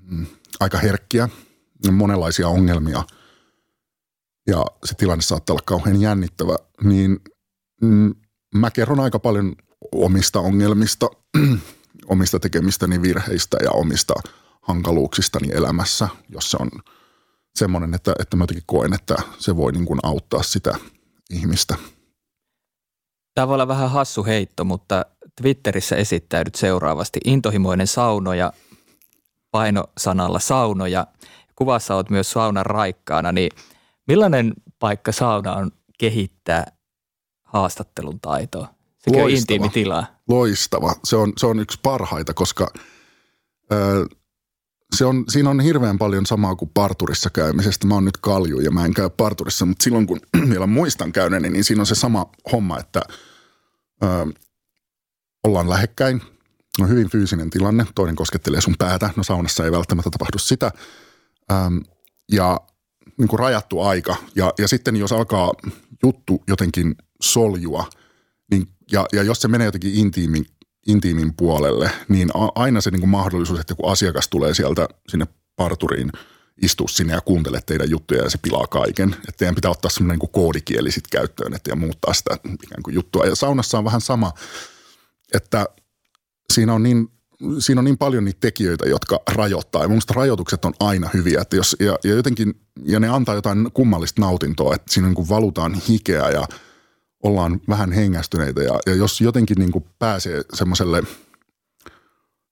mm, 0.09 0.25
aika 0.59 0.77
herkkiä, 0.77 1.29
monenlaisia 1.91 2.47
ongelmia 2.47 3.03
ja 4.47 4.65
se 4.85 4.95
tilanne 4.95 5.21
saattaa 5.21 5.53
olla 5.53 5.63
kauhean 5.65 6.01
jännittävä, 6.01 6.55
niin 6.83 7.19
mm, 7.81 8.15
mä 8.55 8.71
kerron 8.71 8.99
aika 8.99 9.19
paljon 9.19 9.55
omista 9.91 10.39
ongelmista, 10.39 11.09
omista 12.07 12.39
tekemistäni 12.39 13.01
virheistä 13.01 13.57
ja 13.63 13.71
omista 13.71 14.13
hankaluuksistani 14.61 15.47
elämässä, 15.53 16.07
jos 16.29 16.51
se 16.51 16.57
on 16.59 16.69
semmoinen, 17.55 17.93
että, 17.93 18.13
että 18.19 18.37
mä 18.37 18.43
jotenkin 18.43 18.63
koen, 18.65 18.93
että 18.93 19.15
se 19.37 19.55
voi 19.55 19.71
niin 19.71 19.85
kuin 19.85 19.99
auttaa 20.03 20.43
sitä 20.43 20.75
ihmistä. 21.29 21.75
Tämä 23.33 23.47
voi 23.47 23.53
olla 23.53 23.67
vähän 23.67 23.91
hassu 23.91 24.23
heitto, 24.23 24.63
mutta 24.63 25.05
Twitterissä 25.41 25.95
esittäydyt 25.95 26.55
seuraavasti 26.55 27.19
intohimoinen 27.25 27.87
saunoja 27.87 28.53
painosanalla 29.51 30.39
saunoja. 30.39 31.07
Kuvassa 31.55 31.95
olet 31.95 32.09
myös 32.09 32.31
saunan 32.31 32.65
raikkaana, 32.65 33.31
niin 33.31 33.51
millainen 34.07 34.53
paikka 34.79 35.11
sauna 35.11 35.55
on 35.55 35.71
kehittää 35.97 36.71
haastattelun 37.43 38.19
taitoa? 38.19 38.67
Sekä 38.97 39.17
Loistava. 39.17 39.39
intiimi 39.39 39.69
tila. 39.69 40.05
Loistava. 40.29 40.95
Se 41.03 41.15
on, 41.15 41.33
se 41.37 41.45
on 41.45 41.59
yksi 41.59 41.79
parhaita, 41.83 42.33
koska 42.33 42.67
ö, 43.71 44.05
se 44.95 45.05
on, 45.05 45.25
siinä 45.29 45.49
on 45.49 45.59
hirveän 45.59 45.97
paljon 45.97 46.25
samaa 46.25 46.55
kuin 46.55 46.71
parturissa 46.73 47.29
käymisestä. 47.29 47.87
Mä 47.87 47.93
oon 47.93 48.05
nyt 48.05 48.17
kalju 48.17 48.59
ja 48.59 48.71
mä 48.71 48.85
en 48.85 48.93
käy 48.93 49.09
parturissa, 49.09 49.65
mutta 49.65 49.83
silloin 49.83 50.07
kun 50.07 50.19
vielä 50.49 50.67
muistan 50.67 51.11
käyneeni, 51.11 51.49
niin 51.49 51.63
siinä 51.63 51.81
on 51.81 51.85
se 51.85 51.95
sama 51.95 52.25
homma, 52.51 52.79
että 52.79 53.01
ö, 54.03 54.07
ollaan 55.43 55.69
lähekkäin. 55.69 56.21
On 56.79 56.89
hyvin 56.89 57.09
fyysinen 57.09 57.49
tilanne. 57.49 57.85
Toinen 57.95 58.15
koskettelee 58.15 58.61
sun 58.61 58.75
päätä. 58.77 59.09
No 59.15 59.23
saunassa 59.23 59.65
ei 59.65 59.71
välttämättä 59.71 60.09
tapahdu 60.09 60.37
sitä. 60.37 60.71
Ö, 61.51 61.55
ja 62.31 62.59
niin 63.17 63.27
kuin 63.27 63.39
rajattu 63.39 63.81
aika. 63.81 64.15
Ja, 64.35 64.53
ja 64.57 64.67
sitten 64.67 64.95
jos 64.95 65.11
alkaa 65.11 65.51
juttu 66.03 66.43
jotenkin 66.47 66.95
soljua, 67.21 67.89
niin, 68.51 68.67
ja, 68.91 69.05
ja 69.13 69.23
jos 69.23 69.41
se 69.41 69.47
menee 69.47 69.65
jotenkin 69.65 69.93
intiimin, 69.93 70.45
intiimin 70.87 71.33
puolelle, 71.33 71.91
niin 72.09 72.29
aina 72.55 72.81
se 72.81 72.91
niin 72.91 72.99
kuin 72.99 73.09
mahdollisuus, 73.09 73.59
että 73.59 73.75
kun 73.75 73.91
asiakas 73.91 74.27
tulee 74.27 74.53
sieltä 74.53 74.87
sinne 75.07 75.27
parturiin, 75.55 76.11
istua 76.61 76.87
sinne 76.87 77.13
ja 77.13 77.21
kuuntele 77.21 77.61
teidän 77.65 77.89
juttuja 77.89 78.23
ja 78.23 78.29
se 78.29 78.37
pilaa 78.37 78.67
kaiken. 78.67 79.09
Että 79.13 79.37
teidän 79.37 79.55
pitää 79.55 79.71
ottaa 79.71 79.91
semmoinen 79.91 80.19
niin 80.19 80.31
koodikieli 80.31 80.91
sit 80.91 81.07
käyttöön 81.07 81.53
että 81.53 81.69
ja 81.69 81.75
muuttaa 81.75 82.13
sitä 82.13 82.37
ikään 82.63 82.83
kuin 82.83 82.93
juttua. 82.93 83.25
Ja 83.25 83.35
saunassa 83.35 83.77
on 83.77 83.85
vähän 83.85 84.01
sama, 84.01 84.31
että 85.33 85.65
siinä 86.53 86.73
on 86.73 86.83
niin 86.83 87.07
siinä 87.59 87.81
on 87.81 87.85
niin 87.85 87.97
paljon 87.97 88.25
niitä 88.25 88.39
tekijöitä, 88.41 88.89
jotka 88.89 89.19
rajoittaa. 89.29 89.81
Ja 89.81 89.87
mun 89.87 90.01
rajoitukset 90.09 90.65
on 90.65 90.73
aina 90.79 91.09
hyviä. 91.13 91.41
Että 91.41 91.55
jos, 91.55 91.75
ja, 91.79 91.97
ja, 92.03 92.15
jotenkin, 92.15 92.61
ja 92.83 92.99
ne 92.99 93.09
antaa 93.09 93.35
jotain 93.35 93.71
kummallista 93.73 94.21
nautintoa, 94.21 94.75
että 94.75 94.93
siinä 94.93 95.07
niin 95.07 95.15
kuin 95.15 95.29
valutaan 95.29 95.73
hikeä 95.73 96.29
ja– 96.29 96.47
ollaan 97.23 97.61
vähän 97.69 97.91
hengästyneitä 97.91 98.63
ja, 98.63 98.79
ja 98.85 98.95
jos 98.95 99.21
jotenkin 99.21 99.57
niin 99.59 99.71
kuin 99.71 99.85
pääsee 99.99 100.41
semmoiselle 100.53 101.03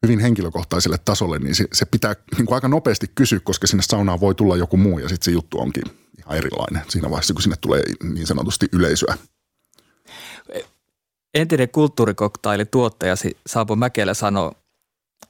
hyvin 0.03 0.19
henkilökohtaiselle 0.19 0.97
tasolle, 1.05 1.39
niin 1.39 1.55
se, 1.55 1.65
se 1.73 1.85
pitää 1.85 2.15
niin 2.37 2.45
kuin 2.45 2.55
aika 2.55 2.67
nopeasti 2.67 3.11
kysyä, 3.15 3.39
koska 3.39 3.67
sinne 3.67 3.83
saunaan 3.83 4.19
voi 4.19 4.35
tulla 4.35 4.57
joku 4.57 4.77
muu 4.77 4.99
ja 4.99 5.09
sitten 5.09 5.25
se 5.25 5.31
juttu 5.31 5.59
onkin 5.59 5.83
ihan 6.17 6.37
erilainen 6.37 6.83
siinä 6.89 7.09
vaiheessa, 7.09 7.33
kun 7.33 7.41
sinne 7.41 7.55
tulee 7.61 7.83
niin 8.03 8.27
sanotusti 8.27 8.65
yleisöä. 8.71 9.17
Entinen 11.33 11.69
kulttuurikoktaili 11.69 12.65
tuottajasi 12.65 13.37
Saapo 13.47 13.75
Mäkelä 13.75 14.13
sanoi, 14.13 14.51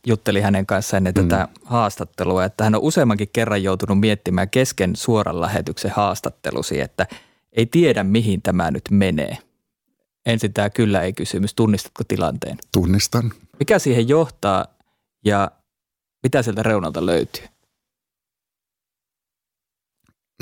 jutteli 0.07 0.41
hänen 0.41 0.65
kanssaan 0.65 1.07
ennen 1.07 1.23
mm. 1.23 1.29
tätä 1.29 1.47
haastattelua, 1.63 2.45
että 2.45 2.63
hän 2.63 2.75
on 2.75 2.81
useammankin 2.81 3.29
kerran 3.33 3.63
joutunut 3.63 3.99
miettimään 3.99 4.49
kesken 4.49 4.95
suoran 4.95 5.41
lähetyksen 5.41 5.91
haastattelusi, 5.91 6.81
että– 6.81 7.07
ei 7.51 7.65
tiedä, 7.65 8.03
mihin 8.03 8.41
tämä 8.41 8.71
nyt 8.71 8.83
menee. 8.91 9.37
Ensin 10.25 10.53
tämä 10.53 10.69
kyllä 10.69 11.01
ei 11.01 11.13
kysymys. 11.13 11.53
Tunnistatko 11.53 12.03
tilanteen? 12.07 12.57
Tunnistan. 12.71 13.31
Mikä 13.59 13.79
siihen 13.79 14.07
johtaa 14.07 14.65
ja 15.25 15.51
mitä 16.23 16.43
sieltä 16.43 16.63
reunalta 16.63 17.05
löytyy? 17.05 17.43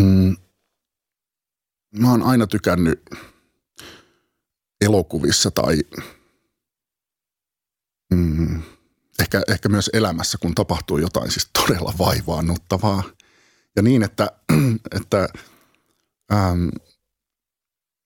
Mm. 0.02 0.36
Mä 1.96 2.12
oon 2.12 2.24
aina 2.24 2.48
tykännyt 2.48 3.02
elokuvissa 4.82 5.52
tai 5.52 5.78
mm, 8.14 8.62
ehkä, 9.20 9.42
ehkä 9.48 9.70
myös 9.70 9.90
elämässä, 9.94 10.38
kun 10.38 10.56
tapahtuu 10.56 10.98
jotain 10.98 11.32
siis 11.32 11.50
todella 11.54 11.94
vaivaannuttavaa. 11.98 13.04
Ja 13.76 13.82
niin, 13.82 14.04
että, 14.04 14.32
että 15.02 15.30
ähm, 16.34 16.68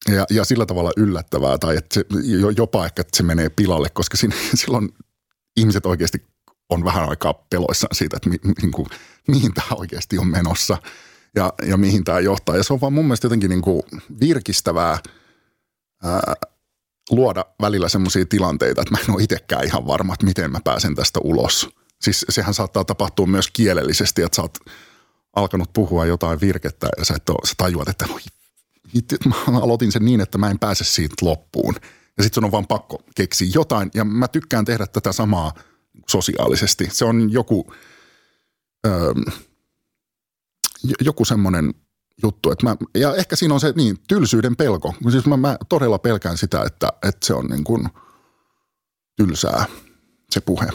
ja, 0.09 0.25
ja 0.29 0.45
sillä 0.45 0.65
tavalla 0.65 0.91
yllättävää 0.97 1.57
tai 1.57 1.77
että 1.77 1.93
se, 1.93 2.05
jopa 2.57 2.85
ehkä 2.85 3.01
että 3.01 3.17
se 3.17 3.23
menee 3.23 3.49
pilalle, 3.49 3.89
koska 3.89 4.17
siinä, 4.17 4.35
silloin 4.61 4.89
ihmiset 5.57 5.85
oikeasti 5.85 6.25
on 6.69 6.83
vähän 6.83 7.09
aikaa 7.09 7.33
peloissaan 7.33 7.95
siitä, 7.95 8.17
että 8.17 8.29
mi, 8.29 8.37
niin 8.61 8.71
kuin, 8.71 8.87
mihin 9.27 9.53
tämä 9.53 9.67
oikeasti 9.71 10.17
on 10.17 10.27
menossa 10.27 10.77
ja, 11.35 11.53
ja 11.67 11.77
mihin 11.77 12.03
tämä 12.03 12.19
johtaa. 12.19 12.57
Ja 12.57 12.63
se 12.63 12.73
on 12.73 12.81
vaan 12.81 12.93
mun 12.93 13.05
mielestä 13.05 13.25
jotenkin 13.25 13.49
niin 13.49 13.61
kuin 13.61 13.83
virkistävää 14.19 14.99
ää, 16.03 16.33
luoda 17.09 17.45
välillä 17.61 17.89
semmoisia 17.89 18.25
tilanteita, 18.25 18.81
että 18.81 18.91
mä 18.91 19.03
en 19.03 19.15
ole 19.15 19.23
itsekään 19.23 19.65
ihan 19.65 19.87
varma, 19.87 20.13
että 20.13 20.25
miten 20.25 20.51
mä 20.51 20.59
pääsen 20.63 20.95
tästä 20.95 21.19
ulos. 21.23 21.69
Siis 22.01 22.25
sehän 22.29 22.53
saattaa 22.53 22.83
tapahtua 22.83 23.25
myös 23.25 23.47
kielellisesti, 23.53 24.21
että 24.21 24.35
sä 24.35 24.41
oot 24.41 24.57
alkanut 25.35 25.73
puhua 25.73 26.05
jotain 26.05 26.41
virkettä 26.41 26.87
ja 26.97 27.05
sä, 27.05 27.13
et 27.13 27.29
ole, 27.29 27.47
sä 27.47 27.53
tajuat, 27.57 27.89
että 27.89 28.05
voi 28.09 28.19
mä 29.51 29.57
aloitin 29.57 29.91
sen 29.91 30.05
niin, 30.05 30.21
että 30.21 30.37
mä 30.37 30.49
en 30.49 30.59
pääse 30.59 30.83
siitä 30.83 31.15
loppuun. 31.21 31.75
Ja 32.17 32.23
sitten 32.23 32.43
on 32.43 32.51
vaan 32.51 32.67
pakko 32.67 33.03
keksiä 33.15 33.47
jotain. 33.55 33.91
Ja 33.93 34.05
mä 34.05 34.27
tykkään 34.27 34.65
tehdä 34.65 34.87
tätä 34.87 35.11
samaa 35.11 35.53
sosiaalisesti. 36.09 36.87
Se 36.91 37.05
on 37.05 37.31
joku, 37.31 37.73
öö, 38.87 39.13
joku 41.01 41.25
semmoinen 41.25 41.73
juttu. 42.23 42.51
Että 42.51 42.65
mä, 42.65 42.75
ja 42.95 43.15
ehkä 43.15 43.35
siinä 43.35 43.53
on 43.53 43.59
se 43.59 43.73
niin, 43.75 43.97
tylsyyden 44.07 44.55
pelko. 44.55 44.93
Siis 45.11 45.25
mä, 45.25 45.37
mä 45.37 45.57
todella 45.69 45.99
pelkään 45.99 46.37
sitä, 46.37 46.63
että, 46.65 46.89
että 47.07 47.27
se 47.27 47.33
on 47.33 47.45
niin 47.45 47.63
kuin 47.63 47.89
tylsää 49.15 49.65
se 50.29 50.41
puhe. 50.41 50.67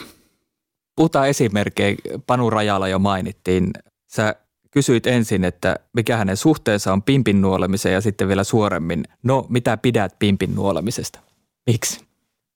Puhutaan 0.97 1.29
esimerkkejä. 1.29 1.97
Panu 2.27 2.51
Rajala 2.51 2.89
jo 2.89 2.99
mainittiin. 2.99 3.71
Sä 4.07 4.35
kysyit 4.77 5.07
ensin, 5.07 5.45
että 5.45 5.77
mikä 5.93 6.16
hänen 6.16 6.37
suhteensa 6.37 6.93
on 6.93 7.03
pimpin 7.03 7.41
nuolemiseen 7.41 7.93
ja 7.93 8.01
sitten 8.01 8.29
vielä 8.29 8.45
suoremmin, 8.45 9.05
no 9.22 9.47
mitä 9.49 9.77
pidät 9.77 10.18
pimpin 10.18 10.55
nuolemisesta? 10.55 11.20
Miksi? 11.66 12.01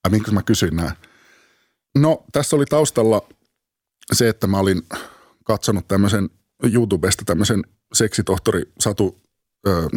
Ai 0.05 0.11
minkä 0.11 0.31
mä 0.31 0.43
kysyin 0.43 0.77
näin? 0.77 0.93
No 1.99 2.25
tässä 2.33 2.57
oli 2.57 2.64
taustalla 2.64 3.23
se, 4.12 4.29
että 4.29 4.47
mä 4.47 4.59
olin 4.59 4.83
katsonut 5.45 5.89
tämmöisen 5.89 6.31
YouTubesta 6.73 7.25
tämmöisen 7.25 7.62
seksitohtori 7.93 8.62
Satu 8.81 9.18
ö, 9.68 9.89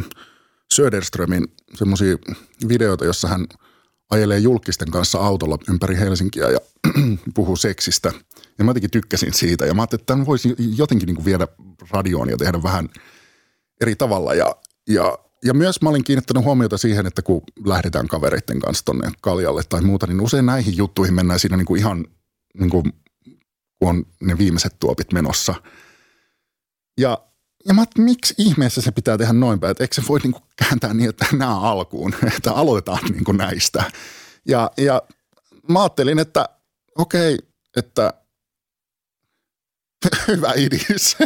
Söderströmin 0.74 1.48
semmoisia 1.74 2.18
videoita, 2.68 3.06
jossa 3.06 3.28
hän 3.28 3.48
ajelee 4.14 4.40
julkisten 4.40 4.92
kanssa 4.92 5.20
autolla 5.20 5.58
ympäri 5.70 5.98
Helsinkiä 5.98 6.50
ja 6.50 6.60
puhuu 7.36 7.56
seksistä. 7.56 8.12
Ja 8.58 8.64
mä 8.64 8.70
jotenkin 8.70 8.92
tykkäsin 8.92 9.34
siitä 9.34 9.66
ja 9.66 9.74
mä 9.74 9.82
ajattelin, 9.82 10.02
että 10.02 10.14
tämän 10.14 10.26
voisi 10.26 10.56
jotenkin 10.76 11.08
niin 11.08 11.16
kuin 11.16 11.26
viedä 11.26 11.48
radioon 11.90 12.30
ja 12.30 12.38
tehdä 12.38 12.64
vähän 12.64 12.90
eri 13.82 13.96
tavalla. 13.96 14.34
Ja, 14.34 14.56
ja, 14.90 15.18
ja 15.46 15.54
myös 15.54 15.82
mä 15.82 15.90
olin 15.90 16.04
kiinnittänyt 16.04 16.44
huomiota 16.44 16.78
siihen, 16.78 17.06
että 17.06 17.22
kun 17.22 17.42
lähdetään 17.66 18.08
kavereiden 18.08 18.60
kanssa 18.60 18.86
tonne 18.86 19.12
kaljalle 19.22 19.62
tai 19.70 19.82
muuta, 19.82 20.08
niin 20.08 20.22
usein 20.22 20.46
näihin 20.46 20.78
juttuihin 20.78 21.14
mennään 21.14 21.40
siinä 21.40 21.58
niin 21.58 21.66
kuin 21.66 21.80
ihan 21.80 22.06
niin 22.60 22.70
kuin, 22.70 22.84
kun 23.80 23.90
on 23.90 24.06
ne 24.22 24.38
viimeiset 24.38 24.76
tuopit 24.80 25.14
menossa. 25.14 25.56
Ja 27.00 27.18
ja 27.68 27.74
mä 27.74 27.86
miksi 27.98 28.34
ihmeessä 28.38 28.82
se 28.82 28.92
pitää 28.92 29.18
tehdä 29.18 29.34
noin 29.34 29.60
päin, 29.60 29.72
että 29.72 29.84
eikö 29.84 29.96
se 29.96 30.02
voi 30.08 30.20
niinku 30.20 30.42
kääntää 30.56 30.94
niin, 30.94 31.10
että 31.10 31.26
nämä 31.32 31.60
alkuun, 31.60 32.16
että 32.38 32.54
aloitetaan 32.54 33.06
niinku 33.12 33.32
näistä. 33.32 33.84
Ja, 34.48 34.72
ja 34.78 35.02
mä 35.70 35.82
ajattelin, 35.82 36.20
että 36.20 36.50
okei, 36.98 37.38
että 37.78 38.14
hyvä 40.28 40.54
idis. 40.56 41.18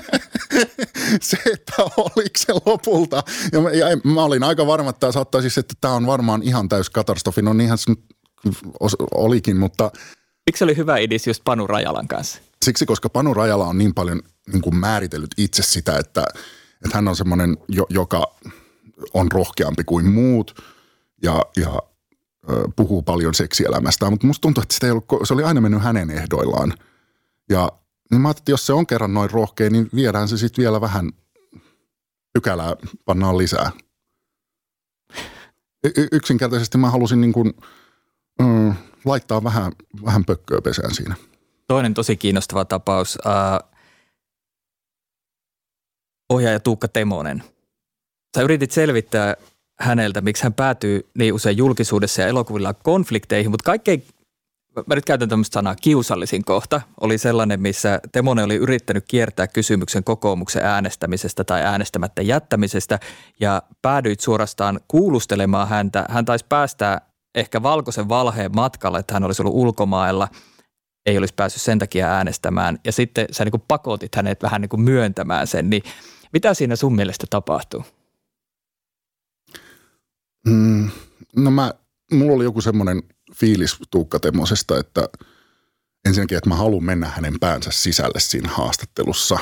se, 1.21 1.37
että 1.53 1.73
oliko 1.97 2.37
se 2.37 2.53
lopulta. 2.65 3.23
Ja 3.51 3.61
mä, 3.61 3.69
ja 3.69 3.85
mä 4.03 4.23
olin 4.23 4.43
aika 4.43 4.67
varma, 4.67 4.89
että 4.89 4.99
tämä 4.99 5.11
saattaisi, 5.11 5.49
siis, 5.49 5.57
että 5.57 5.73
tämä 5.81 5.93
on 5.93 6.07
varmaan 6.07 6.43
ihan 6.43 6.69
täys 6.69 6.89
katastrofi. 6.89 7.41
No 7.41 7.53
niinhän 7.53 7.77
se 7.77 7.93
olikin, 9.13 9.57
mutta... 9.57 9.91
Miksi 10.45 10.63
oli 10.63 10.77
hyvä 10.77 10.97
idis 10.97 11.27
just 11.27 11.41
Panu 11.43 11.67
Rajalan 11.67 12.07
kanssa? 12.07 12.41
Siksi, 12.67 12.85
koska 12.85 13.09
Panu 13.09 13.33
Rajala 13.33 13.67
on 13.67 13.77
niin 13.77 13.93
paljon 13.93 14.21
niin 14.53 14.61
kuin 14.61 14.75
määritellyt 14.75 15.29
itse 15.37 15.63
sitä, 15.63 15.97
että, 15.97 16.23
että 16.85 16.97
hän 16.97 17.07
on 17.07 17.15
semmoinen, 17.15 17.57
joka 17.89 18.35
on 19.13 19.31
rohkeampi 19.31 19.83
kuin 19.83 20.11
muut 20.11 20.63
ja, 21.23 21.41
ja 21.57 21.81
puhuu 22.75 23.01
paljon 23.01 23.33
seksielämästä, 23.33 24.09
mutta 24.09 24.27
musta 24.27 24.41
tuntuu, 24.41 24.61
että 24.61 24.73
sitä 24.73 24.87
ei 24.87 24.91
ollut, 24.91 25.05
se 25.23 25.33
oli 25.33 25.43
aina 25.43 25.61
mennyt 25.61 25.83
hänen 25.83 26.09
ehdoillaan. 26.09 26.73
Ja 27.49 27.71
niin 28.11 28.21
mä 28.21 28.31
että 28.31 28.51
jos 28.51 28.65
se 28.65 28.73
on 28.73 28.87
kerran 28.87 29.13
noin 29.13 29.31
rohkea, 29.31 29.69
niin 29.69 29.89
viedään 29.95 30.27
se 30.27 30.37
sitten 30.37 30.63
vielä 30.63 30.81
vähän 30.81 31.11
pykälää, 32.33 32.75
pannaan 33.05 33.37
lisää. 33.37 33.71
Y- 35.83 36.07
yksinkertaisesti 36.11 36.77
mä 36.77 36.89
halusin 36.89 37.21
niin 37.21 37.33
kuin, 37.33 37.53
mm, 38.41 38.73
laittaa 39.05 39.43
vähän, 39.43 39.71
vähän 40.05 40.25
pökköä 40.25 40.61
pesään 40.61 40.95
siinä. 40.95 41.15
Toinen 41.67 41.93
tosi 41.93 42.17
kiinnostava 42.17 42.65
tapaus. 42.65 43.17
Uh, 43.25 43.69
ohjaaja 46.29 46.59
Tuukka 46.59 46.87
Temonen. 46.87 47.43
Sä 48.37 48.41
yritit 48.41 48.71
selvittää 48.71 49.35
häneltä, 49.79 50.21
miksi 50.21 50.43
hän 50.43 50.53
päätyy 50.53 51.09
niin 51.17 51.33
usein 51.33 51.57
julkisuudessa 51.57 52.21
ja 52.21 52.27
elokuvilla 52.27 52.73
konflikteihin, 52.73 53.51
mutta 53.51 53.63
kaikkein, 53.63 54.03
mä 54.85 54.95
nyt 54.95 55.05
käytän 55.05 55.29
tämmöistä 55.29 55.53
sanaa, 55.53 55.75
kiusallisin 55.75 56.45
kohta 56.45 56.81
oli 57.01 57.17
sellainen, 57.17 57.61
missä 57.61 57.99
Temonen 58.11 58.45
oli 58.45 58.55
yrittänyt 58.55 59.05
kiertää 59.07 59.47
kysymyksen 59.47 60.03
kokoomuksen 60.03 60.65
äänestämisestä 60.65 61.43
tai 61.43 61.61
äänestämättä 61.61 62.21
jättämisestä 62.21 62.99
ja 63.39 63.61
päädyit 63.81 64.19
suorastaan 64.19 64.79
kuulustelemaan 64.87 65.67
häntä. 65.67 66.05
Hän 66.09 66.25
taisi 66.25 66.45
päästää 66.49 67.01
ehkä 67.35 67.63
valkoisen 67.63 68.09
valheen 68.09 68.51
matkalle, 68.55 68.99
että 68.99 69.13
hän 69.13 69.23
olisi 69.23 69.41
ollut 69.41 69.55
ulkomailla– 69.55 70.27
ei 71.07 71.17
olisi 71.17 71.33
päässyt 71.33 71.61
sen 71.61 71.79
takia 71.79 72.07
äänestämään. 72.07 72.79
Ja 72.85 72.91
sitten 72.91 73.27
sä 73.31 73.43
niin 73.43 73.51
kuin 73.51 73.63
pakotit 73.67 74.15
hänet 74.15 74.43
vähän 74.43 74.61
niin 74.61 74.69
kuin 74.69 74.81
myöntämään 74.81 75.47
sen, 75.47 75.69
niin 75.69 75.83
mitä 76.33 76.53
siinä 76.53 76.75
sun 76.75 76.95
mielestä 76.95 77.27
tapahtuu? 77.29 77.85
Mm, 80.47 80.89
no 81.35 81.51
mä, 81.51 81.73
mulla 82.11 82.33
oli 82.33 82.43
joku 82.43 82.61
semmoinen 82.61 83.03
fiilis 83.35 83.77
Tuukka 83.91 84.19
Temmosesta, 84.19 84.79
että 84.79 85.09
ensinnäkin, 86.05 86.37
että 86.37 86.49
mä 86.49 86.55
haluan 86.55 86.83
mennä 86.83 87.07
hänen 87.15 87.39
päänsä 87.39 87.71
sisälle 87.71 88.19
siinä 88.19 88.49
haastattelussa. 88.49 89.39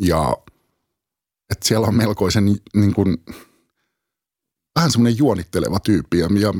Ja 0.00 0.36
että 1.50 1.68
siellä 1.68 1.86
on 1.86 1.94
melkoisen 1.94 2.44
niin 2.74 2.94
kuin, 2.94 3.16
vähän 4.76 4.90
semmoinen 4.90 5.18
juonitteleva 5.18 5.80
tyyppi. 5.80 6.18
Ja, 6.18 6.28
ja 6.40 6.52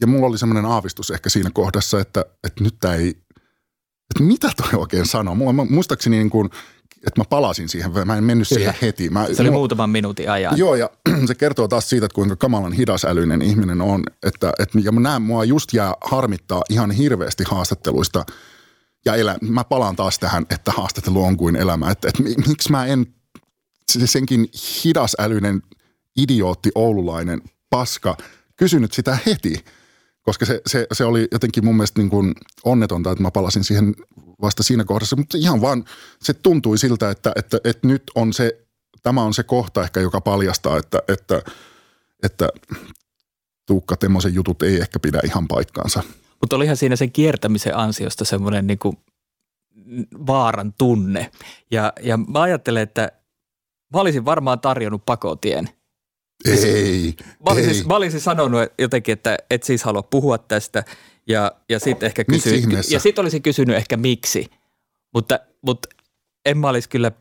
ja 0.00 0.06
mulla 0.06 0.26
oli 0.26 0.38
semmoinen 0.38 0.64
aavistus 0.64 1.10
ehkä 1.10 1.30
siinä 1.30 1.50
kohdassa, 1.50 2.00
että, 2.00 2.24
että 2.44 2.64
nyt 2.64 2.74
tämä 2.80 2.94
ei, 2.94 3.08
että 4.10 4.22
mitä 4.22 4.50
toi 4.56 4.80
oikein 4.80 5.06
sanoo. 5.06 5.34
Mulla, 5.34 5.52
mä, 5.52 5.64
muistaakseni 5.64 6.16
niin 6.16 6.30
kuin, 6.30 6.50
että 7.06 7.20
mä 7.20 7.24
palasin 7.24 7.68
siihen, 7.68 7.92
mä 8.04 8.16
en 8.16 8.24
mennyt 8.24 8.48
Kyllä. 8.48 8.58
siihen 8.58 8.74
heti. 8.82 9.10
Mä, 9.10 9.26
se 9.26 9.42
oli 9.42 9.50
mulla, 9.50 9.58
muutaman 9.58 9.90
minuutin 9.90 10.30
ajan. 10.30 10.58
Joo, 10.58 10.74
ja 10.74 10.90
se 11.26 11.34
kertoo 11.34 11.68
taas 11.68 11.88
siitä, 11.88 12.06
että 12.06 12.14
kuinka 12.14 12.36
kamalan 12.36 12.72
hidasälyinen 12.72 13.42
ihminen 13.42 13.80
on. 13.80 14.02
Että, 14.22 14.52
että, 14.58 14.78
ja 14.82 14.92
mä 14.92 15.00
näen, 15.00 15.22
mua 15.22 15.44
just 15.44 15.72
jää 15.72 15.94
harmittaa 16.00 16.62
ihan 16.70 16.90
hirveästi 16.90 17.44
haastatteluista. 17.46 18.24
Ja 19.04 19.14
elä, 19.14 19.38
mä 19.40 19.64
palaan 19.64 19.96
taas 19.96 20.18
tähän, 20.18 20.46
että 20.50 20.72
haastattelu 20.72 21.24
on 21.24 21.36
kuin 21.36 21.56
elämä. 21.56 21.90
Että, 21.90 22.08
että 22.08 22.22
miksi 22.48 22.70
mä 22.70 22.86
en, 22.86 23.06
senkin 24.04 24.48
hidasälyinen 24.84 25.62
idiootti 26.16 26.70
oululainen 26.74 27.42
paska 27.70 28.16
kysynyt 28.56 28.92
sitä 28.92 29.18
heti– 29.26 29.54
koska 30.30 30.46
se, 30.46 30.60
se, 30.66 30.86
se 30.92 31.04
oli 31.04 31.28
jotenkin 31.32 31.64
mun 31.64 31.76
mielestä 31.76 32.00
niin 32.00 32.10
kuin 32.10 32.34
onnetonta, 32.64 33.10
että 33.10 33.22
mä 33.22 33.30
palasin 33.30 33.64
siihen 33.64 33.94
vasta 34.42 34.62
siinä 34.62 34.84
kohdassa, 34.84 35.16
mutta 35.16 35.38
ihan 35.38 35.60
vaan 35.60 35.84
se 36.22 36.34
tuntui 36.34 36.78
siltä, 36.78 37.10
että, 37.10 37.32
että, 37.36 37.58
että 37.64 37.86
nyt 37.86 38.02
on 38.14 38.32
se, 38.32 38.60
tämä 39.02 39.22
on 39.22 39.34
se 39.34 39.42
kohta 39.42 39.82
ehkä, 39.82 40.00
joka 40.00 40.20
paljastaa, 40.20 40.78
että, 40.78 41.02
että, 41.08 41.42
että 42.22 42.48
Tuukka 43.66 43.96
Temmosen 43.96 44.34
jutut 44.34 44.62
ei 44.62 44.80
ehkä 44.80 44.98
pidä 44.98 45.20
ihan 45.24 45.48
paikkaansa. 45.48 46.02
Mutta 46.40 46.56
olihan 46.56 46.76
siinä 46.76 46.96
sen 46.96 47.12
kiertämisen 47.12 47.76
ansiosta 47.76 48.24
semmoinen 48.24 48.66
niin 48.66 48.78
kuin 48.78 48.96
vaaran 50.26 50.74
tunne. 50.78 51.30
Ja, 51.70 51.92
ja 52.02 52.16
mä 52.16 52.40
ajattelen, 52.40 52.82
että 52.82 53.12
mä 53.94 54.00
olisin 54.00 54.24
varmaan 54.24 54.60
tarjonnut 54.60 55.06
pakotien– 55.06 55.68
ei, 56.44 57.14
mä 57.46 57.52
olisin, 57.52 57.74
ei. 57.74 57.84
Mä 57.84 57.96
olisin 57.96 58.20
sanonut 58.20 58.62
jotenkin, 58.78 59.12
että 59.12 59.36
et 59.50 59.62
siis 59.62 59.84
halua 59.84 60.02
puhua 60.02 60.38
tästä 60.38 60.84
ja, 61.26 61.52
ja 61.68 61.78
sitten 61.78 62.06
ehkä 62.06 62.24
kysy, 62.24 62.62
ja 62.90 63.00
sit 63.00 63.18
olisin 63.18 63.42
kysynyt 63.42 63.76
ehkä 63.76 63.96
miksi, 63.96 64.46
mutta, 65.14 65.40
mutta 65.62 65.88
en 66.46 66.58
mä 66.58 66.68
olisi 66.68 66.88
kyllä 66.88 67.12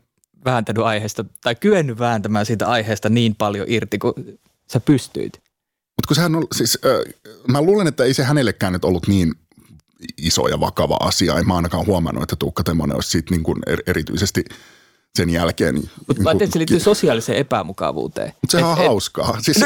vääntänyt 0.45 0.83
aiheesta 0.83 1.25
tai 1.41 1.55
kyennyt 1.55 1.99
vääntämään 1.99 2.45
siitä 2.45 2.67
aiheesta 2.67 3.09
niin 3.09 3.35
paljon 3.35 3.65
irti 3.69 3.97
kuin 3.97 4.13
sä 4.73 4.79
pystyit. 4.79 5.33
Mutta 5.95 6.07
kun 6.07 6.15
sehän 6.15 6.35
on, 6.35 6.47
siis 6.55 6.79
äh, 6.85 7.13
mä 7.47 7.61
luulen, 7.61 7.87
että 7.87 8.03
ei 8.03 8.13
se 8.13 8.23
hänellekään 8.23 8.73
nyt 8.73 8.85
ollut 8.85 9.07
niin 9.07 9.33
iso 10.17 10.47
ja 10.47 10.59
vakava 10.59 10.97
asia. 10.99 11.37
En 11.37 11.47
mä 11.47 11.55
ainakaan 11.55 11.85
huomannut, 11.85 12.23
että 12.23 12.35
Tuukka 12.35 12.63
Temmonen 12.63 12.95
olisi 12.95 13.09
siitä 13.09 13.31
niin 13.31 13.43
kuin 13.43 13.57
erityisesti– 13.87 14.45
sen 15.15 15.29
jälkeen. 15.29 15.75
Niin, 15.75 15.89
Mutta 16.07 16.23
mä 16.23 16.29
ajattelin, 16.29 16.53
se 16.53 16.59
liittyy 16.59 16.79
sosiaaliseen 16.79 17.37
epämukavuuteen. 17.37 18.33
Mutta 18.41 18.51
sehän 18.51 18.69
on 18.69 18.77
et, 18.79 18.85
hauskaa. 18.85 19.37
Siis, 19.41 19.63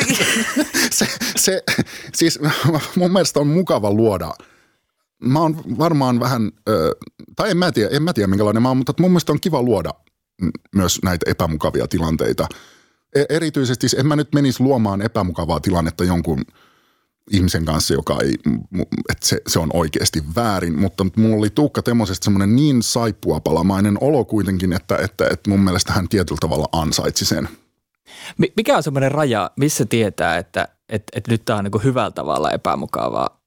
se, 0.92 1.08
se, 1.36 1.64
siis 2.16 2.40
mun 2.96 3.14
mielestä 3.14 3.40
on 3.40 3.48
mukava 3.48 3.92
luoda. 3.92 4.34
Mä 5.24 5.40
oon 5.40 5.78
varmaan 5.78 6.20
vähän, 6.20 6.52
tai 7.36 7.52
en 7.52 7.58
mä 7.58 7.72
tiedä, 7.72 7.96
en 7.96 8.04
mä 8.04 8.14
tiedä 8.14 8.28
minkälainen 8.28 8.64
mä 8.64 8.68
oon, 8.68 8.78
mutta 8.78 8.94
mun 9.00 9.12
mielestä 9.12 9.32
on 9.32 9.42
kiva 9.42 9.62
luoda 9.62 9.90
myös 10.76 11.00
näitä 11.04 11.30
epämukavia 11.30 11.88
tilanteita. 11.88 12.48
E, 13.16 13.24
erityisesti, 13.30 13.88
en 13.98 14.08
mä 14.08 14.16
nyt 14.16 14.34
menisi 14.34 14.64
luomaan 14.64 15.02
epämukavaa 15.02 15.60
tilannetta 15.60 16.04
jonkun– 16.04 16.42
ihmisen 17.32 17.66
kanssa, 17.66 17.94
joka 17.94 18.18
ei, 18.24 18.34
että 19.10 19.28
se, 19.28 19.42
se 19.48 19.60
on 19.60 19.70
oikeasti 19.74 20.24
väärin, 20.36 20.80
mutta 20.80 21.06
mulla 21.16 21.36
oli 21.38 21.50
Tuukka 21.50 21.82
Temosesta 21.82 22.24
semmoinen 22.24 22.56
niin 22.56 22.84
saippuapalamainen 22.84 23.98
olo 24.02 24.26
kuitenkin, 24.26 24.74
että, 24.74 24.98
että, 24.98 25.28
että 25.32 25.50
mun 25.50 25.60
mielestä 25.60 25.94
hän 25.94 26.10
tietyllä 26.10 26.38
tavalla 26.42 26.70
ansaitsi 26.72 27.26
sen. 27.26 27.50
Mikä 28.58 28.78
on 28.78 28.84
semmoinen 28.84 29.12
raja, 29.12 29.52
missä 29.56 29.86
tietää, 29.86 30.38
että, 30.38 30.68
että, 30.90 31.12
että 31.16 31.32
nyt 31.32 31.46
tämä 31.46 31.60
on 31.60 31.64
niin 31.64 31.84
hyvällä 31.84 32.12
tavalla 32.12 32.52
epämukavaa 32.52 33.42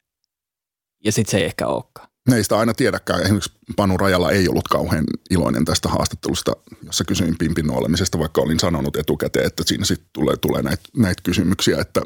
ja 1.04 1.12
sitten 1.12 1.30
se 1.30 1.38
ei 1.38 1.44
ehkä 1.44 1.66
olekaan? 1.66 2.08
Ne 2.28 2.36
ei 2.36 2.42
sitä 2.42 2.58
aina 2.58 2.74
tiedäkään. 2.74 3.22
Esimerkiksi 3.22 3.52
Panu 3.76 3.96
Rajala 3.96 4.30
ei 4.30 4.48
ollut 4.48 4.68
kauhean 4.68 5.04
iloinen 5.30 5.64
tästä 5.64 5.88
haastattelusta, 5.88 6.52
jossa 6.82 7.04
kysyin 7.04 7.38
pimpin 7.38 7.70
olemisesta, 7.70 8.18
vaikka 8.18 8.40
olin 8.40 8.60
sanonut 8.60 8.96
etukäteen, 8.96 9.46
että 9.46 9.62
siinä 9.66 9.84
sitten 9.84 10.08
tulee, 10.12 10.36
tulee 10.36 10.62
näitä, 10.62 10.82
näitä 10.96 11.22
kysymyksiä, 11.22 11.80
että 11.80 12.02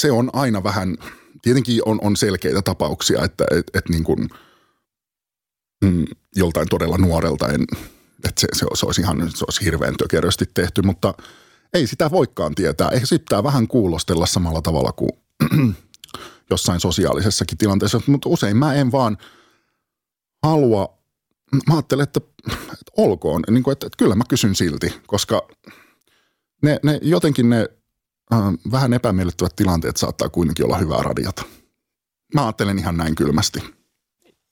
se 0.00 0.12
on 0.12 0.30
aina 0.32 0.62
vähän, 0.62 0.96
tietenkin 1.42 1.80
on, 1.86 1.98
on 2.02 2.16
selkeitä 2.16 2.62
tapauksia, 2.62 3.24
että 3.24 3.44
et, 3.50 3.70
et 3.74 3.88
niin 3.88 4.04
kuin, 4.04 4.28
mm, 5.84 6.04
joltain 6.36 6.68
todella 6.68 6.98
nuorelta 6.98 7.48
en, 7.48 7.62
että 8.24 8.40
se, 8.40 8.48
se, 8.52 8.66
se, 8.74 8.86
olisi 8.86 9.00
ihan 9.00 9.30
se 9.34 9.44
olisi 9.44 9.64
hirveän 9.64 9.96
tökerösti 9.96 10.44
tehty, 10.54 10.82
mutta 10.82 11.14
ei 11.74 11.86
sitä 11.86 12.10
voikaan 12.10 12.54
tietää. 12.54 12.88
Ehkä 12.88 13.06
sitten 13.06 13.44
vähän 13.44 13.68
kuulostella 13.68 14.26
samalla 14.26 14.62
tavalla 14.62 14.92
kuin 14.92 15.10
jossain 16.50 16.80
sosiaalisessakin 16.80 17.58
tilanteessa, 17.58 18.00
mutta 18.06 18.28
usein 18.28 18.56
mä 18.56 18.74
en 18.74 18.92
vaan 18.92 19.18
halua, 20.42 20.98
mä 21.68 21.74
ajattelen, 21.74 22.02
että, 22.02 22.20
että 22.52 22.92
olkoon, 22.96 23.42
niin 23.50 23.62
kuin, 23.62 23.72
että, 23.72 23.86
että 23.86 23.96
kyllä 23.96 24.14
mä 24.14 24.24
kysyn 24.28 24.54
silti, 24.54 24.94
koska 25.06 25.48
ne, 26.62 26.80
ne 26.82 26.98
jotenkin 27.02 27.50
ne 27.50 27.68
vähän 28.72 28.92
epämiellyttävät 28.92 29.56
tilanteet 29.56 29.96
saattaa 29.96 30.28
kuitenkin 30.28 30.64
olla 30.64 30.78
hyvää 30.78 31.02
radiota. 31.02 31.42
Mä 32.34 32.42
ajattelen 32.42 32.78
ihan 32.78 32.96
näin 32.96 33.14
kylmästi. 33.14 33.62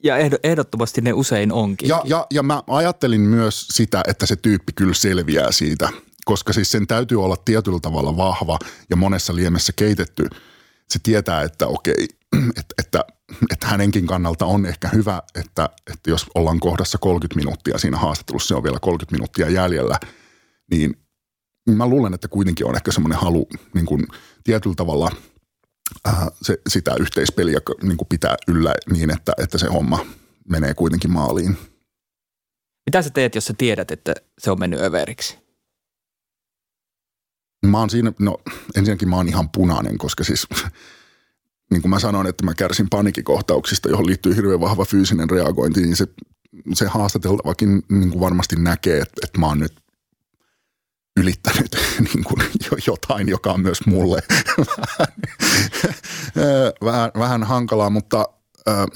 Ja 0.02 0.16
ehdottomasti 0.42 1.00
ne 1.00 1.12
usein 1.12 1.52
onkin. 1.52 1.88
Ja, 1.88 2.02
ja, 2.04 2.26
ja 2.30 2.42
mä 2.42 2.62
ajattelin 2.66 3.20
myös 3.20 3.68
sitä, 3.68 4.02
että 4.06 4.26
se 4.26 4.36
tyyppi 4.36 4.72
kyllä 4.72 4.94
selviää 4.94 5.52
siitä, 5.52 5.88
koska 6.24 6.52
siis 6.52 6.70
sen 6.70 6.86
täytyy 6.86 7.24
olla 7.24 7.36
tietyllä 7.36 7.80
tavalla 7.82 8.16
vahva 8.16 8.58
ja 8.90 8.96
monessa 8.96 9.36
liemessä 9.36 9.72
keitetty. 9.76 10.28
Se 10.88 10.98
tietää, 11.02 11.42
että 11.42 11.66
okei, 11.66 12.08
että, 12.58 12.74
että, 12.78 13.04
että 13.52 13.66
hänenkin 13.66 14.06
kannalta 14.06 14.46
on 14.46 14.66
ehkä 14.66 14.88
hyvä, 14.88 15.22
että, 15.34 15.68
että 15.92 16.10
jos 16.10 16.26
ollaan 16.34 16.60
kohdassa 16.60 16.98
30 16.98 17.36
minuuttia 17.36 17.78
siinä 17.78 17.98
haastattelussa, 17.98 18.48
se 18.48 18.54
on 18.54 18.62
vielä 18.62 18.78
30 18.80 19.14
minuuttia 19.14 19.48
jäljellä, 19.48 19.98
niin 20.70 20.96
mä 21.76 21.86
luulen, 21.86 22.14
että 22.14 22.28
kuitenkin 22.28 22.66
on 22.66 22.76
ehkä 22.76 22.92
semmoinen 22.92 23.18
halu 23.18 23.48
niin 23.74 23.86
kuin 23.86 24.06
tietyllä 24.44 24.74
tavalla– 24.74 25.10
äh, 26.08 26.26
se, 26.42 26.58
sitä 26.68 26.94
yhteispeliä 27.00 27.60
niin 27.82 27.96
kuin 27.96 28.08
pitää 28.08 28.36
yllä 28.48 28.74
niin, 28.90 29.10
että, 29.10 29.32
että 29.38 29.58
se 29.58 29.66
homma 29.66 30.06
menee 30.48 30.74
kuitenkin 30.74 31.10
maaliin. 31.10 31.56
Mitä 32.86 33.02
sä 33.02 33.10
teet, 33.10 33.34
jos 33.34 33.46
sä 33.46 33.54
tiedät, 33.58 33.90
että 33.90 34.14
se 34.38 34.50
on 34.50 34.58
mennyt 34.58 34.80
överiksi? 34.80 35.38
Mä 37.66 37.78
oon 37.78 37.90
siinä, 37.90 38.12
no 38.18 38.38
ensinnäkin 38.76 39.08
mä 39.08 39.16
oon 39.16 39.28
ihan 39.28 39.48
punainen, 39.48 39.98
koska 39.98 40.24
siis 40.24 40.46
niin 41.70 41.82
kuin 41.82 41.90
mä 41.90 41.98
sanoin, 41.98 42.26
että 42.26 42.44
mä 42.44 42.54
kärsin 42.54 42.90
panikikohtauksista, 42.90 43.88
johon 43.88 44.06
liittyy 44.06 44.36
hirveän 44.36 44.60
vahva 44.60 44.84
fyysinen 44.84 45.30
reagointi, 45.30 45.80
niin 45.80 45.96
se, 45.96 46.06
se 46.72 46.86
haastateltavakin 46.86 47.82
niin 47.88 48.10
kuin 48.10 48.20
varmasti 48.20 48.56
näkee, 48.56 49.00
että, 49.00 49.20
että 49.24 49.38
mä 49.38 49.46
oon 49.46 49.58
nyt 49.58 49.72
ylittänyt 51.16 51.76
niin 52.14 52.24
kuin 52.24 52.42
jotain, 52.86 53.28
joka 53.28 53.52
on 53.52 53.60
myös 53.60 53.86
mulle 53.86 54.22
vähän, 56.84 57.10
vähän 57.18 57.44
hankalaa, 57.44 57.90
mutta 57.90 58.24
äh, 58.68 58.86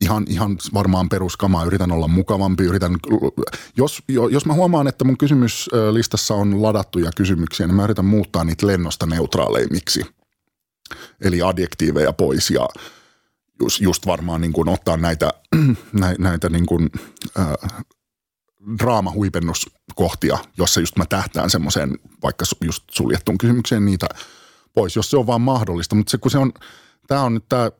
ihan, 0.00 0.24
ihan 0.28 0.58
varmaan 0.74 1.08
peruskamaa. 1.08 1.64
Yritän 1.64 1.92
olla 1.92 2.08
mukavampi. 2.08 2.64
Yritän, 2.64 2.96
jos, 3.76 4.02
jos 4.30 4.46
mä 4.46 4.54
huomaan, 4.54 4.88
että 4.88 5.04
mun 5.04 5.18
kysymyslistassa 5.18 6.34
on 6.34 6.62
ladattuja 6.62 7.10
kysymyksiä, 7.16 7.66
niin 7.66 7.76
mä 7.76 7.84
yritän 7.84 8.04
muuttaa 8.04 8.44
niitä 8.44 8.66
lennosta 8.66 9.06
neutraaleimmiksi. 9.06 10.02
Eli 11.20 11.42
adjektiiveja 11.42 12.12
pois 12.12 12.50
ja 12.50 12.68
just, 13.60 13.80
just 13.80 14.06
varmaan 14.06 14.40
niin 14.40 14.52
kuin 14.52 14.68
ottaa 14.68 14.96
näitä, 14.96 15.30
näitä 16.18 16.48
niin 16.48 16.66
kuin, 16.66 16.90
äh, 17.38 17.84
draamahuipennuskohtia, 18.78 20.38
jossa 20.58 20.80
just 20.80 20.96
mä 20.96 21.06
tähtään 21.06 21.50
semmoiseen 21.50 21.98
vaikka 22.22 22.44
just 22.64 22.84
suljettuun 22.90 23.38
kysymykseen 23.38 23.84
niitä 23.84 24.06
pois, 24.74 24.96
jos 24.96 25.10
se 25.10 25.16
on 25.16 25.26
vaan 25.26 25.40
mahdollista. 25.40 25.94
Mutta 25.94 26.10
se, 26.10 26.18
kun 26.18 26.30
se 26.30 26.38
on, 26.38 26.52
tämä 27.06 27.22
on 27.22 27.34
nyt 27.34 27.48
tämä 27.48 27.70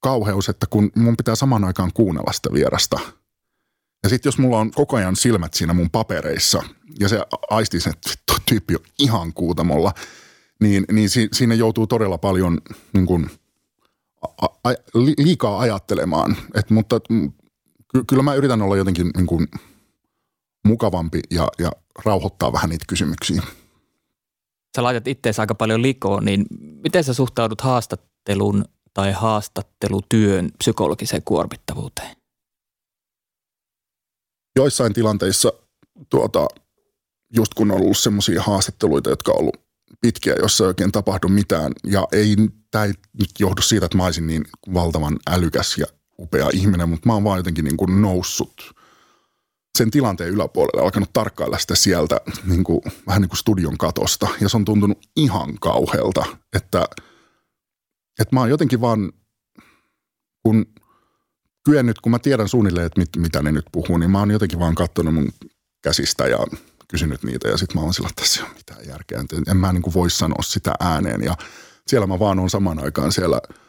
kauheus, 0.00 0.48
että 0.48 0.66
kun 0.70 0.90
mun 0.96 1.16
pitää 1.16 1.34
samaan 1.34 1.64
aikaan 1.64 1.92
kuunnella 1.94 2.32
sitä 2.32 2.52
vierasta. 2.52 3.00
Ja 4.02 4.08
sitten 4.08 4.28
jos 4.28 4.38
mulla 4.38 4.58
on 4.58 4.70
koko 4.70 4.96
ajan 4.96 5.16
silmät 5.16 5.54
siinä 5.54 5.74
mun 5.74 5.90
papereissa 5.90 6.62
ja 7.00 7.08
se 7.08 7.22
aistii 7.50 7.80
sen, 7.80 7.92
että 7.92 8.34
tyyppi 8.48 8.74
on 8.74 8.80
ihan 8.98 9.32
kuutamolla, 9.32 9.92
niin, 10.60 10.84
niin 10.92 11.10
si, 11.10 11.28
siinä 11.32 11.54
joutuu 11.54 11.86
todella 11.86 12.18
paljon 12.18 12.58
niin 12.92 13.06
kuin, 13.06 13.30
a, 14.22 14.46
a, 14.64 14.70
liikaa 14.94 15.60
ajattelemaan. 15.60 16.36
Et, 16.54 16.70
mutta 16.70 17.00
ky, 17.92 18.04
kyllä 18.06 18.22
mä 18.22 18.34
yritän 18.34 18.62
olla 18.62 18.76
jotenkin 18.76 19.10
niin 19.16 19.26
kuin, 19.26 19.48
mukavampi 20.66 21.20
ja, 21.30 21.48
ja 21.58 21.72
rauhoittaa 22.04 22.52
vähän 22.52 22.70
niitä 22.70 22.84
kysymyksiä. 22.88 23.42
Sä 24.76 24.82
laitat 24.82 25.08
itseäsi 25.08 25.40
aika 25.40 25.54
paljon 25.54 25.82
likoon, 25.82 26.24
niin 26.24 26.46
miten 26.60 27.04
sä 27.04 27.14
suhtaudut 27.14 27.60
haastattelun 27.60 28.64
tai 28.94 29.12
haastattelutyön 29.12 30.50
psykologiseen 30.58 31.22
kuormittavuuteen? 31.24 32.16
Joissain 34.56 34.92
tilanteissa 34.92 35.52
tuota, 36.10 36.46
just 37.36 37.54
kun 37.54 37.70
on 37.70 37.80
ollut 37.80 37.98
semmoisia 37.98 38.42
haastatteluita, 38.42 39.10
jotka 39.10 39.32
on 39.32 39.40
ollut 39.40 39.56
pitkiä, 40.00 40.34
jossa 40.38 40.64
ei 40.64 40.68
oikein 40.68 40.92
tapahdu 40.92 41.28
mitään. 41.28 41.72
Ja 41.86 42.08
ei, 42.12 42.36
tämä 42.70 42.84
ei 42.84 42.92
nyt 43.18 43.30
johdu 43.38 43.62
siitä, 43.62 43.86
että 43.86 43.96
mä 43.96 44.04
olisin 44.04 44.26
niin 44.26 44.44
valtavan 44.74 45.16
älykäs 45.30 45.78
ja 45.78 45.86
upea 46.18 46.50
ihminen, 46.52 46.88
mutta 46.88 47.08
mä 47.08 47.12
oon 47.12 47.24
vaan 47.24 47.38
jotenkin 47.38 47.64
niin 47.64 47.76
kuin 47.76 48.02
noussut– 48.02 48.54
sen 49.76 49.90
tilanteen 49.90 50.30
yläpuolelle, 50.30 50.82
alkanut 50.82 51.12
tarkkailla 51.12 51.58
sitä 51.58 51.74
sieltä 51.74 52.20
niin 52.46 52.64
kuin, 52.64 52.80
vähän 53.06 53.22
niin 53.22 53.28
kuin 53.28 53.38
studion 53.38 53.78
katosta. 53.78 54.28
Ja 54.40 54.48
se 54.48 54.56
on 54.56 54.64
tuntunut 54.64 54.98
ihan 55.16 55.58
kauhealta, 55.60 56.24
että, 56.56 56.84
että 58.20 58.36
mä 58.36 58.40
oon 58.40 58.50
jotenkin 58.50 58.80
vaan, 58.80 59.12
kun 60.42 60.66
kyennyt, 61.64 62.00
kun 62.00 62.12
mä 62.12 62.18
tiedän 62.18 62.48
suunnilleen, 62.48 62.86
että 62.86 63.00
mit, 63.00 63.08
mitä 63.16 63.42
ne 63.42 63.52
nyt 63.52 63.64
puhuu, 63.72 63.98
niin 63.98 64.10
mä 64.10 64.18
oon 64.18 64.30
jotenkin 64.30 64.58
vaan 64.58 64.74
katsonut 64.74 65.14
mun 65.14 65.32
käsistä 65.82 66.26
ja 66.26 66.38
kysynyt 66.88 67.22
niitä. 67.22 67.48
Ja 67.48 67.56
sitten 67.56 67.76
mä 67.76 67.84
oon 67.84 67.94
sillä, 67.94 68.08
että 68.08 68.22
tässä 68.22 68.40
ei 68.40 68.46
ole 68.46 68.56
mitään 68.56 68.88
järkeä. 68.88 69.24
En 69.50 69.56
mä 69.56 69.72
niin 69.72 69.82
kuin 69.82 69.94
voi 69.94 70.10
sanoa 70.10 70.42
sitä 70.42 70.74
ääneen. 70.80 71.22
Ja 71.22 71.36
siellä 71.86 72.06
mä 72.06 72.18
vaan 72.18 72.38
on 72.38 72.50
samaan 72.50 72.84
aikaan 72.84 73.12
siellä– 73.12 73.40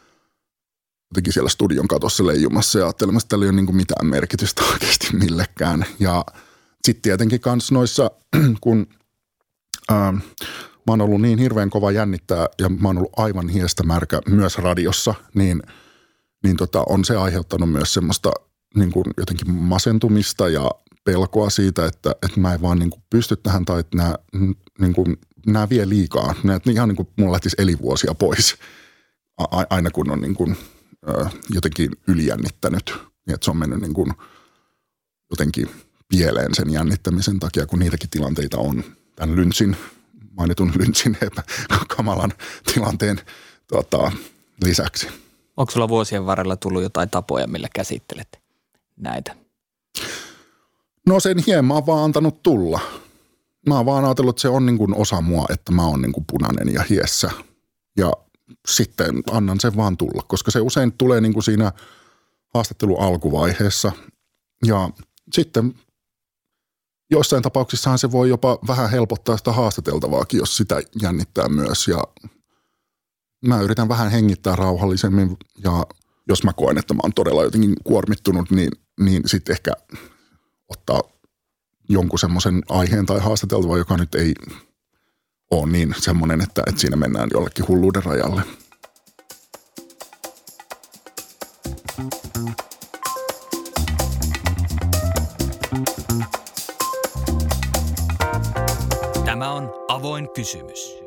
jotenkin 1.10 1.32
siellä 1.32 1.48
studion 1.48 1.88
katossa 1.88 2.26
leijumassa 2.26 2.78
ja 2.78 2.84
ajattelemassa, 2.84 3.24
että 3.24 3.28
tällä 3.28 3.44
ei 3.44 3.50
ole 3.50 3.62
niin 3.62 3.76
mitään 3.76 4.06
merkitystä 4.06 4.62
oikeasti 4.72 5.08
millekään. 5.12 5.84
Ja 5.98 6.24
sitten 6.84 7.02
tietenkin 7.02 7.40
kans 7.40 7.72
noissa, 7.72 8.10
kun 8.60 8.86
ää, 9.88 10.12
mä 10.12 10.92
oon 10.92 11.00
ollut 11.00 11.20
niin 11.20 11.38
hirveän 11.38 11.70
kova 11.70 11.90
jännittää 11.90 12.46
ja 12.58 12.68
mä 12.68 12.88
oon 12.88 12.98
ollut 12.98 13.18
aivan 13.18 13.48
hiestä 13.48 13.82
märkä 13.82 14.20
myös 14.28 14.58
radiossa, 14.58 15.14
niin, 15.34 15.62
niin 16.42 16.56
tota, 16.56 16.84
on 16.88 17.04
se 17.04 17.16
aiheuttanut 17.16 17.72
myös 17.72 17.94
semmoista 17.94 18.32
niin 18.74 18.92
kuin 18.92 19.04
jotenkin 19.16 19.50
masentumista 19.50 20.48
ja 20.48 20.70
pelkoa 21.04 21.50
siitä, 21.50 21.86
että, 21.86 22.10
että 22.10 22.40
mä 22.40 22.54
en 22.54 22.62
vaan 22.62 22.78
niin 22.78 22.90
kuin 22.90 23.02
pysty 23.10 23.36
tähän 23.36 23.64
tai 23.64 23.80
että 23.80 23.96
nämä, 23.96 24.14
niin 24.80 24.94
kuin, 24.94 25.16
nämä 25.46 25.68
vie 25.68 25.88
liikaa. 25.88 26.34
Nämä, 26.42 26.60
ihan 26.70 26.88
niin 26.88 26.96
kuin 26.96 27.08
mulla 27.16 27.32
lähtisi 27.32 27.56
elinvuosia 27.58 28.14
pois 28.14 28.56
aina 29.70 29.90
kun 29.90 30.10
on 30.10 30.20
niin 30.20 30.34
kuin 30.34 30.56
jotenkin 31.50 31.90
ylijännittänyt, 32.06 32.92
niin 33.26 33.34
että 33.34 33.44
se 33.44 33.50
on 33.50 33.56
mennyt 33.56 33.80
niin 33.80 33.94
kuin 33.94 34.12
jotenkin 35.30 35.70
pieleen 36.08 36.54
sen 36.54 36.70
jännittämisen 36.70 37.40
takia, 37.40 37.66
kun 37.66 37.78
niitäkin 37.78 38.10
tilanteita 38.10 38.58
on 38.58 38.84
tämän 39.16 39.36
lyntsin, 39.36 39.76
mainitun 40.30 40.72
lyntsin 40.78 41.18
kamalan 41.96 42.32
tilanteen 42.74 43.20
tota, 43.66 44.12
lisäksi. 44.64 45.08
Onko 45.56 45.70
sulla 45.70 45.88
vuosien 45.88 46.26
varrella 46.26 46.56
tullut 46.56 46.82
jotain 46.82 47.10
tapoja, 47.10 47.46
millä 47.46 47.68
käsittelet 47.74 48.40
näitä? 48.96 49.36
No 51.06 51.20
sen 51.20 51.38
hieman 51.46 51.86
vaan 51.86 52.04
antanut 52.04 52.42
tulla. 52.42 52.80
Mä 53.66 53.76
oon 53.76 53.86
vaan 53.86 54.04
ajatellut, 54.04 54.32
että 54.36 54.42
se 54.42 54.48
on 54.48 54.66
niin 54.66 54.78
kuin 54.78 54.94
osa 54.94 55.20
mua, 55.20 55.46
että 55.50 55.72
mä 55.72 55.86
oon 55.86 56.02
niin 56.02 56.12
kuin 56.12 56.24
punainen 56.30 56.74
ja 56.74 56.82
hiessä. 56.90 57.30
Ja 57.96 58.12
sitten 58.68 59.22
annan 59.30 59.60
sen 59.60 59.76
vaan 59.76 59.96
tulla, 59.96 60.22
koska 60.28 60.50
se 60.50 60.60
usein 60.60 60.92
tulee 60.92 61.20
niin 61.20 61.32
kuin 61.32 61.44
siinä 61.44 61.72
haastattelun 62.54 63.00
alkuvaiheessa. 63.00 63.92
Ja 64.66 64.90
sitten 65.32 65.74
joissain 67.10 67.42
tapauksissahan 67.42 67.98
se 67.98 68.12
voi 68.12 68.28
jopa 68.28 68.58
vähän 68.66 68.90
helpottaa 68.90 69.36
sitä 69.36 69.52
haastateltavaakin, 69.52 70.38
jos 70.38 70.56
sitä 70.56 70.82
jännittää 71.02 71.48
myös. 71.48 71.88
Ja 71.88 72.04
mä 73.46 73.60
yritän 73.60 73.88
vähän 73.88 74.10
hengittää 74.10 74.56
rauhallisemmin 74.56 75.36
ja 75.64 75.86
jos 76.28 76.44
mä 76.44 76.52
koen, 76.52 76.78
että 76.78 76.94
mä 76.94 77.00
oon 77.02 77.12
todella 77.14 77.42
jotenkin 77.42 77.74
kuormittunut, 77.84 78.50
niin, 78.50 78.70
niin 79.00 79.22
sitten 79.26 79.52
ehkä 79.52 79.72
ottaa 80.68 81.02
jonkun 81.88 82.18
semmoisen 82.18 82.62
aiheen 82.68 83.06
tai 83.06 83.20
haastateltava, 83.20 83.78
joka 83.78 83.96
nyt 83.96 84.14
ei 84.14 84.34
ole 85.50 85.72
niin 85.72 85.94
semmoinen, 85.98 86.40
että, 86.40 86.62
että 86.66 86.80
siinä 86.80 86.96
mennään 86.96 87.28
jollekin 87.32 87.68
hulluuden 87.68 88.04
rajalle. 88.04 88.42
Tämä 99.24 99.52
on 99.52 99.70
avoin 99.88 100.28
kysymys. 100.34 100.98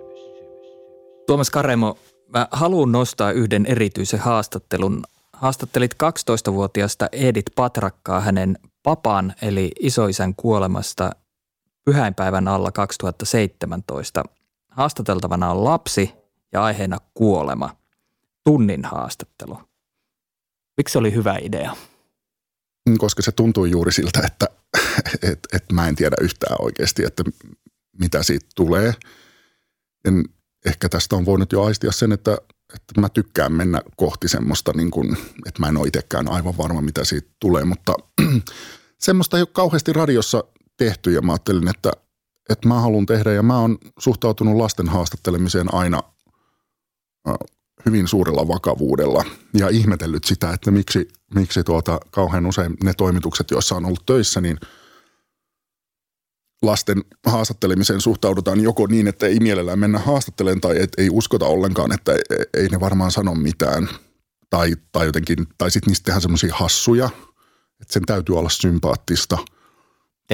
Tuomas 1.27 1.49
Karemo, 1.49 1.97
mä 2.33 2.47
haluan 2.51 2.91
nostaa 2.91 3.31
yhden 3.31 3.65
erityisen 3.65 4.19
haastattelun. 4.19 5.03
Haastattelit 5.33 5.93
12-vuotiaasta 5.93 7.09
Edith 7.11 7.51
Patrakkaa 7.55 8.19
hänen 8.19 8.57
papan 8.83 9.33
eli 9.41 9.71
isoisän 9.79 10.35
kuolemasta 10.35 11.11
pyhäinpäivän 11.85 12.47
alla 12.47 12.71
2017. 12.71 14.23
Haastateltavana 14.69 15.51
on 15.51 15.63
lapsi 15.63 16.11
ja 16.51 16.63
aiheena 16.63 16.97
kuolema. 17.13 17.75
tunnin 18.43 18.85
haastattelu. 18.85 19.57
Miksi 20.77 20.91
se 20.93 20.99
oli 20.99 21.13
hyvä 21.13 21.37
idea? 21.41 21.75
Koska 22.97 23.21
se 23.21 23.31
tuntui 23.31 23.71
juuri 23.71 23.91
siltä, 23.91 24.21
että 24.25 24.47
et, 25.31 25.39
et 25.53 25.71
mä 25.71 25.87
en 25.87 25.95
tiedä 25.95 26.15
yhtään 26.21 26.55
oikeasti, 26.59 27.03
että 27.03 27.23
mitä 27.99 28.23
siitä 28.23 28.45
tulee. 28.55 28.93
En, 30.05 30.25
ehkä 30.65 30.89
tästä 30.89 31.15
on 31.15 31.25
voinut 31.25 31.51
jo 31.51 31.63
aistia 31.63 31.91
sen, 31.91 32.11
että, 32.11 32.37
että 32.75 33.01
mä 33.01 33.09
tykkään 33.09 33.51
mennä 33.51 33.81
kohti 33.95 34.27
semmoista, 34.27 34.73
niin 34.75 34.91
kuin, 34.91 35.17
että 35.45 35.59
mä 35.59 35.67
en 35.67 35.77
ole 35.77 35.87
itsekään 35.87 36.31
aivan 36.31 36.57
varma, 36.57 36.81
mitä 36.81 37.03
siitä 37.03 37.31
tulee, 37.39 37.63
mutta 37.63 37.93
semmoista 38.97 39.37
ei 39.37 39.41
ole 39.41 39.49
kauheasti 39.51 39.93
radiossa 39.93 40.43
tehty 40.85 41.11
ja 41.11 41.21
mä 41.21 41.31
ajattelin, 41.31 41.67
että, 41.67 41.91
että 42.49 42.67
mä 42.67 42.79
haluan 42.79 43.05
tehdä 43.05 43.33
ja 43.33 43.43
mä 43.43 43.59
oon 43.59 43.77
suhtautunut 43.99 44.57
lasten 44.57 44.89
haastattelemiseen 44.89 45.73
aina 45.73 46.03
hyvin 47.85 48.07
suurella 48.07 48.47
vakavuudella 48.47 49.25
ja 49.53 49.69
ihmetellyt 49.69 50.23
sitä, 50.23 50.53
että 50.53 50.71
miksi, 50.71 51.07
miksi 51.35 51.63
tuota, 51.63 51.99
kauhean 52.11 52.45
usein 52.45 52.73
ne 52.83 52.93
toimitukset, 52.93 53.51
joissa 53.51 53.75
on 53.75 53.85
ollut 53.85 54.05
töissä, 54.05 54.41
niin 54.41 54.57
lasten 56.61 57.01
haastattelemiseen 57.25 58.01
suhtaudutaan 58.01 58.59
joko 58.59 58.87
niin, 58.87 59.07
että 59.07 59.27
ei 59.27 59.39
mielellään 59.39 59.79
mennä 59.79 59.99
haastattelemaan 59.99 60.61
tai 60.61 60.81
et 60.81 60.91
ei 60.97 61.09
uskota 61.11 61.45
ollenkaan, 61.45 61.91
että 61.91 62.11
ei 62.53 62.67
ne 62.67 62.79
varmaan 62.79 63.11
sano 63.11 63.35
mitään 63.35 63.89
tai, 64.49 64.75
tai 64.91 65.05
jotenkin, 65.05 65.47
tai 65.57 65.71
sitten 65.71 65.91
niistä 65.91 66.05
tehdään 66.05 66.21
semmoisia 66.21 66.55
hassuja, 66.55 67.09
että 67.81 67.93
sen 67.93 68.05
täytyy 68.05 68.37
olla 68.37 68.49
sympaattista. 68.49 69.37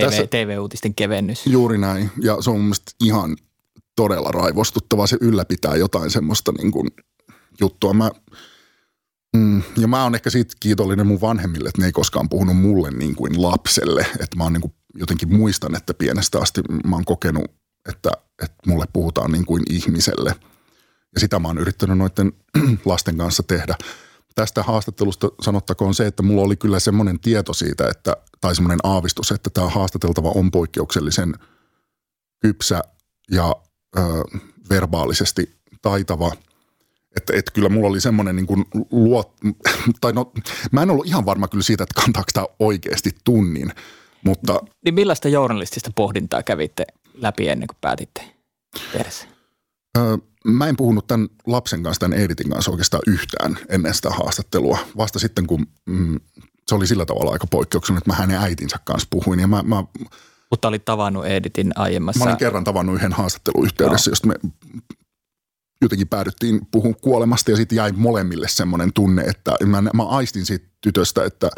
TV, 0.02 0.06
Tässä, 0.06 0.28
TV-uutisten 0.28 0.96
kevennys. 0.96 1.48
Juuri 1.48 1.78
näin 1.78 2.12
ja 2.22 2.42
se 2.42 2.50
on 2.50 2.60
mun 2.60 2.74
ihan 3.04 3.38
todella 3.96 4.32
raivostuttavaa. 4.32 5.08
Se 5.08 5.18
ylläpitää 5.22 5.76
jotain 5.76 6.12
semmoista 6.12 6.52
niin 6.58 6.72
kuin 6.72 6.88
juttua. 7.60 7.94
Mä, 7.94 8.12
mm, 9.38 9.62
ja 9.78 9.88
mä 9.88 10.04
oon 10.04 10.16
ehkä 10.16 10.30
siitä 10.30 10.56
kiitollinen 10.60 11.08
mun 11.08 11.22
vanhemmille, 11.22 11.70
että 11.70 11.82
ne 11.82 11.86
ei 11.86 11.92
koskaan 11.92 12.30
puhunut 12.30 12.58
mulle 12.58 12.92
niin 12.92 13.16
kuin 13.16 13.42
lapselle. 13.42 14.02
Että 14.02 14.38
mä 14.38 14.44
oon 14.44 14.54
niin 14.54 14.62
kuin, 14.62 14.74
jotenkin 14.96 15.36
muistan, 15.36 15.76
että 15.76 15.94
pienestä 15.94 16.40
asti 16.40 16.62
mä 16.88 16.96
oon 16.96 17.06
kokenut, 17.06 17.52
että, 17.90 18.12
että 18.44 18.58
mulle 18.68 18.86
puhutaan 18.94 19.32
niin 19.32 19.46
kuin 19.46 19.64
ihmiselle. 19.70 20.36
Ja 21.14 21.20
sitä 21.20 21.40
mä 21.40 21.48
oon 21.48 21.58
yrittänyt 21.58 21.98
noiden 21.98 22.34
lasten 22.86 23.18
kanssa 23.18 23.44
tehdä. 23.44 23.76
Tästä 24.36 24.64
haastattelusta 24.64 25.30
sanottakoon 25.42 25.94
se, 25.94 26.08
että 26.08 26.24
mulla 26.24 26.42
oli 26.42 26.56
kyllä 26.56 26.80
semmoinen 26.80 27.20
tieto 27.20 27.54
siitä, 27.54 27.90
että, 27.90 28.18
tai 28.42 28.56
semmoinen 28.56 28.80
aavistus, 28.84 29.32
että 29.32 29.50
tämä 29.50 29.70
haastateltava 29.70 30.32
on 30.36 30.52
poikkeuksellisen 30.52 31.34
kypsä 32.40 32.82
ja 33.32 33.56
ö, 33.98 34.02
verbaalisesti 34.70 35.58
taitava– 35.82 36.32
että, 37.18 37.34
että 37.36 37.52
kyllä 37.52 37.70
mulla 37.70 37.88
oli 37.88 38.02
semmoinen 38.02 38.36
niin 38.36 38.48
kuin 38.48 38.66
luot, 38.92 39.34
tai 40.02 40.14
no, 40.14 40.32
mä 40.72 40.82
en 40.82 40.90
ollut 40.90 41.08
ihan 41.08 41.26
varma 41.26 41.48
kyllä 41.48 41.64
siitä, 41.64 41.84
että 41.84 42.02
kantaako 42.02 42.30
tämä 42.34 42.46
oikeasti 42.60 43.12
tunnin, 43.24 43.72
mutta... 44.26 44.60
Niin 44.86 44.94
millaista 44.94 45.30
journalistista 45.30 45.92
pohdintaa 45.96 46.44
kävitte 46.44 46.86
läpi 47.14 47.50
ennen 47.50 47.68
kuin 47.68 47.78
päätitte 47.82 48.22
tehdä 48.92 49.10
se? 49.10 49.26
Öö, 49.98 50.18
mä 50.46 50.68
en 50.68 50.78
puhunut 50.78 51.08
tämän 51.08 51.28
lapsen 51.48 51.84
kanssa, 51.84 52.00
tämän 52.00 52.20
Editin 52.20 52.50
kanssa 52.50 52.72
oikeastaan 52.72 53.04
yhtään 53.08 53.58
ennen 53.70 53.94
sitä 53.94 54.10
haastattelua. 54.10 54.78
Vasta 54.98 55.20
sitten, 55.20 55.48
kun 55.48 55.68
mm, 55.86 56.20
se 56.70 56.76
oli 56.76 56.88
sillä 56.88 57.06
tavalla 57.06 57.32
aika 57.32 57.48
poikkeuksellinen, 57.48 57.98
että 57.98 58.12
mä 58.12 58.16
hänen 58.18 58.38
äitinsä 58.38 58.80
kanssa 58.84 59.08
puhuin. 59.12 59.40
Ja 59.40 59.48
mä, 59.48 59.64
mä, 59.64 59.84
mutta 60.52 60.68
olit 60.68 60.86
tavannut 60.86 61.26
Editin 61.26 61.72
aiemmassa... 61.76 62.20
Mä 62.20 62.26
olin 62.26 62.38
kerran 62.38 62.64
tavannut 62.64 62.96
yhden 62.96 63.14
haastatteluyhteydessä, 63.14 64.12
josta 64.12 64.28
me 64.28 64.36
jotenkin 65.82 66.08
päädyttiin 66.08 66.62
puhumaan 66.72 67.02
kuolemasta 67.02 67.52
ja 67.52 67.58
sitten 67.58 67.76
jäi 67.76 67.92
molemmille 67.92 68.48
semmoinen 68.48 68.94
tunne, 68.94 69.22
että 69.22 69.56
mä, 69.66 69.82
mä 69.82 70.04
aistin 70.04 70.46
siitä 70.46 70.68
tytöstä, 70.82 71.26
että 71.26 71.50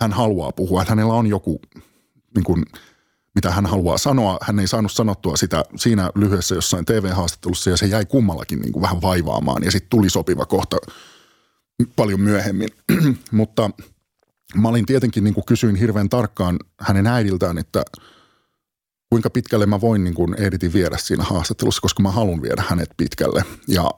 hän 0.00 0.12
haluaa 0.12 0.52
puhua, 0.52 0.82
että 0.82 0.92
hänellä 0.92 1.14
on 1.14 1.26
joku, 1.26 1.60
niin 2.34 2.44
kuin, 2.44 2.64
mitä 3.34 3.50
hän 3.50 3.66
haluaa 3.66 3.98
sanoa. 3.98 4.38
Hän 4.42 4.58
ei 4.58 4.66
saanut 4.66 4.92
sanottua 4.92 5.36
sitä 5.36 5.64
siinä 5.76 6.10
lyhyessä 6.14 6.54
jossain 6.54 6.84
TV-haastattelussa 6.84 7.70
ja 7.70 7.76
se 7.76 7.86
jäi 7.86 8.06
kummallakin 8.06 8.60
niin 8.60 8.72
kuin 8.72 8.82
vähän 8.82 9.02
vaivaamaan 9.02 9.64
ja 9.64 9.70
sitten 9.70 9.90
tuli 9.90 10.10
sopiva 10.10 10.46
kohta 10.46 10.76
paljon 11.96 12.20
myöhemmin. 12.20 12.68
Mutta 13.30 13.70
mä 14.54 14.68
olin 14.68 14.86
tietenkin, 14.86 15.24
niin 15.24 15.34
kuin 15.34 15.44
kysyin 15.46 15.76
hirveän 15.76 16.08
tarkkaan 16.08 16.58
hänen 16.80 17.06
äidiltään, 17.06 17.58
että– 17.58 17.82
kuinka 19.10 19.30
pitkälle 19.30 19.66
mä 19.66 19.80
voin 19.80 20.04
niin 20.04 20.14
kuin 20.14 20.34
Editin 20.34 20.72
viedä 20.72 20.96
siinä 20.98 21.24
haastattelussa, 21.24 21.82
koska 21.82 22.02
mä 22.02 22.10
haluan 22.10 22.42
viedä 22.42 22.62
hänet 22.68 22.90
pitkälle. 22.96 23.44
Ja 23.68 23.90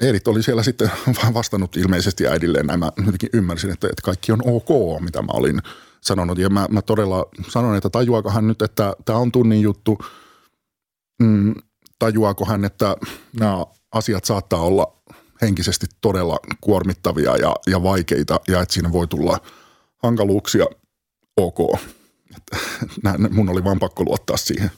Edit 0.00 0.28
oli 0.28 0.42
siellä 0.42 0.62
sitten 0.62 0.90
vastannut 1.34 1.76
ilmeisesti 1.76 2.26
äidilleen, 2.26 2.66
näin 2.66 2.78
mä 2.78 2.92
jotenkin 3.06 3.30
ymmärsin, 3.32 3.70
että, 3.70 3.86
että 3.86 4.02
kaikki 4.04 4.32
on 4.32 4.42
ok, 4.44 5.00
mitä 5.00 5.22
mä 5.22 5.32
olin 5.32 5.62
sanonut. 6.00 6.38
Ja 6.38 6.50
mä, 6.50 6.66
mä 6.70 6.82
todella 6.82 7.26
sanon, 7.48 7.76
että 7.76 7.90
tajuako 7.90 8.30
hän 8.30 8.46
nyt, 8.46 8.62
että 8.62 8.94
tämä 9.04 9.18
on 9.18 9.32
tunnin 9.32 9.60
juttu, 9.60 9.98
mm, 11.22 11.54
tajuako 11.98 12.44
hän, 12.44 12.64
että 12.64 12.96
nämä 13.40 13.66
asiat 13.92 14.24
saattaa 14.24 14.60
olla 14.60 14.99
henkisesti 15.42 15.86
todella 16.00 16.38
kuormittavia 16.60 17.36
ja, 17.36 17.56
ja 17.66 17.82
vaikeita 17.82 18.40
ja 18.48 18.60
että 18.60 18.74
siinä 18.74 18.92
voi 18.92 19.06
tulla 19.06 19.38
hankaluuksia, 20.02 20.66
ok. 21.36 21.58
Mun 23.30 23.48
oli 23.48 23.64
vaan 23.64 23.78
pakko 23.78 24.04
luottaa 24.04 24.36
siihen. 24.36 24.70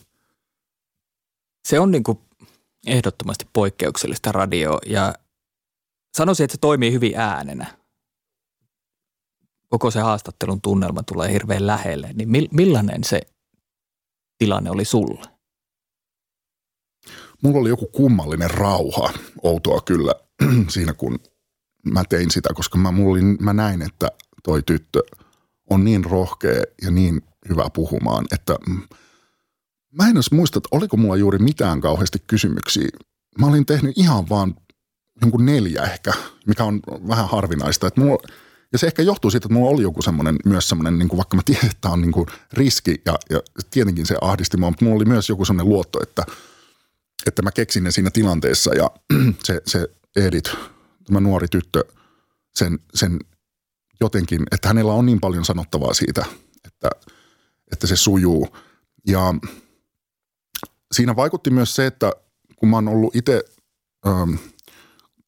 Se 1.69 1.81
on 1.81 1.91
niin 1.91 2.03
kuin 2.03 2.19
ehdottomasti 2.87 3.49
poikkeuksellista 3.53 4.33
radio 4.33 4.79
ja 4.87 5.15
sanoisin, 6.17 6.45
että 6.45 6.53
se 6.53 6.61
toimii 6.61 6.93
hyvin 6.93 7.19
äänenä. 7.19 7.67
Koko 9.69 9.91
se 9.91 10.01
haastattelun 10.01 10.61
tunnelma 10.61 11.03
tulee 11.03 11.33
hirveän 11.33 11.67
lähelle. 11.67 12.11
Niin 12.15 12.49
millainen 12.53 13.05
se 13.05 13.21
tilanne 14.39 14.71
oli 14.71 14.85
sulle? 14.85 15.33
Mulla 17.43 17.59
oli 17.59 17.69
joku 17.69 17.87
kummallinen 17.87 18.51
rauha, 18.51 19.13
outoa 19.43 19.81
kyllä, 19.81 20.15
siinä 20.69 20.93
kun 20.93 21.19
mä 21.93 22.05
tein 22.09 22.31
sitä, 22.31 22.49
koska 22.55 22.79
mä, 22.79 22.91
mulla 22.91 23.13
oli, 23.13 23.23
mä 23.23 23.53
näin, 23.53 23.83
että 23.83 24.09
toi 24.43 24.63
tyttö 24.63 25.01
on 25.71 25.85
niin 25.85 26.05
rohkea 26.05 26.63
ja 26.83 26.91
niin 26.91 27.23
hyvä 27.49 27.71
puhumaan, 27.75 28.25
että 28.33 28.57
mä 29.99 30.09
en 30.09 30.17
muista, 30.33 30.59
että 30.59 30.69
oliko 30.71 30.97
mulla 30.97 31.17
juuri 31.17 31.39
mitään 31.39 31.81
kauheasti 31.81 32.19
kysymyksiä. 32.27 32.89
Mä 33.39 33.47
olin 33.47 33.67
tehnyt 33.67 33.99
ihan 33.99 34.29
vaan 34.29 34.55
jonkun 35.21 35.47
neljä 35.47 35.83
ehkä, 35.83 36.13
mikä 36.47 36.65
on 36.65 36.81
vähän 37.09 37.29
harvinaista. 37.29 37.87
Että 37.87 38.01
mulla, 38.01 38.23
ja 38.73 38.79
se 38.79 38.87
ehkä 38.87 39.03
johtuu 39.03 39.31
siitä, 39.31 39.47
että 39.47 39.55
mulla 39.55 39.71
oli 39.71 39.83
joku 39.83 40.03
semmoinen, 40.03 40.37
myös 40.45 40.69
semmoinen, 40.69 40.99
niin 40.99 41.09
kuin 41.09 41.17
vaikka 41.17 41.37
mä 41.37 41.43
tiedän, 41.45 41.71
että 41.71 41.89
on 41.89 42.01
niin 42.01 42.13
kuin 42.13 42.27
riski 42.53 43.03
ja, 43.07 43.19
ja 43.31 43.41
tietenkin 43.71 44.07
se 44.07 44.17
ahdisti 44.21 44.57
mua, 44.57 44.71
mutta 44.71 44.85
mulla 44.85 44.97
oli 44.97 45.05
myös 45.05 45.29
joku 45.29 45.45
semmoinen 45.45 45.73
luotto, 45.73 46.03
että, 46.03 46.25
että 47.27 47.43
mä 47.43 47.51
keksin 47.51 47.85
ne 47.85 47.91
siinä 47.91 48.11
tilanteessa 48.11 48.75
ja 48.75 48.91
se, 49.47 49.63
se 49.67 49.89
Edith, 50.17 50.57
tämä 51.05 51.21
nuori 51.21 51.49
tyttö, 51.49 51.85
sen, 52.55 52.79
sen 52.95 53.19
jotenkin, 54.01 54.43
että 54.51 54.69
hänellä 54.69 54.93
on 54.93 55.07
niin 55.07 55.21
paljon 55.21 55.45
sanottavaa 55.45 55.95
siitä, 55.95 56.25
että– 56.65 56.91
että 57.73 57.87
se 57.87 57.97
sujuu. 57.97 58.57
Ja 59.07 59.35
siinä 60.93 61.17
vaikutti 61.17 61.51
myös 61.51 61.75
se, 61.75 61.87
että 61.87 62.13
kun 62.57 62.69
mä 62.69 62.77
oon 62.77 62.89
ollut 62.89 63.17
itse 63.17 63.45
ähm, 64.07 64.35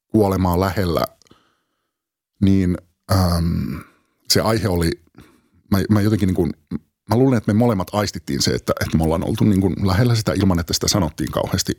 kuolemaa 0.09 0.61
lähellä, 0.61 1.05
niin 2.43 2.78
ähm, 3.12 3.76
se 4.28 4.41
aihe 4.41 4.68
oli, 4.68 4.91
mä, 5.70 5.78
mä 5.91 6.01
jotenkin 6.01 6.26
niin 6.26 6.35
kuin, 6.35 6.53
mä 7.11 7.16
luulen, 7.16 7.39
että 7.39 7.53
me 7.53 7.59
molemmat 7.59 7.89
aistittiin 7.93 8.43
se, 8.43 8.51
että, 8.51 8.72
että 8.80 8.99
me 8.99 9.05
ollaan 9.05 9.24
oltu 9.24 9.45
niin 9.45 9.61
kuin 9.61 9.74
lähellä 9.87 10.14
sitä 10.14 10.32
ilman, 10.32 10.61
että 10.61 10.72
sitä 10.72 10.89
sanottiin 10.89 11.30
kauheasti 11.30 11.78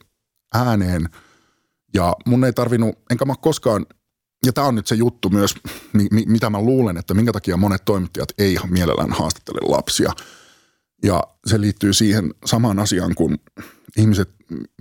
ääneen. 0.53 1.10
Ja 1.96 2.16
mun 2.26 2.46
ei 2.46 2.54
tarvinnut, 2.54 2.96
enkä 3.10 3.26
mä 3.26 3.34
koskaan, 3.41 3.86
ja 4.46 4.54
tämä 4.54 4.68
on 4.68 4.76
nyt 4.76 4.88
se 4.88 4.96
juttu 4.96 5.30
myös, 5.30 5.56
mi, 5.93 6.08
mi, 6.12 6.24
mitä 6.28 6.50
mä 6.50 6.62
luulen, 6.62 6.98
että 6.98 7.14
minkä 7.14 7.32
takia 7.32 7.58
monet 7.58 7.86
toimittajat 7.86 8.30
ei 8.38 8.58
mielellään 8.70 9.12
haastattele 9.12 9.60
lapsia– 9.64 10.12
ja 11.04 11.24
se 11.46 11.62
liittyy 11.62 11.93
siihen 11.93 12.34
samaan 12.46 12.80
asiaan 12.80 13.16
kuin 13.16 13.38
ihmiset, 13.98 14.30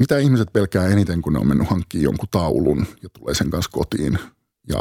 mitä 0.01 0.19
ihmiset 0.19 0.53
pelkää 0.53 0.89
eniten, 0.89 1.23
kun 1.23 1.33
ne 1.33 1.39
on 1.39 1.49
mennyt 1.49 1.71
hankkimaan 1.71 2.05
jonkun 2.05 2.29
taulun 2.31 2.87
ja 3.03 3.09
tulee 3.09 3.35
sen 3.35 3.51
kanssa 3.51 3.71
kotiin. 3.71 4.19
Ja 4.69 4.81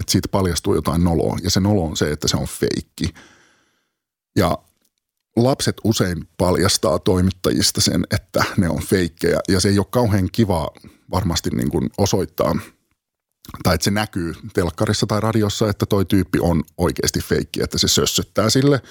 että 0.00 0.12
siitä 0.12 0.28
paljastuu 0.28 0.74
jotain 0.74 1.04
noloa. 1.04 1.36
Ja 1.42 1.50
se 1.50 1.60
nolo 1.60 1.84
on 1.84 1.96
se, 1.96 2.12
että 2.12 2.28
se 2.28 2.36
on 2.36 2.46
feikki. 2.46 3.14
Ja 4.36 4.58
lapset 5.36 5.76
usein 5.84 6.28
paljastaa 6.38 6.98
toimittajista 6.98 7.80
sen, 7.80 8.04
että 8.10 8.44
ne 8.56 8.68
on 8.68 8.82
feikkejä. 8.82 9.40
Ja 9.48 9.60
se 9.60 9.68
ei 9.68 9.78
ole 9.78 9.86
kauhean 9.90 10.28
kiva 10.32 10.70
varmasti 11.12 11.50
niin 11.50 11.70
kuin 11.70 11.90
osoittaa, 11.98 12.56
tai 13.62 13.74
että 13.74 13.84
se 13.84 13.90
näkyy 13.90 14.34
telkkarissa 14.52 15.06
tai 15.06 15.20
radiossa, 15.20 15.70
että 15.70 15.86
toi 15.86 16.04
tyyppi 16.04 16.38
on 16.40 16.64
oikeasti 16.78 17.20
feikki, 17.20 17.62
että 17.62 17.78
se 17.78 17.88
sössöttää 17.88 18.50
sille– 18.50 18.82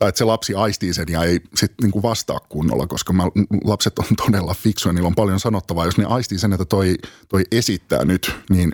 tai 0.00 0.08
että 0.08 0.18
se 0.18 0.24
lapsi 0.24 0.54
aistii 0.54 0.94
sen 0.94 1.06
ja 1.08 1.24
ei 1.24 1.40
sitten 1.56 1.82
niinku 1.82 2.02
vastaa 2.02 2.40
kunnolla, 2.48 2.86
koska 2.86 3.12
mä, 3.12 3.22
lapset 3.64 3.98
on 3.98 4.04
todella 4.26 4.54
fiksuja, 4.54 4.92
niillä 4.92 5.06
on 5.06 5.14
paljon 5.14 5.40
sanottavaa. 5.40 5.84
Jos 5.84 5.98
ne 5.98 6.04
aistii 6.04 6.38
sen, 6.38 6.52
että 6.52 6.64
toi, 6.64 6.96
toi 7.28 7.44
esittää 7.52 8.04
nyt, 8.04 8.32
niin, 8.50 8.72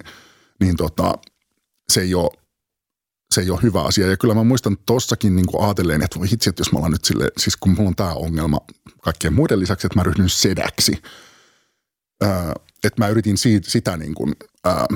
niin 0.61 0.77
tota, 0.77 1.15
se 1.93 2.01
ei 2.01 2.15
ole 2.15 2.31
se 3.35 3.41
ei 3.41 3.51
ole 3.51 3.63
hyvä 3.63 3.83
asia. 3.83 4.07
Ja 4.07 4.17
kyllä 4.17 4.35
mä 4.35 4.45
muistan 4.45 4.77
tossakin 4.87 5.37
niin 5.37 5.47
ajatelleen, 5.61 6.03
että 6.03 6.19
voi 6.19 6.31
hitsi, 6.31 6.51
että 6.51 6.61
jos 6.61 6.73
mä 6.73 6.89
nyt 6.89 7.05
sille, 7.05 7.29
siis 7.39 7.57
kun 7.57 7.73
mulla 7.73 7.89
on 7.89 7.97
tämä 7.97 8.13
ongelma 8.13 8.61
kaikkien 9.03 9.35
muiden 9.35 9.61
lisäksi, 9.61 9.87
että 9.87 9.99
mä 9.99 10.03
ryhdyn 10.03 10.29
sedäksi. 10.29 11.03
Ää, 12.21 12.55
että 12.85 13.03
mä 13.03 13.09
yritin 13.09 13.39
siitä, 13.39 13.71
sitä 13.71 13.97
niin 13.97 14.15
kuin, 14.15 14.37
ää, 14.65 14.87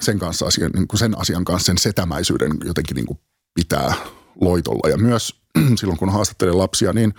sen, 0.00 0.18
kanssa 0.18 0.46
asian, 0.46 0.70
niin 0.70 0.88
kuin 0.88 0.98
sen 0.98 1.18
asian 1.18 1.44
kanssa 1.44 1.66
sen 1.66 1.78
setämäisyyden 1.78 2.52
jotenkin 2.64 2.94
niin 2.94 3.06
kuin 3.06 3.18
pitää 3.54 3.94
loitolla. 4.40 4.88
Ja 4.88 4.98
myös 4.98 5.40
silloin, 5.80 5.98
kun 5.98 6.12
haastattelen 6.12 6.58
lapsia, 6.58 6.92
niin, 6.92 7.14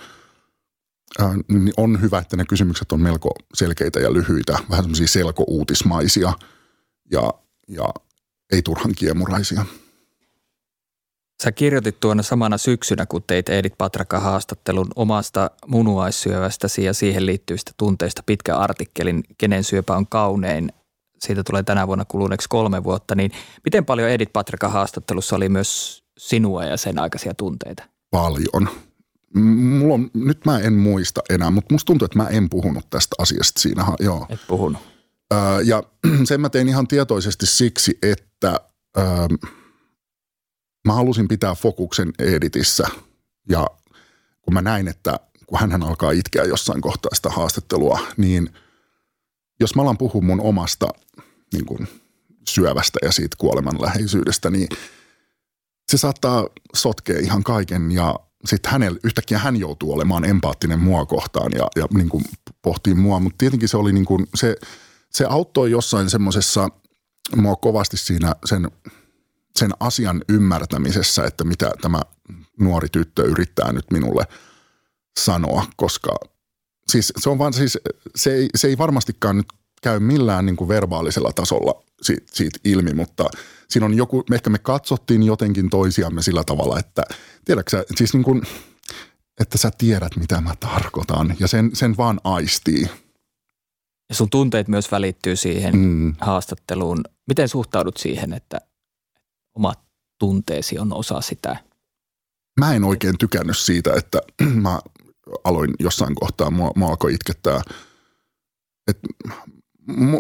ää, 1.19 1.35
niin 1.47 1.73
on 1.77 2.01
hyvä, 2.01 2.19
että 2.19 2.37
ne 2.37 2.45
kysymykset 2.45 2.91
on 2.91 3.01
melko 3.01 3.29
selkeitä 3.53 3.99
ja 3.99 4.13
lyhyitä, 4.13 4.59
vähän 4.69 4.83
semmoisia 4.83 5.07
selkouutismaisia 5.07 6.33
ja, 7.11 7.33
ja 7.67 7.89
ei 8.51 8.61
turhan 8.61 8.91
kiemuraisia. 8.95 9.65
Sä 11.43 11.51
kirjoitit 11.51 11.99
tuona 11.99 12.23
samana 12.23 12.57
syksynä, 12.57 13.05
kun 13.05 13.23
teit 13.27 13.49
Edith 13.49 13.77
Patraka 13.77 14.19
haastattelun 14.19 14.87
omasta 14.95 15.51
munuaissyövästäsi 15.67 16.83
ja 16.83 16.93
siihen 16.93 17.25
liittyvistä 17.25 17.71
tunteista 17.77 18.23
pitkä 18.25 18.57
artikkelin, 18.57 19.23
kenen 19.37 19.63
syöpä 19.63 19.95
on 19.95 20.07
kaunein. 20.07 20.71
Siitä 21.19 21.43
tulee 21.43 21.63
tänä 21.63 21.87
vuonna 21.87 22.05
kuluneeksi 22.05 22.49
kolme 22.49 22.83
vuotta. 22.83 23.15
Niin 23.15 23.31
miten 23.65 23.85
paljon 23.85 24.09
Edith 24.09 24.33
Patraka 24.33 24.69
haastattelussa 24.69 25.35
oli 25.35 25.49
myös 25.49 26.03
sinua 26.17 26.65
ja 26.65 26.77
sen 26.77 26.99
aikaisia 26.99 27.33
tunteita? 27.33 27.83
Paljon. 28.11 28.69
Mulla 29.35 29.93
on, 29.93 30.11
nyt 30.13 30.45
mä 30.45 30.59
en 30.59 30.73
muista 30.73 31.21
enää, 31.29 31.51
mutta 31.51 31.73
musta 31.73 31.85
tuntuu, 31.85 32.05
että 32.05 32.17
mä 32.17 32.27
en 32.27 32.49
puhunut 32.49 32.89
tästä 32.89 33.15
asiasta 33.19 33.61
siinä. 33.61 33.85
Joo. 33.99 34.25
Et 34.29 34.39
puhunut. 34.47 34.81
Öö, 35.33 35.61
ja 35.63 35.83
sen 36.27 36.41
mä 36.41 36.49
tein 36.49 36.67
ihan 36.67 36.87
tietoisesti 36.87 37.45
siksi, 37.45 37.97
että 38.01 38.59
öö, 38.97 39.05
mä 40.87 40.93
halusin 40.93 41.27
pitää 41.27 41.55
fokuksen 41.55 42.13
Editissä. 42.19 42.87
Ja 43.49 43.67
kun 44.41 44.53
mä 44.53 44.61
näin, 44.61 44.87
että 44.87 45.19
kun 45.47 45.59
hän 45.59 45.83
alkaa 45.83 46.11
itkeä 46.11 46.43
jossain 46.43 46.81
kohtaa 46.81 47.11
sitä 47.15 47.29
haastattelua, 47.29 47.99
niin 48.17 48.49
jos 49.59 49.75
mä 49.75 49.81
alan 49.81 49.97
puhua 49.97 50.21
mun 50.21 50.41
omasta 50.41 50.87
niin 51.53 51.65
kuin 51.65 51.87
syövästä 52.49 52.99
ja 53.01 53.11
siitä 53.11 53.35
kuolemanläheisyydestä, 53.39 54.49
niin 54.49 54.67
se 55.91 55.97
saattaa 55.97 56.47
sotkea 56.75 57.19
ihan 57.19 57.43
kaiken. 57.43 57.91
Ja 57.91 58.15
sitten 58.45 58.71
hänellä, 58.71 58.99
yhtäkkiä 59.03 59.37
hän 59.37 59.57
joutuu 59.57 59.93
olemaan 59.93 60.25
empaattinen 60.25 60.79
mua 60.79 61.05
kohtaan 61.05 61.51
ja, 61.55 61.67
ja 61.75 61.87
niin 61.93 62.09
kuin 62.09 62.23
pohtii 62.61 62.93
mua, 62.93 63.19
mutta 63.19 63.37
tietenkin 63.37 63.69
se 63.69 63.77
oli 63.77 63.93
niin 63.93 64.05
kuin, 64.05 64.27
se, 64.35 64.55
se 65.11 65.25
auttoi 65.25 65.71
jossain 65.71 66.09
semmoisessa 66.09 66.69
mua 67.35 67.55
kovasti 67.55 67.97
siinä 67.97 68.35
sen 68.45 68.71
sen 69.55 69.71
asian 69.79 70.21
ymmärtämisessä, 70.29 71.25
että 71.25 71.43
mitä 71.43 71.71
tämä 71.81 72.01
nuori 72.59 72.89
tyttö 72.89 73.23
yrittää 73.23 73.71
nyt 73.71 73.85
minulle 73.91 74.27
sanoa, 75.19 75.65
koska 75.75 76.15
siis 76.87 77.13
se 77.17 77.29
on 77.29 77.37
vaan 77.37 77.53
siis, 77.53 77.77
se 78.15 78.33
ei, 78.33 78.49
se 78.55 78.67
ei 78.67 78.77
varmastikaan 78.77 79.37
nyt 79.37 79.47
käy 79.81 79.99
millään 79.99 80.45
niin 80.45 80.55
kuin 80.55 80.67
verbaalisella 80.67 81.33
tasolla 81.33 81.83
siitä, 82.01 82.25
siitä 82.33 82.59
ilmi, 82.63 82.93
mutta 82.93 83.25
siinä 83.69 83.85
on 83.85 83.93
joku, 83.93 84.23
ehkä 84.33 84.49
me 84.49 84.59
katsottiin 84.59 85.23
jotenkin 85.23 85.69
toisiamme 85.69 86.21
sillä 86.21 86.43
tavalla, 86.43 86.79
että 86.79 87.03
tiedätkö 87.45 87.85
siis 87.95 88.13
niin 88.13 88.23
kuin, 88.23 88.41
että 89.39 89.57
sä 89.57 89.71
tiedät 89.77 90.15
mitä 90.15 90.41
mä 90.41 90.55
tarkoitan 90.59 91.35
ja 91.39 91.47
sen, 91.47 91.69
sen 91.73 91.97
vaan 91.97 92.19
aistii. 92.23 92.89
Ja 94.09 94.15
sun 94.15 94.29
tunteet 94.29 94.67
myös 94.67 94.91
välittyy 94.91 95.35
siihen 95.35 95.77
mm. 95.77 96.15
haastatteluun. 96.21 97.03
Miten 97.27 97.49
suhtaudut 97.49 97.97
siihen, 97.97 98.33
että 98.33 98.61
omat 99.55 99.79
tunteesi 100.19 100.79
on 100.79 100.93
osa 100.93 101.21
sitä. 101.21 101.57
Mä 102.59 102.73
en 102.73 102.83
oikein 102.83 103.17
tykännyt 103.17 103.57
siitä, 103.57 103.93
että 103.97 104.21
mä 104.65 104.79
aloin 105.43 105.73
jossain 105.79 106.15
kohtaa, 106.15 106.51
mua, 106.51 106.71
mua 106.75 106.89
alkoi 106.89 107.13
itkettää. 107.13 107.61
Et, 108.87 108.99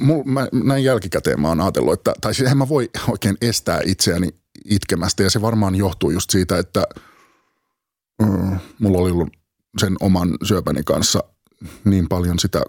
mul, 0.01 0.23
mä, 0.23 0.47
näin 0.53 0.83
jälkikäteen 0.83 1.41
mä 1.41 1.47
oon 1.47 1.61
ajatellut, 1.61 1.93
että, 1.93 2.13
tai 2.21 2.33
siis 2.33 2.55
mä 2.55 2.69
voi 2.69 2.89
oikein 3.07 3.37
estää 3.41 3.81
itseäni 3.85 4.29
itkemästä 4.65 5.23
ja 5.23 5.29
se 5.29 5.41
varmaan 5.41 5.75
johtuu 5.75 6.11
just 6.11 6.29
siitä, 6.29 6.57
että 6.57 6.83
mm, 8.21 8.59
mulla 8.79 8.97
oli 8.97 9.11
ollut 9.11 9.33
sen 9.79 9.95
oman 9.99 10.37
syöpäni 10.43 10.83
kanssa 10.83 11.23
niin 11.85 12.09
paljon 12.09 12.39
sitä 12.39 12.61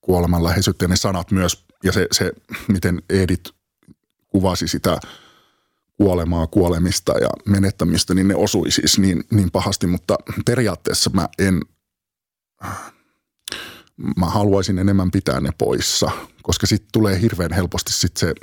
kuolemanläheisyyttä 0.00 0.84
ja 0.84 0.88
ne 0.88 0.96
sanat 0.96 1.30
myös 1.30 1.64
ja 1.84 1.92
se, 1.92 2.06
se 2.12 2.32
miten 2.68 3.02
Edith 3.10 3.52
kuvasi 4.28 4.68
sitä– 4.68 5.00
kuolemaa, 5.98 6.46
kuolemista 6.46 7.18
ja 7.18 7.28
menettämistä, 7.46 8.14
niin 8.14 8.28
ne 8.28 8.34
osui 8.34 8.70
siis 8.70 8.98
niin, 8.98 9.24
niin 9.30 9.50
pahasti, 9.50 9.86
mutta 9.86 10.16
periaatteessa 10.46 11.10
mä 11.14 11.28
en, 11.38 11.60
mä 14.16 14.26
haluaisin 14.26 14.78
enemmän 14.78 15.10
pitää 15.10 15.40
ne 15.40 15.50
poissa, 15.58 16.10
koska 16.42 16.66
sitten 16.66 16.88
tulee 16.92 17.20
hirveän 17.20 17.52
helposti 17.52 17.92
sit 17.92 18.16
se 18.16 18.34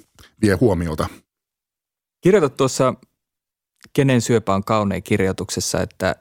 vie 0.41 0.55
huomiota. 0.55 1.07
Kirjoitat 2.21 2.57
tuossa 2.57 2.93
Kenen 3.93 4.21
syöpä 4.21 4.55
on 4.55 4.63
kaunein 4.63 5.03
kirjoituksessa, 5.03 5.81
että 5.81 6.15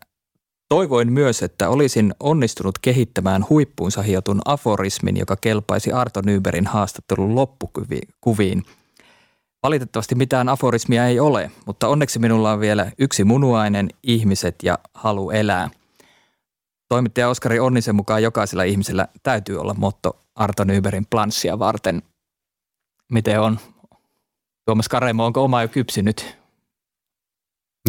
Toivoin 0.69 1.13
myös, 1.13 1.43
että 1.43 1.69
olisin 1.69 2.15
onnistunut 2.21 2.79
kehittämään 2.79 3.45
huippuunsa 3.51 4.03
hiotun 4.03 4.41
aforismin, 4.45 5.17
joka 5.17 5.37
kelpaisi 5.37 5.93
Arto 5.93 6.21
Nyberin 6.25 6.67
haastattelun 6.67 7.35
loppukuviin– 7.35 8.63
Valitettavasti 9.65 10.15
mitään 10.15 10.49
aforismia 10.49 11.07
ei 11.07 11.21
ole, 11.21 11.51
mutta 11.67 11.89
onneksi 11.89 12.19
minulla 12.19 12.53
on 12.53 12.61
vielä 12.61 12.93
yksi 12.99 13.25
munuainen, 13.25 13.91
ihmiset 14.03 14.55
ja 14.63 14.79
halu 14.95 15.31
elää. 15.31 15.71
Toimittaja 16.89 17.29
Oskari 17.29 17.61
Onnisen 17.61 17.95
mukaan 17.95 18.23
jokaisella 18.23 18.63
ihmisellä 18.63 19.09
täytyy 19.23 19.59
olla 19.59 19.75
motto 19.75 20.21
Arto 20.35 20.65
Nyberin 20.65 21.07
planssia 21.07 21.59
varten. 21.59 22.03
Miten 23.13 23.41
on? 23.41 23.59
Tuomas 24.65 24.89
Karemo, 24.89 25.27
onko 25.27 25.45
oma 25.45 25.63
jo 25.63 25.69
kypsynyt? 25.69 26.37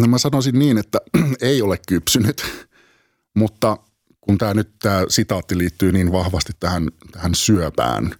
No 0.00 0.06
mä 0.06 0.18
sanoisin 0.18 0.58
niin, 0.58 0.78
että 0.78 0.98
ei 1.40 1.62
ole 1.62 1.78
kypsynyt, 1.88 2.44
mutta 3.38 3.76
kun 4.20 4.38
tämä 4.38 4.54
nyt 4.54 4.70
tämä 4.82 5.04
sitaatti 5.08 5.58
liittyy 5.58 5.92
niin 5.92 6.12
vahvasti 6.12 6.52
tähän, 6.60 6.88
tähän 7.12 7.34
syöpään, 7.34 8.14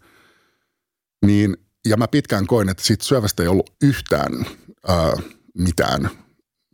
niin 1.26 1.57
ja 1.87 1.97
mä 1.97 2.09
pitkään 2.09 2.47
koin, 2.47 2.68
että 2.68 2.84
siitä 2.84 3.05
syövästä 3.05 3.43
ei 3.43 3.49
ollut 3.49 3.70
yhtään 3.82 4.47
ää, 4.89 5.12
mitään 5.59 6.11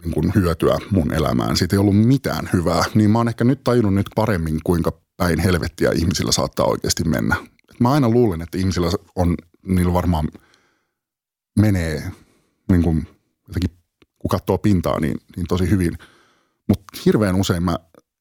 niin 0.03 0.13
kuin 0.13 0.33
hyötyä 0.35 0.79
mun 0.91 1.15
elämään. 1.15 1.57
Siitä 1.57 1.77
ei 1.77 1.81
ollut 1.81 2.07
mitään 2.07 2.51
hyvää. 2.53 2.85
Niin 2.95 3.11
mä 3.11 3.19
oon 3.19 3.29
ehkä 3.29 3.45
nyt 3.45 3.65
tajunnut 3.65 3.95
nyt 3.95 4.07
paremmin, 4.15 4.61
kuinka 4.65 4.93
päin 5.17 5.39
helvettiä 5.39 5.91
ihmisillä 5.95 6.33
saattaa 6.33 6.67
oikeasti 6.67 7.05
mennä. 7.05 7.37
Et 7.71 7.81
mä 7.81 7.93
aina 7.93 8.09
luulen, 8.09 8.43
että 8.43 8.59
ihmisillä 8.59 8.91
on, 9.17 9.35
niillä 9.67 9.93
varmaan 9.93 10.29
menee 11.59 12.13
niin 12.71 12.83
kuin 12.83 13.07
jotenkin, 13.49 13.71
kun 14.19 14.29
katsoo 14.29 14.59
pintaa, 14.59 15.01
niin, 15.01 15.17
niin 15.37 15.47
tosi 15.47 15.71
hyvin. 15.71 15.99
Mutta 16.69 16.99
hirveän 17.05 17.37
usein 17.37 17.63
mä 17.63 17.79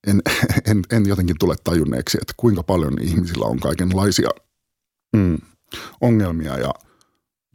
en, 0.08 0.22
en, 0.70 0.82
en 0.92 1.06
jotenkin 1.06 1.36
tule 1.40 1.56
tajunneeksi, 1.64 2.18
että 2.22 2.34
kuinka 2.38 2.64
paljon 2.64 2.94
ihmisillä 3.02 3.46
on 3.46 3.60
kaikenlaisia 3.60 4.30
mm, 5.16 5.38
ongelmia 6.02 6.58
ja 6.58 6.74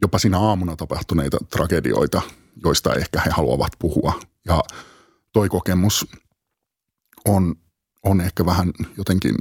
jopa 0.01 0.19
siinä 0.19 0.39
aamuna 0.39 0.75
tapahtuneita 0.75 1.37
tragedioita, 1.51 2.21
joista 2.63 2.93
ehkä 2.93 3.21
he 3.25 3.31
haluavat 3.31 3.71
puhua. 3.79 4.19
Ja 4.45 4.63
toi 5.33 5.49
kokemus 5.49 6.07
on, 7.25 7.55
on 8.03 8.21
ehkä 8.21 8.45
vähän 8.45 8.71
jotenkin 8.97 9.35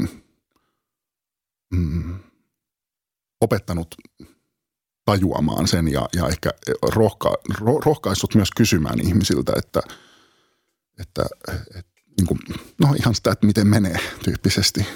mm, 1.72 2.18
opettanut 3.41 3.95
tajuamaan 5.05 5.68
sen 5.68 5.89
ja, 5.89 6.09
ja 6.16 6.29
ehkä 6.29 6.51
rohka, 6.83 7.35
ro, 7.59 7.81
rohkaissut 7.81 8.35
myös 8.35 8.51
kysymään 8.57 9.01
ihmisiltä, 9.01 9.53
että, 9.57 9.81
että, 11.01 11.22
että 11.74 11.93
niin 12.18 12.27
kuin, 12.27 12.41
no 12.81 12.95
ihan 12.99 13.14
sitä, 13.14 13.33
että 13.33 13.47
miten 13.47 13.66
menee 13.66 13.99
tyyppisesti. 14.24 14.87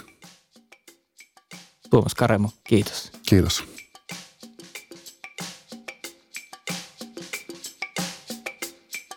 Tuomas 1.90 2.14
Karemo, 2.14 2.50
kiitos. 2.64 3.12
Kiitos. 3.28 3.64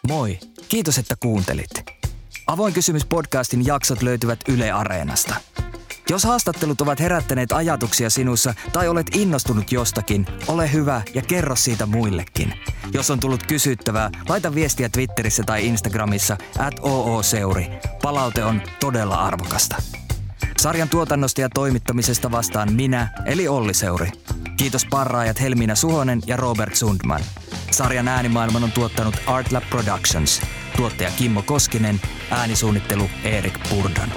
Moi, 0.07 0.39
kiitos 0.69 0.97
että 0.97 1.15
kuuntelit. 1.19 1.69
Avoin 2.47 2.74
kysymys 2.74 3.05
podcastin 3.05 3.65
jaksot 3.65 4.01
löytyvät 4.01 4.39
Yle 4.47 4.71
Areenasta. 4.71 5.36
Jos 6.09 6.24
haastattelut 6.24 6.82
ovat 6.82 6.99
herättäneet 6.99 7.51
ajatuksia 7.51 8.09
sinussa 8.09 8.53
tai 8.74 8.88
olet 8.88 9.07
innostunut 9.15 9.71
jostakin, 9.71 10.26
ole 10.47 10.74
hyvä 10.74 11.01
ja 11.13 11.21
kerro 11.21 11.55
siitä 11.55 11.86
muillekin. 11.86 12.53
Jos 12.93 13.11
on 13.11 13.19
tullut 13.19 13.47
kysyttävää, 13.47 14.09
laita 14.30 14.55
viestiä 14.55 14.89
Twitterissä 14.89 15.43
tai 15.43 15.67
Instagramissa 15.67 16.38
at 16.59 16.74
ooseuri. 16.82 17.67
Palaute 18.01 18.43
on 18.43 18.61
todella 18.80 19.15
arvokasta. 19.15 19.76
Sarjan 20.60 20.89
tuotannosta 20.89 21.41
ja 21.41 21.49
toimittamisesta 21.49 22.32
vastaan 22.32 22.74
minä, 22.74 23.08
eli 23.26 23.47
Olli 23.47 23.74
Seuri. 23.74 24.10
Kiitos 24.58 24.86
parraajat 24.89 25.41
Helmiina 25.41 25.76
Suhonen 25.76 26.22
ja 26.26 26.38
Robert 26.38 26.76
Sundman. 26.76 27.22
Sarjan 27.72 28.08
äänimaailman 28.08 28.64
on 28.64 28.72
tuottanut 28.72 29.16
Artlab 29.28 29.64
Productions. 29.70 30.41
Tuottaja 30.78 31.12
Kimmo 31.18 31.41
Koskinen, 31.41 32.01
äänisuunnittelu 32.32 33.10
Erik 33.24 33.60
Purdan. 33.70 34.10